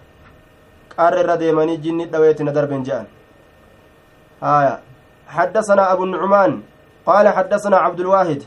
qarra 0.97 1.21
irra 1.25 1.37
deemanii 1.43 1.77
jinni 1.77 2.07
dhaweetti 2.07 2.45
na 2.45 2.53
darben 2.53 2.85
je'an. 2.85 3.07
Haya 4.41 4.79
حدثنا 5.33 5.93
أبو 5.93 6.05
النعمان 6.05 6.61
قال 7.07 7.29
حدثنا 7.29 7.77
عبد 7.77 8.01
الواحد 8.01 8.43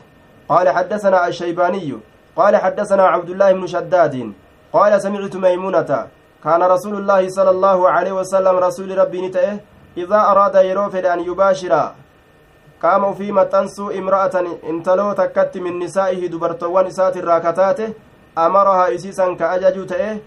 قال 0.48 0.68
حدثنا 0.68 1.28
الشيباني 1.28 1.92
قال 2.36 2.56
حدثنا 2.56 3.02
عبد 3.02 3.30
الله 3.30 3.52
بن 3.52 3.66
شداد 3.66 4.32
قال 4.72 5.02
سمعت 5.02 5.36
ميمونة 5.36 6.06
كان 6.44 6.62
رسول 6.62 6.94
الله 6.94 7.28
صلى 7.28 7.50
الله 7.50 7.88
عليه 7.88 8.12
وسلم 8.12 8.56
رسول 8.56 8.98
ربي 8.98 9.26
نتئه 9.26 9.58
إذا 9.96 10.20
أراد 10.30 10.54
يروفد 10.54 11.04
أن 11.06 11.20
يباشر 11.20 11.92
قام 12.82 13.14
في 13.14 13.32
متنسو 13.32 13.90
امرأة 13.90 14.34
انتلو 14.70 15.12
تكت 15.12 15.56
من 15.58 15.78
نسائه 15.78 16.26
دبرتوان 16.26 16.86
إسات 16.86 17.16
الراكتات 18.38 18.46
أمرها 18.46 18.94
إسيسا 18.94 19.34
كأجج 19.34 19.86
تئه 19.86 20.20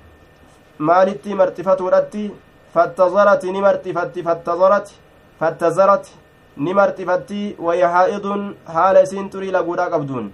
maalitti 0.80 1.36
marxifatuudhatti 1.36 2.32
fattazarati 2.74 3.52
ni 3.52 3.62
marxifatti 3.62 4.24
fattazarati 4.24 4.94
fattazarati 5.40 6.12
ni 6.58 6.74
marxifatti 6.74 7.56
wayahaa'idun 7.60 8.56
haala 8.66 9.02
isiin 9.02 9.30
xurii 9.30 9.52
laguudhaa 9.52 9.90
qabduun 9.90 10.32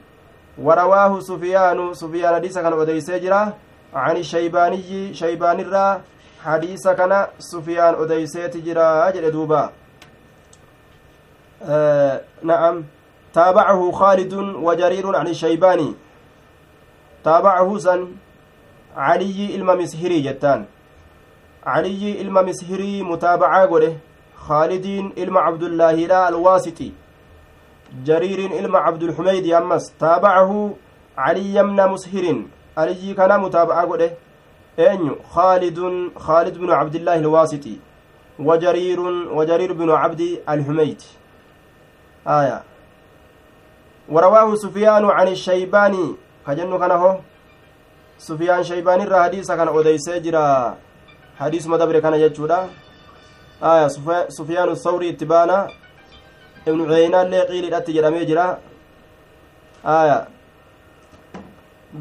warawaahu 0.58 1.22
sufiyaanu 1.22 1.96
sufiyaan 1.96 2.34
hadiisa 2.34 2.62
kana 2.62 2.76
odeysee 2.76 3.20
jira 3.20 3.54
عن 3.96 4.18
الشيباني 4.18 5.14
شيبان 5.14 5.60
الرا 5.60 6.02
حديث 6.44 6.88
كان 6.88 7.28
سفيان 7.40 7.94
أديسيت 7.96 8.58
جرا 8.58 9.10
جل 9.10 9.32
دوبا 9.32 9.70
آه 11.64 12.22
نعم 12.44 12.84
تابعه 13.34 13.92
خالد 13.92 14.34
وجرير 14.34 15.16
عن 15.16 15.28
الشيباني 15.28 15.94
تابعه 17.26 17.78
سن 17.78 18.02
علي 18.98 19.56
إلما 19.56 19.76
مسهري 19.76 20.22
جتان. 20.22 20.66
علي 21.66 22.22
إلما 22.22 22.42
مسهري 22.42 23.02
متابعة 23.04 23.66
قوله 23.66 23.98
خالدين 24.36 25.14
إلما 25.18 25.40
عبد 25.40 25.64
الله 25.64 25.92
لا 25.92 26.30
الواسطي. 26.30 26.92
جرير 28.06 28.40
إلما 28.60 28.80
عبد 28.80 29.04
الحميد 29.04 29.46
أمس 29.54 29.94
تابعه 30.00 30.74
علي 31.18 31.56
يمنى 31.56 31.86
مسهر 31.88 32.26
علي 32.78 33.14
كان 33.14 33.42
متابعة 33.42 33.86
قوله 33.86 34.12
أين 34.80 35.16
خالد 35.34 35.80
خالد 36.18 36.58
بن 36.58 36.72
عبد 36.72 36.96
الله 36.96 37.16
الواسطي. 37.16 37.76
وجرير 38.40 39.00
وجرير 39.38 39.74
بن 39.74 39.90
عبد 39.92 40.22
الحميد. 40.50 41.02
آية. 42.28 42.64
ورواه 44.10 44.56
سفيان 44.56 45.06
عن 45.06 45.28
الشيباني 45.28 46.16
كجنو 46.48 46.80
كان 46.80 46.92
هو 46.92 47.20
sufiyaan 48.18 48.64
shaybaanirraa 48.64 49.24
hadiisa 49.24 49.58
kana 49.58 49.72
odeysee 49.72 50.20
jira 50.20 50.76
hadiisuma 51.40 51.78
dabre 51.78 52.02
kana 52.02 52.20
jechuudha 52.20 52.60
aya 53.62 53.90
sufyaanu 54.38 54.76
sawrii 54.76 55.10
itti 55.10 55.26
baana 55.26 55.58
ibnu 56.66 56.86
cuyeynaallee 56.86 57.46
qiiliidhatti 57.50 57.94
jedhamee 57.98 58.26
jira 58.26 58.46
aya 59.96 60.28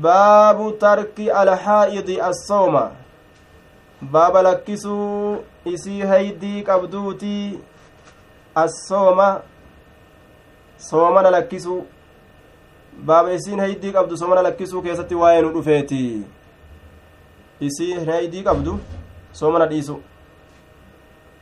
baabu 0.06 0.70
tarki 0.84 1.30
alhaa'idi 1.30 2.20
assooma 2.20 2.84
baaba 4.12 4.42
lakkisuu 4.42 5.44
isii 5.74 6.00
haydii 6.12 6.62
qabduuti 6.62 7.34
assooma 8.64 9.28
soomana 10.78 11.30
lakkisuu 11.30 11.86
baaba 13.06 13.32
isiin 13.32 13.60
haydii 13.60 13.92
qabdu 13.92 14.16
soomana 14.16 14.42
lakkisuu 14.42 14.82
keessatti 14.82 15.14
waa'ee 15.14 15.42
nu 15.42 15.52
dhufeeti 15.52 16.00
isii 17.60 18.04
haydii 18.06 18.42
qabdu 18.42 18.78
soomana 19.32 19.66
dhiisu 19.66 20.00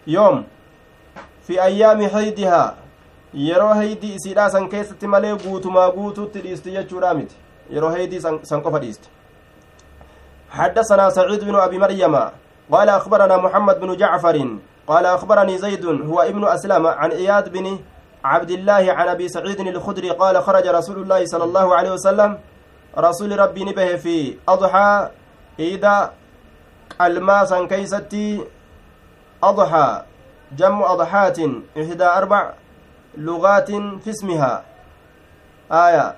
yoom 0.07 0.45
fi 1.47 1.61
ayyaami 1.61 2.07
haydihaa 2.07 2.75
yeroo 3.35 3.75
haydii 3.75 4.15
isiidhaa 4.15 4.51
san 4.51 4.69
keessatti 4.69 5.07
malee 5.07 5.35
guutumaa 5.47 5.91
guutuutti 5.91 6.41
dhiisti 6.47 6.71
jechuudha 6.79 7.15
miti 7.15 7.37
yeroo 7.71 7.91
haydii 7.91 8.21
san 8.21 8.63
qofa 8.63 8.79
dhiiste 8.79 9.09
حدثنا 10.53 11.11
سعيد 11.11 11.45
بن 11.45 11.55
أبي 11.55 11.79
مريم 11.79 12.15
قال 12.73 12.89
أخبرنا 12.89 13.37
محمد 13.37 13.81
بن 13.81 13.97
جعفر 13.97 14.57
قال 14.87 15.07
أخبرني 15.07 15.59
زيد 15.59 15.85
هو 15.85 16.21
ابن 16.21 16.45
أسلم 16.45 16.87
عن 16.87 17.11
إياد 17.11 17.53
بن 17.53 17.79
عبد 18.25 18.51
الله 18.51 18.93
عن 18.93 19.09
أبي 19.09 19.29
سعيد 19.29 19.61
الخدري 19.61 20.11
قال 20.11 20.43
خرج 20.43 20.67
رسول 20.67 21.03
الله 21.03 21.27
صلى 21.27 21.45
الله 21.45 21.67
عليه 21.77 21.93
وسلم. 21.93 22.39
رسول 22.99 23.39
ربي 23.39 23.65
نبه 23.65 23.97
في 23.97 24.39
أضحى 24.49 25.09
إذا 25.59 26.13
الماسا 27.01 27.67
كيستي 27.67 28.45
أضحى 29.43 30.03
جمع 30.53 30.93
أضحات 30.93 31.39
إحدى 31.79 32.05
أربع 32.05 32.53
لغات 33.17 33.71
في 34.05 34.11
اسمها. 34.11 34.65
آية. 35.73 36.15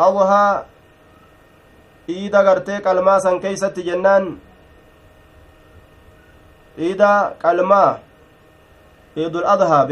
أضحى 0.00 0.62
إذا 2.08 2.38
قرتك 2.50 2.86
الماسا 2.88 3.38
كيستي 3.38 3.82
جنان. 3.82 4.38
إذا 6.78 7.36
قلما 7.44 7.98
عيد 9.16 9.36
الأضحى 9.36 9.86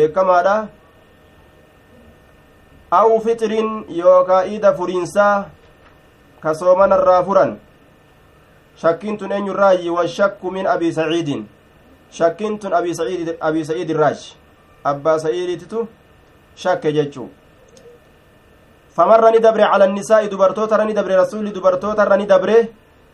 أو 2.92 3.18
فطر 3.18 3.52
يوكا 3.88 4.38
إذا 4.42 4.70
فرنسا 4.78 5.28
كسومنا 6.42 6.94
الرافرا 6.98 7.46
شكنت 8.82 9.22
أن 9.22 9.46
يراي 9.46 9.86
والشك 9.90 10.42
من 10.44 10.66
أبي 10.66 10.88
سعيد 10.92 11.28
شكنت 12.18 12.62
أبي 12.66 12.92
سعيد 12.94 13.28
أبي 13.42 13.60
سعيد 13.64 13.90
الراج 13.90 14.20
أبا 14.86 15.18
سعيد 15.18 15.50
تتو 15.60 15.80
شك 16.62 16.84
جتشو 16.96 17.26
فمر 18.96 19.24
ندبر 19.34 19.60
على 19.72 19.84
النساء 19.84 20.26
دبرتوتا 20.32 20.84
ندبر 20.84 21.12
رسول 21.22 21.46
دبرتوتا 21.56 22.16
ندبره 22.16 22.62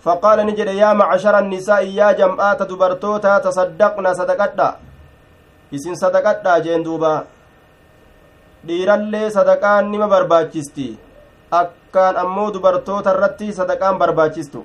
فقال 0.05 0.39
نجد 0.47 0.69
يا 0.83 0.93
معشر 0.93 1.39
النساء 1.39 1.83
يا 2.01 2.09
جمعات 2.13 2.61
دبرتوتا 2.71 3.39
تصدقنا 3.45 4.11
صدقتا 4.21 4.69
isin 5.73 5.97
sadaqadhaa 5.99 6.61
jeen 6.63 6.85
duuba. 6.87 7.27
Dhiirallee 8.69 9.31
sadaqaan 9.37 9.91
nima 9.91 10.09
barbaachisti 10.09 10.87
akkaan 11.61 12.17
ammoo 12.23 12.47
dubartoota 12.55 13.15
irratti 13.17 13.53
sadaqaan 13.59 13.99
barbaachistu 13.99 14.65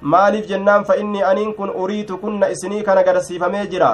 maaliif 0.00 0.46
jennaan 0.52 0.84
fa 0.84 0.94
inni 1.02 1.24
aniin 1.30 1.54
kun 1.54 1.74
uriitu 1.84 2.18
kunna 2.18 2.52
isinii 2.54 2.82
kana 2.82 3.02
garsiifamee 3.02 3.66
jira 3.66 3.90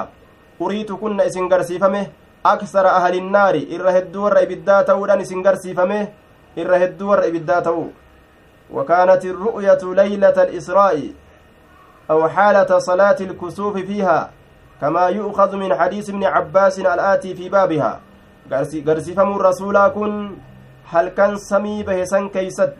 uriitu 0.59 0.97
kunna 0.97 1.23
isin 1.31 1.49
garsiifame 1.49 2.05
aksara 2.43 2.95
ahalinnaari 2.99 3.67
irra 3.75 3.91
hedduu 3.97 4.23
warra 4.23 4.45
ibiddaa 4.47 4.83
ta'uudhaan 4.83 5.21
isin 5.27 5.43
garsiifame 5.43 5.99
irra 6.55 6.77
hedduu 6.85 7.09
warra 7.09 7.25
ibiddaa 7.33 7.61
ta'u 7.61 7.91
وكانت 8.73 9.25
الرؤية 9.25 9.83
ليلة 9.83 10.43
الإسراء 10.43 11.11
أو 12.11 12.29
حالة 12.29 12.79
صلاة 12.79 13.15
الكسوف 13.21 13.77
فيها 13.77 14.31
كما 14.81 15.07
يؤخذ 15.07 15.55
من 15.55 15.75
حديث 15.75 16.09
ابن 16.09 16.23
عباس 16.23 16.79
الآتي 16.79 17.35
في 17.35 17.49
بابها 17.49 17.99
كن 19.87 20.35
هل 20.93 21.07
كان 21.09 21.37
سمي 21.37 21.83
بهسن 21.83 22.29
كيست 22.29 22.75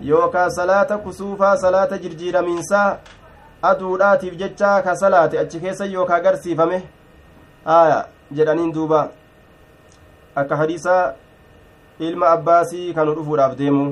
يوكا 0.00 0.48
صلاة 0.48 0.90
كسوفا 1.04 1.54
صلاة 1.56 1.96
جرجير 1.96 2.42
منسا 2.42 2.98
aduudhaatiif 3.62 4.34
jecha 4.38 4.82
ka 4.84 4.94
salaate 4.96 5.38
achi 5.42 5.60
keessa 5.64 5.86
yookaa 5.86 6.20
garsiifame 6.20 6.78
aya 7.74 7.98
jedhaniin 8.38 8.72
duuba 8.76 9.00
akka 10.42 10.56
hadiisa 10.60 10.94
ilma 12.06 12.30
abbaasii 12.36 12.94
kanu 12.96 13.14
dhufuudhaaf 13.18 13.54
deemu 13.60 13.84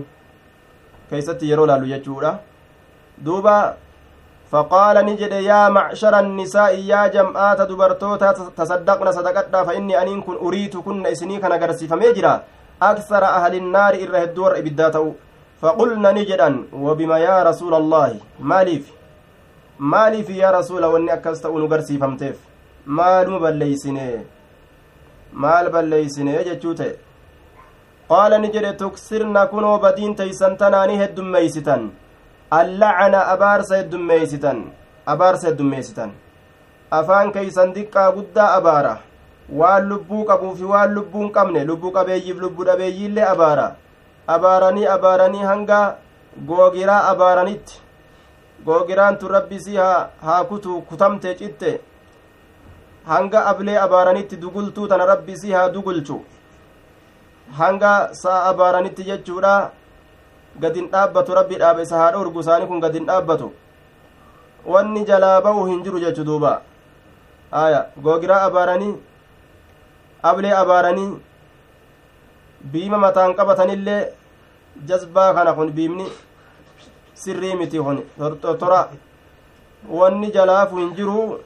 keeysatti 1.10 1.50
yeroo 1.50 1.66
laallu 1.70 1.92
jechuudha 1.92 2.32
duuba 3.28 3.54
فقال 4.52 4.96
نجد 5.08 5.32
يا 5.50 5.62
معشر 5.76 6.14
النساء 6.24 6.72
يا 6.92 7.02
جمعات 7.14 7.60
دبرتوتا 7.70 8.30
تصدقنا 8.58 9.10
صدقتنا 9.18 9.60
فإني 9.66 9.94
أنين 10.02 10.20
كن 10.26 10.36
أريد 10.46 10.74
كن 10.86 11.06
إسني 11.06 11.36
كان 11.42 11.52
قرسي 11.62 11.86
فميجرا 11.90 12.34
أكثر 12.82 13.22
أهل 13.24 13.54
النار 13.62 13.92
إره 14.04 14.22
الدور 14.28 14.58
إبداته. 14.58 15.06
فقلنا 15.62 16.10
نجدا 16.18 16.50
وبما 16.84 17.18
يا 17.18 17.38
رسول 17.48 17.74
الله؟ 17.74 18.10
مالف 18.40 18.84
مالف 19.78 20.28
يا 20.42 20.50
رسول 20.58 20.82
وإني 20.84 21.12
أكست 21.12 21.46
أنو 21.46 21.66
قرسي 21.72 21.94
فمتف 22.02 22.36
مال 22.86 23.26
مبليسني 23.30 24.10
مال 25.42 25.64
بليسني 25.74 26.34
جتشوته. 26.46 26.92
قال 28.12 28.32
نجد 28.42 28.66
تكسرنا 28.76 29.44
كنو 29.44 29.78
بدين 29.84 30.12
تيسنتناني 30.18 30.94
هد 31.04 31.18
ميستن 31.20 31.82
allacana 32.50 33.20
abaarsa 33.34 33.76
heddummeeysitan 33.80 34.64
abaarsa 35.06 35.48
heddummeeysitan 35.48 36.10
afaan 36.90 37.32
keeysan 37.32 37.74
diqqaa 37.74 38.12
guddaa 38.12 38.54
abaara. 38.56 38.94
Waan 39.58 39.88
lubbuu 39.88 40.24
qabuu 40.24 40.54
fi 40.56 40.64
waan 40.72 40.94
lubbuu 40.94 41.22
hin 41.22 41.32
qabne 41.36 41.64
lubbuu 41.68 41.92
qabeeyyiif 41.92 42.40
lubbuu 42.40 42.64
dhabeeyyiillee 42.66 43.24
abaara. 43.34 43.68
Abaaranii 44.34 44.86
abaaranii 44.96 45.42
hanga 45.50 45.78
googiraa 46.46 47.02
abaaranitti. 47.12 47.80
Googiraan 48.66 49.16
tun 49.18 49.30
rabbisii 49.30 49.76
haa 49.76 50.44
kutu 50.44 50.82
kutamte 50.88 51.34
citte. 51.34 51.80
Hanga 53.06 53.46
ablee 53.46 53.78
abaaranitti 53.78 54.36
dugultuu 54.42 54.88
tana 54.88 55.06
rabbisii 55.06 55.52
haa 55.52 55.68
dugulchu. 55.74 56.24
Hanga 57.58 58.08
sa'a 58.22 58.44
abaaranitti 58.50 59.04
jechuudha 59.04 59.70
gadin 60.58 60.88
dhaabbatu 60.92 61.34
rabbi 61.34 61.58
dhaaba 61.62 61.82
isa 61.82 61.96
haa 61.98 62.12
dhorgu 62.12 62.40
isaanii 62.40 62.66
kun 62.66 62.80
gadin 62.80 63.06
dhaabbatu. 63.06 63.52
Wanni 64.66 65.04
jalaa 65.04 65.40
ba'u 65.40 65.66
hin 65.66 65.82
jiru 65.84 66.00
jechu 66.00 66.24
duuba. 66.24 66.62
Aya 67.52 67.86
googiraa 68.02 68.42
abaaranii 68.48 68.94
ablee 70.22 70.54
abaaranii 70.62 71.10
biima 72.72 72.98
mataan 72.98 73.34
qabatanillee 73.34 74.02
jazbaa 74.88 75.34
kana 75.34 75.54
kun 75.54 75.72
biimni 75.72 76.06
sirrii 77.14 77.54
miti 77.60 77.78
kun 77.78 78.02
tortora 78.42 78.88
wanni 79.98 80.30
jalaafu 80.36 80.76
hin 80.76 80.94
jiru 80.98 81.40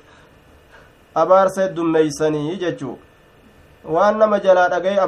abaarsa 1.22 1.62
heddummeeysanii 1.62 2.56
jechuu 2.62 2.98
waan 3.96 4.18
nama 4.18 4.38
jalaa 4.46 4.68
dhagaye 4.74 5.00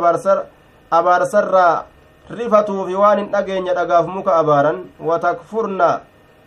abaarsarraa 0.98 1.84
rifatuufi 2.30 2.94
waan 2.94 3.18
hin 3.18 3.28
dhageenya 3.32 3.74
dhagaaf 3.74 4.06
muka 4.06 4.34
abaaran 4.36 4.78
watakfurna 5.08 5.90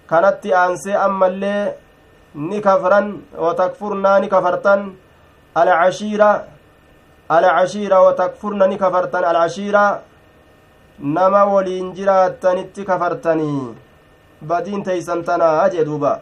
kanatti 0.07 0.53
aansee 0.53 0.95
ammallee 0.95 1.73
ni 2.35 2.61
kafran 2.61 3.07
watakfurnaa 3.47 4.19
ni 4.19 4.27
kafartan 4.27 4.91
alcashiira 5.55 6.29
alcashiira 7.29 8.01
watakfurna 8.01 8.67
ni 8.67 8.77
kafartan 8.77 9.23
alcashiira 9.23 9.83
nama 10.99 11.45
waliin 11.45 11.93
jiraattanitti 11.93 12.83
kafartanii 12.85 13.67
badiin 14.41 14.83
teeysan 14.83 15.23
tanaa 15.23 15.69
jee 15.69 15.85
duuba. 15.85 16.19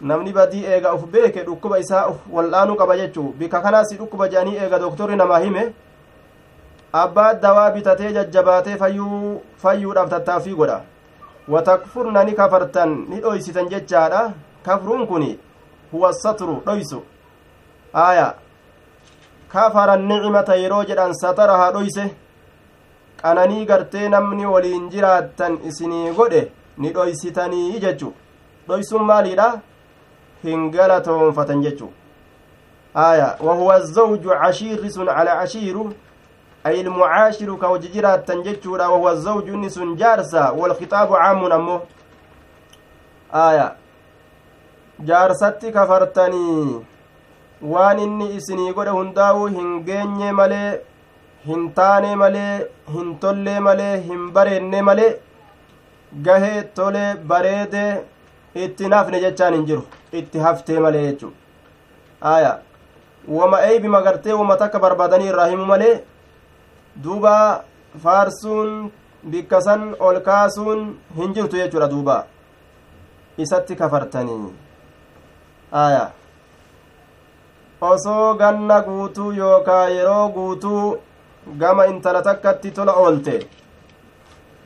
Namni 0.00 0.32
badii 0.32 0.64
eega 0.64 0.94
uf 0.94 1.04
beeke 1.12 1.42
dhukkuba 1.44 1.78
isaa 1.78 2.06
uf 2.08 2.16
wal'aanuu 2.32 2.76
qaba 2.76 2.96
jechuu. 2.96 3.32
Bika 3.38 3.60
kanaasi 3.60 3.96
dhukkuba 3.96 4.28
jedhanii 4.28 4.56
eega 4.56 4.78
doktorri 4.78 5.16
namaa 5.16 5.38
hime 5.38 5.72
abbaa 6.92 7.34
dawaa 7.34 7.70
bitatee 7.70 8.12
jajjabaatee 8.12 8.76
fayyuu 8.76 9.42
fayyuudhaaf 9.62 10.10
tattaaffii 10.10 10.54
godha 10.60 10.80
watakfurna 11.48 12.24
ni 12.24 12.32
kafartan 12.32 12.94
ni 13.08 13.20
dhoysitan 13.20 13.68
jechaadha 13.68 14.22
kafruun 14.62 15.06
kun 15.06 15.26
huwa 15.92 16.12
satru 16.22 16.62
dhoysu 16.66 17.02
aya 17.92 18.34
kafara 19.52 19.96
nicmata 19.96 20.56
yeroo 20.62 20.84
jedhan 20.90 21.14
satarahaa 21.22 21.70
dhoyse 21.76 22.04
qananii 23.22 23.64
gartee 23.70 24.08
namni 24.08 24.46
waliin 24.46 24.90
jiraattan 24.90 25.58
isinii 25.68 26.12
godhe 26.18 26.42
ni 26.78 26.92
dhoysitanii 26.98 27.80
jechu 27.86 28.12
dhoysuun 28.68 29.08
maaliidha 29.12 29.48
hin 30.44 30.70
galatoonfatan 30.70 31.62
jechu 31.62 31.92
آية 32.96 33.36
وهو 33.40 33.72
الزوج 33.72 34.28
عشير 34.28 34.88
سن 34.88 35.08
على 35.08 35.30
عشير 35.30 35.76
أي 36.66 36.80
المعاشر 36.80 37.56
كوججرا 37.56 38.16
تنججورا 38.16 38.86
وهو 38.86 39.10
الزوج 39.10 39.50
نس 39.50 39.78
جارسا 39.78 40.50
والخطاب 40.50 41.14
عام 41.14 41.52
أمه 41.52 41.80
آية 43.34 43.76
jaarsatti 45.08 45.72
kafartanii 45.72 46.80
waan 47.72 48.00
inni 48.04 48.26
isinii 48.38 48.72
godhe 48.78 48.92
hundaa'u 48.96 49.46
hin 49.54 49.70
geenye 49.86 50.32
malee 50.40 50.70
hin 51.46 51.62
taane 51.78 52.10
malee 52.22 52.52
hin 52.96 53.14
tollee 53.22 53.60
malee 53.66 53.94
hin 54.08 54.26
bareenne 54.34 54.82
malee 54.88 55.10
gahee 56.26 56.62
tolee 56.80 57.08
bareedee 57.32 57.90
itti 58.66 58.92
nafne 58.94 59.22
jechaan 59.24 59.56
hin 59.58 59.66
jiru 59.70 59.84
itti 60.22 60.44
haftee 60.48 60.78
malee 60.86 61.04
jechu 61.06 61.32
aya 62.34 62.52
wama 63.38 63.64
eeybima 63.70 64.02
gartee 64.08 64.38
wama 64.42 64.60
takka 64.64 64.84
barbaadanii 64.86 65.32
irraa 65.32 65.50
himu 65.54 65.66
malee 65.72 65.94
duuba 66.96 67.64
faarsuun 68.04 68.90
bikkasan 69.34 69.94
ol 69.98 70.20
kaasuun 70.28 70.80
hin 71.16 71.34
jirtu 71.34 71.56
jechuudha 71.62 71.88
duuba 71.90 72.16
isatti 73.44 73.76
kafartanii 73.76 74.40
aya 75.82 76.10
osoo 77.90 78.34
ganna 78.40 78.80
guutuu 78.88 79.32
yookaa 79.32 79.84
yeroo 79.96 80.28
guutuu 80.36 80.84
gama 81.58 81.86
intala 81.92 82.22
takkatti 82.22 82.70
tola 82.78 82.92
oolte 83.02 83.36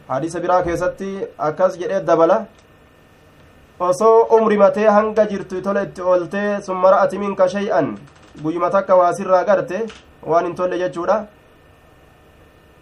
hadiisa 0.09 0.41
biraa 0.41 0.63
keessatti 0.63 1.11
akkas 1.49 1.79
jedhee 1.83 2.01
dabala 2.09 2.39
osoo 3.89 4.17
umrimatee 4.39 4.89
hanga 4.97 5.27
jirtu 5.31 5.63
tola 5.63 5.83
itti 5.87 6.03
ooltee 6.03 6.49
summa 6.67 6.91
ra'ati 6.95 7.19
minka 7.23 7.49
shay'an 7.55 7.95
guyyuma 8.43 8.71
takka 8.71 8.97
waasirraa 9.01 9.45
garte 9.45 9.79
waan 10.33 10.47
hin 10.47 10.55
tolle 10.61 10.79
jechuudha 10.83 11.17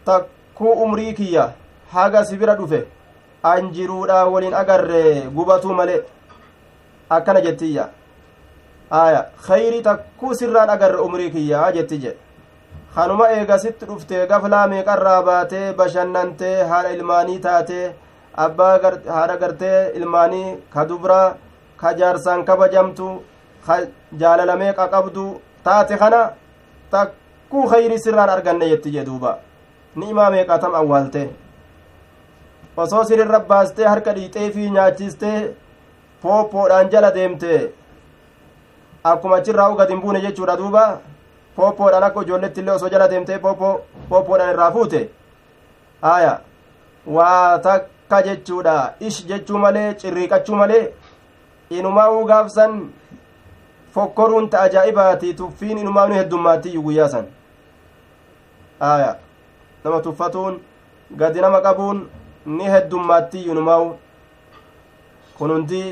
takkuu 0.06 0.72
umrii 0.84 1.14
kiyya 1.14 1.52
haga 1.94 2.24
si 2.24 2.36
bira 2.36 2.54
dhufe 2.60 2.80
an 3.52 3.72
jiruudha 3.76 4.24
waliin 4.34 4.54
agarre 4.62 5.02
gubatuu 5.36 5.74
malee 5.80 6.02
akkana 7.16 7.40
jettiyya 7.46 7.88
aya 9.02 9.20
khayrii 9.46 9.82
takkuu 9.88 10.34
sirraan 10.40 10.70
agarre 10.74 11.00
umrii 11.06 11.30
kiyyaa 11.34 11.72
jetti 11.76 11.98
jedhe 12.04 12.18
kanuma 12.94 13.28
eegasitti 13.36 13.86
dhuftee 13.90 14.26
gaflaa 14.32 14.66
meeqarraa 14.72 15.22
baatee 15.28 15.66
bashannantee 15.78 16.56
haadha 16.72 16.90
ilmaanii 16.96 17.38
taatee 17.46 17.86
abbaa 18.46 18.74
haadha 19.16 19.36
gartee 19.42 19.78
ilmaanii 20.00 20.56
ka 20.74 20.84
dubraa 20.90 21.26
ka 21.82 21.94
jaarsaan 22.00 22.44
kabajamtu 22.50 23.08
ka 23.66 23.78
jaalala 24.24 24.56
meeqa 24.64 24.88
qabdu 24.96 25.24
taate 25.64 25.96
kana 26.02 26.20
takkuu 26.96 27.64
khayrii 27.72 28.04
sirraan 28.04 28.34
arganne 28.36 28.68
jetti 28.74 28.94
jee 28.96 29.06
duuba 29.08 29.32
ni'imaa 29.96 30.30
meeqatam 30.34 30.74
awwaalte 30.80 31.22
osoo 32.84 33.04
sirirra 33.04 33.40
baastee 33.52 33.86
harka 33.92 34.12
dhiixee 34.18 34.50
fi 34.50 34.70
nyaachistee 34.76 35.38
pooppoodhaan 36.22 36.90
jala 36.92 37.10
deemte 37.14 37.50
akkuma 39.10 39.36
achirraa 39.36 39.68
u 39.72 39.76
gad 39.80 39.90
hin 39.94 40.00
buune 40.04 40.20
jechuudha 40.26 40.56
duuba 40.60 40.84
pooppoodhaan 41.56 42.04
akka 42.08 42.22
ijoolletti 42.26 42.60
illee 42.60 42.74
osoo 42.74 42.88
jala 42.94 43.08
deemtee 43.14 43.38
pooppo 43.44 43.72
pooppoodhaan 44.08 44.50
irraa 44.54 44.70
fuute 44.76 45.02
haya 46.02 46.32
waa 47.16 47.58
takka 47.68 48.22
jechuudha 48.28 48.76
ish 49.00 49.26
jechuu 49.32 49.58
malee 49.64 49.88
cirriiqachuu 50.04 50.56
malee 50.62 50.84
inumaa'uu 51.70 52.24
gaafsan 52.30 52.78
fokkoruun 53.94 54.48
ta 54.50 54.60
ajaa'ibaati 54.68 55.34
tuffiin 55.34 55.78
inumaa 55.78 56.06
nu 56.08 56.14
heddummaattiyyuu 56.20 56.82
guyyaa 56.88 57.08
san 57.16 57.26
haya 58.80 59.12
nama 59.84 60.00
tuffatuun 60.00 60.60
gadi 61.20 61.40
nama 61.40 61.60
qabuun 61.60 62.06
ni 62.46 62.64
heddummaattiyyuu 62.74 63.52
inumaa'u 63.54 63.88
kun 65.38 65.50
hundi 65.50 65.82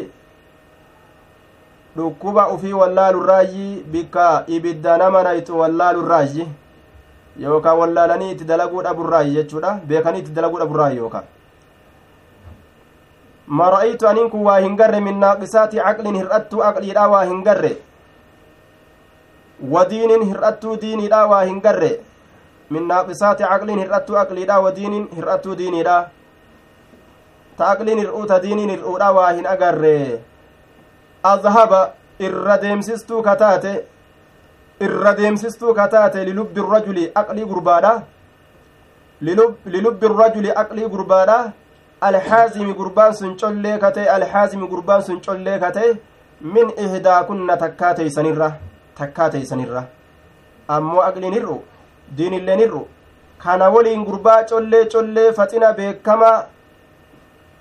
dhukkuba 1.97 2.49
ufii 2.55 2.73
wallaalurraayyi 2.73 3.83
bikka 3.93 4.45
ibidda 4.47 4.97
nama 4.99 5.23
nayxu 5.23 5.59
wallaalurraayyi 5.59 6.47
yookaan 7.45 7.79
wallaalanii 7.79 8.31
itti 8.33 8.45
dalaguu 8.45 8.83
dhaburraayyi 8.83 9.35
jechuudha 9.35 9.75
beekanii 9.93 10.19
itti 10.25 10.33
dalaguu 10.39 10.59
dhaburraayyi 10.63 10.99
yookaan 10.99 11.25
ma 13.59 13.71
ra'aytu 13.75 14.09
aniin 14.09 14.31
kun 14.31 14.43
waa 14.49 14.59
hin 14.65 14.77
garre 14.81 15.01
min 15.07 15.19
naaqisaati 15.25 15.77
caqlin 15.87 16.17
hir'attuu 16.21 16.63
aqliidha 16.69 17.09
waa 17.15 17.25
hin 17.31 17.43
garre 17.49 17.73
wadiinin 19.75 20.23
hir'attuu 20.31 20.77
diiniidha 20.85 21.27
waa 21.33 21.43
hin 21.51 21.61
garre 21.67 21.91
hir'attuu 22.73 24.17
aqliidha 24.17 24.61
wadiinin 24.65 25.09
hir'attuu 25.17 25.59
diiniidha 25.59 25.97
ta 27.57 27.71
aqliin 27.75 27.99
hir'uu 27.99 28.27
ta 28.27 28.43
diiniin 28.43 28.71
hir'uudha 28.71 29.13
waa 29.13 29.33
hin 29.33 29.47
agarre 29.47 30.21
azhaba 31.25 31.81
irra 32.21 32.57
deemsistuu 32.63 33.23
kataate 33.23 33.73
irra 34.81 35.17
deemsistuu 35.17 35.75
kataate 35.75 36.25
lilubbi 36.25 36.61
rajuli 36.73 37.11
aqlii 37.23 37.45
gurbaadha 37.45 37.95
lilubbi 39.67 40.09
rajuli 40.21 40.51
aqlii 40.63 40.89
gurbaadha 40.95 41.39
alxaazimi 42.01 42.75
gurbaan 42.75 43.15
sun 43.15 43.37
collee 43.41 43.79
kate 43.79 44.07
alxaazimi 44.17 44.69
gurbaan 44.69 45.03
sun 45.03 45.21
collee 45.27 45.59
kate 45.59 45.85
min 46.55 46.73
ihdaa 46.85 47.25
kunna 47.25 47.57
takkaa 47.57 47.95
teeysanirra 47.95 48.51
takkaa 48.99 49.29
teeysanirra 49.31 49.83
ammoo 50.69 51.03
aqliin 51.09 51.35
hir'u 51.39 51.57
diinilleen 52.17 52.59
hir'u. 52.65 52.87
Kana 53.43 53.71
waliin 53.75 54.05
gurbaa 54.05 54.45
collee 54.45 54.85
collee 54.93 55.33
faxina 55.33 55.73
beekamaa 55.73 56.39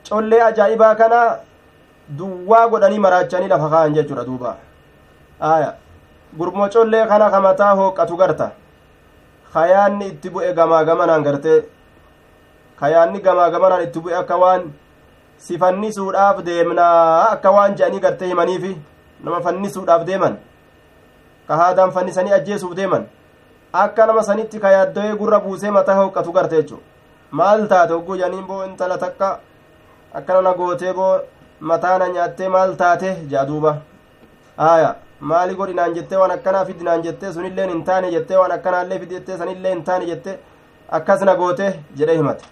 collee 0.09 0.41
ajaa'ibaa 0.49 0.95
kana 0.95 1.19
duwwaa 2.17 2.67
godhanii 2.71 2.99
maraachanii 3.05 3.47
lafa 3.53 3.69
ka'an 3.73 3.93
jechuudha 3.93 4.25
duuba. 4.25 4.55
Aya. 5.39 5.73
Gurmo 6.37 6.67
collee 6.69 7.05
kana 7.07 7.29
kamataa 7.29 7.73
hooqqatu 7.75 8.17
garta. 8.17 8.51
Kayaanni 9.53 10.07
itti 10.07 10.29
bu'e 10.29 10.53
gamaa 10.53 10.83
gamanaan 10.89 11.23
gartee 11.23 11.61
kayaanni 12.79 13.19
gamaa 13.27 13.49
gamanaan 13.49 13.83
itti 13.83 13.99
bu'e 13.99 14.15
akka 14.15 14.37
waan 14.43 14.67
si 15.37 15.57
fannisuudhaaf 15.57 16.43
deemnaa 16.47 17.29
akka 17.29 17.51
waan 17.55 17.75
je'anii 17.77 17.99
gartee 18.05 18.27
himaniifi 18.27 18.73
nama 19.23 19.41
fannisuudhaaf 19.47 20.05
deeman. 20.09 20.35
Ka 21.47 21.55
haadaan 21.61 21.91
fannisanii 21.91 22.33
ajjeesuuf 22.37 22.75
deeman 22.75 23.07
akka 23.73 24.05
nama 24.05 24.23
sanitti 24.23 24.59
ka 24.59 24.71
yaaddo'ee 24.71 25.15
gurra 25.17 25.39
buusee 25.39 25.71
mataa 25.71 25.95
hooqqatu 25.95 26.31
garte 26.31 26.55
jechu 26.55 26.79
maal 27.31 27.67
taate? 27.67 27.91
Hogguu 27.93 28.17
janiin 28.17 28.45
boo 28.47 28.63
intala 28.65 28.97
takka? 28.97 29.39
Akkana 30.13 30.41
na 30.41 30.53
gootee 30.53 30.93
boo 30.93 31.19
mataana 31.59 32.07
nyaattee 32.09 32.49
maal 32.49 32.75
taate? 32.75 33.15
Jea 33.29 33.45
duuba. 33.45 33.77
Aya 34.57 34.95
maali 35.19 35.55
godhi 35.55 35.73
naan 35.73 35.93
jettee 35.93 36.17
waan 36.17 36.31
akkanaa 36.31 36.65
fidi 36.65 36.83
naan 36.83 37.03
jettee 37.03 37.33
sunilleen 37.33 37.69
hin 37.69 37.83
taane 37.83 38.11
jettee 38.11 38.37
waan 38.37 38.51
akkanaallee 38.51 38.99
fidi 38.99 39.15
jettee 39.15 39.37
sanillee 39.37 39.73
hin 39.75 39.83
taane 39.83 40.05
jette 40.05 40.39
akkas 40.91 41.21
na 41.21 41.35
goote 41.35 41.79
jedhe 41.97 42.15
himate. 42.17 42.45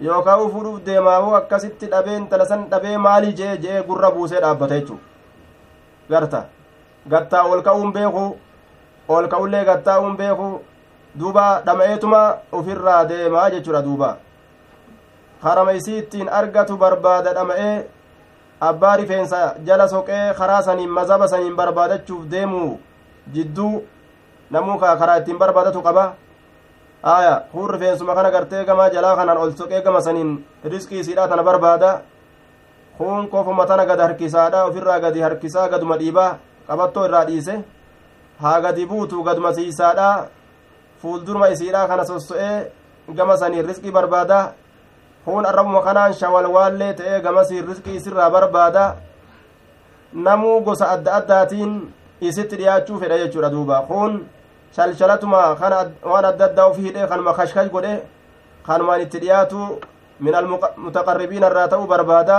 Yookaan 0.00 0.40
u 0.40 0.48
fuudhuuf 0.50 0.84
deemaawoo 0.86 1.34
akkasitti 1.34 1.86
dhabee 1.90 2.16
intala 2.16 2.46
san 2.46 2.66
dhabee 2.70 2.96
maalii 3.06 3.32
jee 3.32 3.56
jee 3.64 3.82
gurra 3.88 4.10
buusee 4.10 4.40
dhaabbata 4.40 4.74
jechuu 4.80 4.98
garta 6.10 6.42
gattaa 7.10 7.42
ol 7.44 7.62
ka'uun 7.62 7.92
beeku 7.92 8.36
ol 9.08 9.28
ka'ullee 9.28 9.64
gattaa'uun 9.64 10.16
beeku 10.16 10.48
duuba 11.18 11.62
dhama'eetuma 11.66 12.22
ufirraa 12.52 13.04
deemaa 13.08 13.50
jechuudha 13.50 13.82
duuba 13.82 14.16
harama 15.42 15.72
isii 15.72 15.98
ittiin 15.98 16.28
argatu 16.28 16.76
barbaada 16.76 17.32
dhama'ee 17.34 17.86
abbaa 18.60 18.96
rifeensa 18.96 19.54
jala 19.64 19.88
soqee 19.88 20.34
karaa 20.38 20.62
saniin 20.62 20.90
mazaba 20.90 21.28
saniin 21.28 21.56
barbaadachuuf 21.56 22.24
deemu 22.30 22.78
jidduu 23.34 23.84
namuu 24.50 24.78
ka 24.78 24.96
karaa 24.96 25.16
ittiin 25.22 25.38
barbaadatu 25.38 25.82
qaba 25.82 26.04
aya 27.02 27.42
kun 27.52 27.70
rifeensuma 27.70 28.14
kana 28.14 28.30
gartee 28.30 28.64
gama 28.64 28.90
jalaa 28.90 29.16
kanaan 29.16 29.38
ol 29.38 29.52
soqee 29.56 29.82
gama 29.82 30.00
saniin 30.00 30.44
riskii 30.64 31.00
isiidha 31.00 31.28
tana 31.28 31.42
barbaada 31.42 32.00
kun 32.98 33.28
kofuma 33.28 33.66
tana 33.66 33.86
gad 33.86 34.00
harkisaadha 34.00 34.64
ofirraa 34.66 35.00
gadi 35.00 35.20
harkisaa 35.20 35.68
gaduma 35.68 35.96
dhiibaa 35.98 36.36
qabattoo 36.68 37.04
irraa 37.06 37.24
dhiise 37.24 37.54
haa 38.42 38.60
gadi 38.60 38.86
buutu 38.86 39.22
gaduma 39.22 39.54
siisaadha 39.54 40.28
fuulduruma 41.02 41.48
isiidha 41.50 41.86
kana 41.88 42.04
sosso'ee 42.04 42.70
gama 43.14 43.36
saniin 43.36 43.66
riskii 43.66 43.90
barbaada 43.90 44.52
kun 45.24 45.46
arrabuma 45.46 45.82
kanaan 45.82 46.14
shawalwaallee 46.14 46.92
ta'ee 46.94 47.20
gamasii 47.20 47.62
riskii 47.62 47.96
isirraa 47.96 48.30
barbaada 48.30 48.84
namuu 50.12 50.60
gosa 50.60 50.90
adda 50.90 51.14
addaatiin 51.14 51.72
isitti 52.20 52.56
dhiyaachuu 52.56 53.00
fedha 53.00 53.18
jechuudha 53.18 53.50
duuba 53.50 53.82
kun 53.88 54.26
shalshalatuma 54.76 55.56
kana 55.60 55.78
waan 56.12 56.24
adda 56.24 56.44
addaa 56.44 56.66
ofii 56.70 56.86
hidhee 56.88 57.06
kanuma 57.06 57.34
kashkash 57.34 57.70
godhe 57.70 57.94
kanumaan 58.66 59.00
itti 59.00 59.18
dhiyaatu 59.24 59.80
min 60.20 60.34
almutaqarribiina 60.34 61.50
irraa 61.50 61.68
ta'uu 61.68 61.86
barbaada 61.86 62.38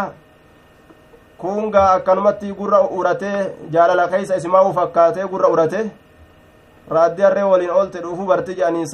kun 1.41 1.71
gaa 1.71 1.89
akkanumatti 1.97 2.53
gurra 2.59 2.79
uratee 2.99 3.37
jaalala 3.73 4.07
keeysa 4.13 4.35
isimaa'uu 4.41 4.73
fakkaatee 4.79 5.27
gurra 5.33 5.47
urate 5.55 5.81
raaddii 6.95 7.23
harree 7.27 7.43
waliin 7.51 7.75
oolte 7.79 8.01
dhuufuu 8.05 8.25
barti 8.31 8.55
jedhanii 8.61 8.87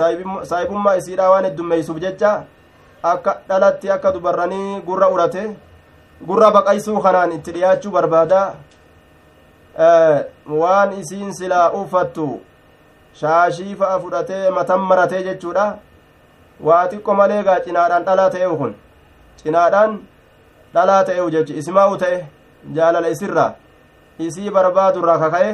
saahibummaa 0.49 0.95
isiidhaa 1.01 1.29
waan 1.35 1.45
heddummeeysuuf 1.49 1.99
jecha 2.05 2.33
akka 3.13 3.37
dhalatti 3.49 3.91
akka 3.95 4.13
dubarranii 4.13 4.81
gurra 4.89 5.09
urate 5.15 5.43
gurra 6.27 6.51
baqaysuu 6.51 7.01
kanaan 7.01 7.31
itti 7.31 7.51
dhiyaachuu 7.53 7.91
barbaada. 7.91 8.41
Waan 10.61 10.93
isiin 10.99 11.33
silaa 11.35 11.71
uffattu 11.79 12.41
shaashii 13.21 13.75
fa'a 13.75 13.99
fudhatee 13.99 14.49
matan 14.49 14.79
maratee 14.79 15.23
jechuudha. 15.23 15.65
Waa 16.63 16.87
xiqqo 16.87 17.13
malee 17.13 17.43
gaa 17.43 17.59
cinaadhaan 17.65 18.05
dhalaa 18.05 18.29
ta'eewu 18.29 18.57
kun 18.57 18.75
cinaadhaan 19.43 19.99
dhalaa 20.75 21.03
ta'eewu 21.09 21.29
jechu 21.35 21.53
isimaa'u 21.61 21.97
ta'e 22.03 22.17
jaalala 22.77 23.13
isirraa 23.15 23.51
isii 24.27 24.49
barbaadurraa 24.57 25.17
kaka'e 25.23 25.51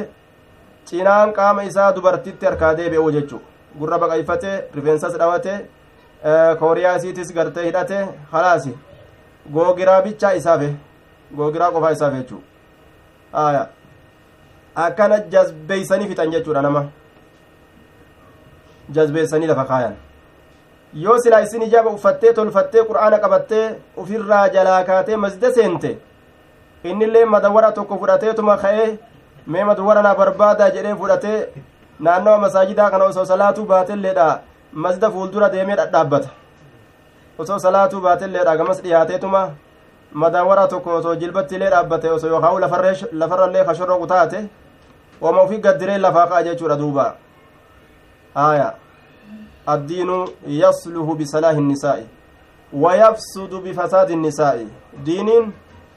cinaan 0.90 1.32
qaama 1.38 1.66
isaa 1.70 1.90
dubartitti 1.96 2.46
harkaa 2.50 2.72
deebi'u 2.80 3.10
jechu 3.18 3.40
gurra 3.78 3.98
baqayfatee 4.04 4.56
rifeensas 4.76 5.18
dhawate 5.24 5.52
kooriyaa 6.62 6.96
isiitis 7.00 7.34
gartee 7.34 7.66
hidhate 7.68 7.98
halaasi 8.32 8.74
googiraa 9.58 10.00
bichaa 10.08 10.32
isaafe 10.40 10.72
googiraa 11.36 11.70
qofaa 11.76 11.92
isaafe 11.98 12.16
jechuu 12.22 12.42
aya 13.44 13.62
akkana 14.86 15.18
jazbeeysanii 15.34 16.08
fixan 16.12 16.30
jechuudha 16.36 16.62
nama 16.68 16.84
jazbeessanii 18.98 19.46
lafa 19.52 19.64
kaayan 19.72 19.96
yoo 20.94 21.18
silaa 21.18 21.40
isin 21.40 21.62
ijaaba 21.62 21.90
uffattee 21.90 22.32
tolfattee 22.32 22.84
qur'aana 22.90 23.18
qabattee 23.24 23.64
ufirraa 23.96 24.48
jalaa 24.48 24.84
kaatee 24.84 25.16
masjida 25.16 25.52
seente 25.58 25.98
innillee 26.84 27.24
madawwara 27.34 27.72
tokko 27.72 27.98
fudhateetuma 28.02 28.56
ka'ee 28.64 28.98
mee 29.46 29.64
madawwara 29.70 30.02
naa 30.02 30.14
barbaadaa 30.14 30.70
jedhee 30.76 30.94
fudhatee 31.02 31.38
naannawa 31.98 32.38
masaajidaa 32.44 32.90
kana 32.90 33.04
osoo 33.04 33.24
salaatuu 33.24 33.64
baatelleedha 33.72 34.26
masjida 34.72 35.10
fuuldura 35.16 35.48
deemee 35.56 35.76
dhadhaabbata 35.82 36.28
osoo 37.38 37.58
salaatuu 37.58 38.00
baatelleedha 38.00 38.56
gamas 38.56 38.82
dhiyaateetuma 38.82 39.42
madawwara 40.12 40.68
tokko 40.68 40.94
osoo 41.00 41.14
jilbattiillee 41.24 41.70
dhaabbate 41.76 42.10
osoo 42.18 42.30
yookaan 42.30 42.60
lafarrallee 43.12 43.64
kashorroqu 43.64 44.06
taate 44.06 44.46
wama 45.20 45.42
ufii 45.42 45.58
gaddiree 45.68 45.98
lafaa 45.98 46.26
ka'a 46.26 46.42
jechuudha 46.50 46.76
duuba 46.84 47.12
آية 48.36 48.74
addiinu 49.66 50.28
yasluhu 50.46 51.14
bisalaahi 51.14 51.58
innisaa'i 51.58 52.04
wayafsudu 52.84 53.60
bifasaadi 53.60 54.12
innisaa'i 54.12 54.66
diiniin 55.06 55.52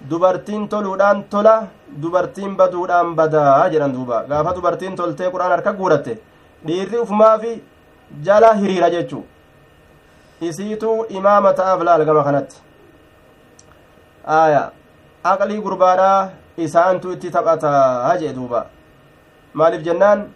dubartiin 0.09 0.67
toluudhaan 0.69 1.23
tola 1.29 1.67
dubartiin 2.01 2.55
baduudhaan 2.57 3.15
badaa 3.15 3.69
jedhan 3.69 3.93
duuba 3.93 4.23
gaafa 4.29 4.55
dubartiin 4.55 4.95
toltee 4.95 5.31
quraan 5.31 5.51
harka 5.51 5.73
guuratte 5.73 6.19
dhiirri 6.67 6.97
ufumaafi 6.99 7.63
jala 8.23 8.53
hiriira 8.53 8.89
jechuu 8.95 9.25
isiituu 10.41 11.05
imaama 11.09 11.53
ta'aaf 11.53 11.81
laal 11.87 12.05
gama 12.05 12.23
kanatti 12.23 12.57
aya 14.39 14.71
aqlii 15.23 15.61
gurbaadhaa 15.65 16.29
isaantu 16.57 17.11
itti 17.15 17.31
taphataa 17.31 18.17
jee 18.21 18.33
duuba 18.33 18.65
maaliif 19.53 19.83
jennaan 19.87 20.27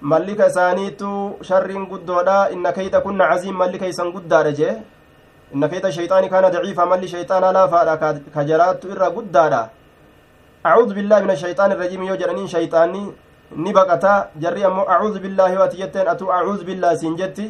mallika 0.00 0.46
isaaniitu 0.46 1.38
sharriin 1.42 1.86
guddoodha 1.86 2.50
inna 2.52 2.72
kayda 2.72 3.00
kunna 3.00 3.28
caziim 3.28 3.56
malli 3.56 3.78
keeysan 3.78 4.12
guddaadha 4.12 4.52
jee 4.52 4.74
inna 5.54 5.68
kayda 5.68 5.92
shayxaani 5.92 6.28
kaana 6.30 6.50
daciifa 6.50 6.86
malli 6.86 7.08
shayxaanaa 7.08 7.52
laafaadha 7.52 7.96
ka 8.34 8.44
jaraattu 8.50 8.90
irra 8.94 9.10
guddaadha 9.10 9.62
acuudu 10.64 10.94
billaahi 10.94 11.22
min 11.26 11.30
ashayxaani 11.36 11.74
irrajiim 11.74 12.02
yoo 12.10 12.16
jedhaniin 12.16 12.48
shayxaanni 12.54 13.02
ni 13.64 13.72
baqata 13.72 14.12
jarri 14.42 14.64
ammoo 14.64 14.84
acuudu 14.96 15.20
billaahi 15.24 15.54
yoo 15.54 15.64
ati 15.64 15.76
jetteen 15.82 16.08
atuu 16.12 16.30
acuudu 16.38 16.64
billaahi 16.68 16.98
siin 16.98 17.16
jetti 17.16 17.46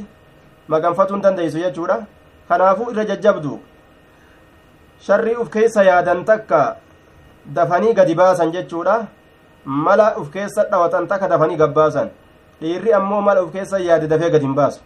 maganfatuun 0.68 1.22
dandeeysu 1.22 1.58
jechuudha 1.64 1.98
kanaafuu 2.48 2.90
irra 2.92 3.04
jajjabdu 3.10 3.58
sharrii 5.06 5.36
uf 5.42 5.50
keessa 5.56 5.84
yaadan 5.90 6.24
takka 6.30 6.62
dafanii 7.58 7.92
gadi 8.00 8.14
baasan 8.14 8.52
jechuudha 8.56 8.96
mala 9.64 10.08
uf 10.22 10.30
keessa 10.30 10.64
dhawatan 10.70 11.08
takka 11.12 11.28
dafanii 11.34 11.60
gabbaasan 11.64 12.10
dhiirri 12.60 12.92
ammoo 13.00 13.20
mala 13.20 13.42
uf 13.44 13.52
keessa 13.52 13.78
yaade 13.88 14.06
dafee 14.12 14.30
gadi 14.30 14.44
hin 14.46 14.54
baasu 14.54 14.80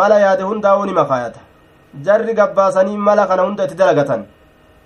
mala 0.00 0.18
yaade 0.24 0.42
hundaa'uu 0.50 0.84
ni 0.86 0.92
makaayata 0.92 1.40
jarri 2.06 2.34
gabbaasanii 2.34 2.96
mala 2.96 3.26
kana 3.26 3.42
hunda 3.42 3.64
itti 3.64 3.74
dalagatan 3.82 4.24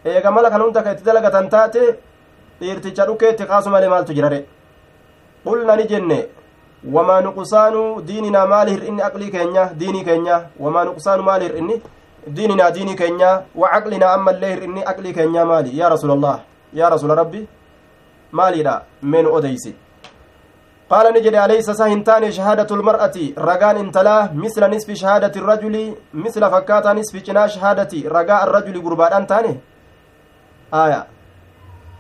eega 0.05 0.31
mala 0.31 0.51
kana 0.51 0.65
hunda 0.65 0.83
ka 0.83 0.93
itti 0.93 1.05
dalagatan 1.05 1.49
taate 1.55 1.83
dhiirticha 2.61 3.07
dhukeetti 3.07 3.45
kaasu 3.51 3.71
malee 3.75 3.89
maaltu 3.95 4.15
jirare 4.19 4.41
qulna 5.45 5.77
ni 5.77 5.85
jenne 5.93 6.19
wamaa 6.95 7.21
nuqsaanu 7.27 7.83
diininaa 8.09 8.47
maali 8.47 8.71
hir'inni 8.77 9.03
aqlii 9.09 9.31
keenya 9.35 9.65
diinii 9.81 10.05
keenya 10.09 10.41
wamaa 10.65 10.85
nuqsaanu 10.91 11.23
maali 11.29 11.45
hir'inni 11.49 11.77
diininaa 12.37 12.71
diinii 12.71 12.97
keenya 13.03 13.31
wa 13.63 13.69
caqlinaa 13.75 14.13
ammallee 14.17 14.53
hir'inni 14.55 14.85
aqlii 14.93 15.15
keenya 15.19 15.45
maali 15.53 15.79
yaa 15.79 15.89
rasuulallah 15.95 16.37
yaa 16.81 16.91
rasuula 16.95 17.15
rabbi 17.23 17.47
maaliidha 18.33 18.75
meen 19.03 19.27
odeysi 19.27 19.75
alaysa 20.91 21.75
sa 21.75 21.87
hin 21.89 22.05
taane 22.05 22.33
shahaadatu 22.33 22.77
lmar'ati 22.77 23.35
ragaan 23.37 23.79
intalaa 23.79 24.29
misla 24.33 24.69
nisfi 24.69 24.97
shahaadati 24.97 25.39
irrajuli 25.39 25.97
misla 26.13 26.51
fakkaataa 26.51 26.95
nisfi 26.95 27.21
cinaa 27.21 27.49
shahaadati 27.49 28.09
ragaa 28.09 28.41
arrajuli 28.43 28.81
gurbaadhaan 28.81 29.27
taane 29.27 29.61
aya 30.73 31.07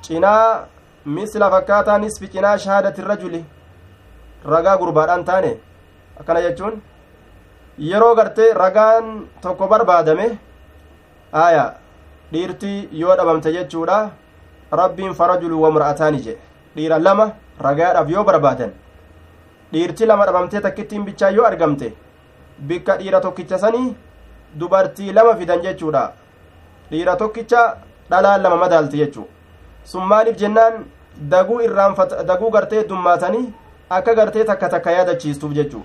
cinaa 0.03 0.67
misla 1.07 1.51
fakkaataa 1.51 1.99
nisfi 1.99 2.29
cinaa 2.29 2.59
shahaadati 2.59 3.01
irrajuli 3.01 3.45
ragaa 4.45 4.77
gurbaadhaan 4.77 5.25
taane 5.25 5.57
akkana 6.21 6.43
jechuun 6.43 6.83
yeroo 7.79 8.15
gartee 8.15 8.53
ragaan 8.55 9.29
tokko 9.41 9.69
barbaadame 9.69 10.39
aya 11.33 11.75
dhiirti 12.33 12.89
yoo 12.93 13.17
dhabamte 13.17 13.53
jechuudha 13.53 14.11
rabbiin 14.73 15.15
farajulu 15.15 15.63
wamra'ataani 15.63 16.21
jedhe 16.27 16.41
dhiira 16.77 16.99
lama 16.99 17.27
ragaadhaaf 17.61 18.11
yoo 18.11 18.25
barbaadan 18.25 18.73
dhiirti 19.73 20.07
lama 20.07 20.27
dhabamtee 20.27 20.61
takkittiin 20.61 21.05
bichaa 21.05 21.31
yoo 21.31 21.47
argamte 21.47 21.93
bikka 22.69 22.97
dhiira 22.99 23.21
tokkicha 23.21 23.59
sanii 23.59 23.97
dubartii 24.59 25.13
lama 25.13 25.37
fidan 25.37 25.63
jechuudha. 25.63 26.13
Dhiira 26.91 27.17
tokkicha 27.17 27.63
dhalaan 28.11 28.43
lama 28.43 28.57
madaalti 28.57 28.99
jechuu. 28.99 29.27
Sun 29.85 30.07
maaliif 30.07 30.37
jennaan? 30.37 30.85
Daguu 31.31 31.61
irraanfata 31.61 32.23
daguu 32.29 32.51
gartee 32.51 32.85
dummaatanii 32.89 33.53
akka 33.91 34.15
gartee 34.15 34.45
takka 34.45 34.69
takka 34.69 34.91
yaadachiistuuf 34.93 35.53
jechuu. 35.55 35.83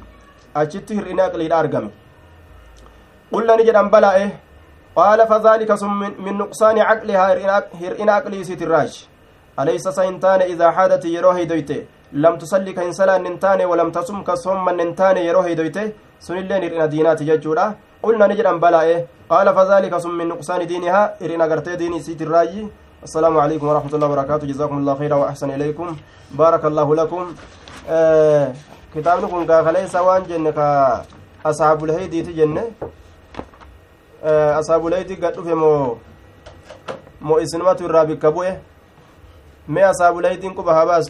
Achitti 0.55 0.95
hir'ina 0.95 1.23
aqliidha 1.25 1.57
argame. 1.57 1.89
Qullani 3.31 3.65
jedhan 3.65 3.89
balaa'e 3.89 4.29
qaala 4.95 5.25
fadaalika 5.27 5.77
sun 5.77 5.93
min 6.19 6.37
nuqsaani 6.37 6.81
caqlihaa 6.89 7.61
hir'ina 7.81 8.15
aqlii 8.15 8.41
isiitirraash 8.41 8.97
haadati 10.77 11.13
yeroo 11.15 11.33
heydoyte 11.39 11.77
lam 12.25 12.37
tusalli 12.41 12.73
ka 12.73 12.81
hin 12.81 12.93
salaanne 12.99 13.29
hin 13.29 13.39
taane 13.45 13.65
walam 13.71 13.91
tasum 13.97 14.23
ka 14.23 14.35
sommanne 14.43 14.83
hin 14.83 14.93
taane 14.99 15.21
yeroo 15.27 15.45
heydoyte 15.47 15.81
sunilleen 16.27 16.63
hir'ina 16.67 16.87
diinaati 16.93 17.25
jechuudha 17.31 17.65
qulna 18.03 18.27
ni 18.27 18.35
jedhan 18.41 18.59
balaa'e 18.65 18.99
qaala 19.31 19.53
fadaalika 19.61 19.99
sun 20.05 20.15
min 20.19 20.27
nuqsaani 20.33 20.69
diinihaa 20.73 21.07
hir'ina 21.23 21.47
gartee 21.53 21.79
diini 21.81 21.97
isiitirraayyi 22.03 22.69
السلام 22.99 23.37
عليكم 23.37 23.67
ورحمة 23.67 23.93
الله 23.95 24.07
وبركاته 24.07 24.47
جزاكم 24.47 24.77
الله 24.77 24.95
خيرا 24.95 25.15
وأحسن 25.15 25.49
إليكم 25.55 25.87
بارك 26.35 26.63
الله 26.65 26.95
لكم 26.95 27.21
آه 27.89 28.53
kun 28.93 29.45
gaakaleessa 29.47 30.03
waan 30.03 30.25
jenne 30.27 30.51
ka 30.51 31.05
asaabulheydiiti 31.43 32.33
jenne 32.33 32.63
asaabulheydi 34.59 35.15
gad 35.15 35.35
dhufe 35.35 35.53
moo 35.55 35.97
moo 37.21 37.39
isinumatu 37.39 37.85
irraa 37.85 38.05
bikka 38.05 38.31
bu'e 38.31 38.51
mee 39.73 39.83
asaabulheydiin 39.91 40.53
quba 40.57 40.71
haa 40.73 40.85
baastu 40.89 41.07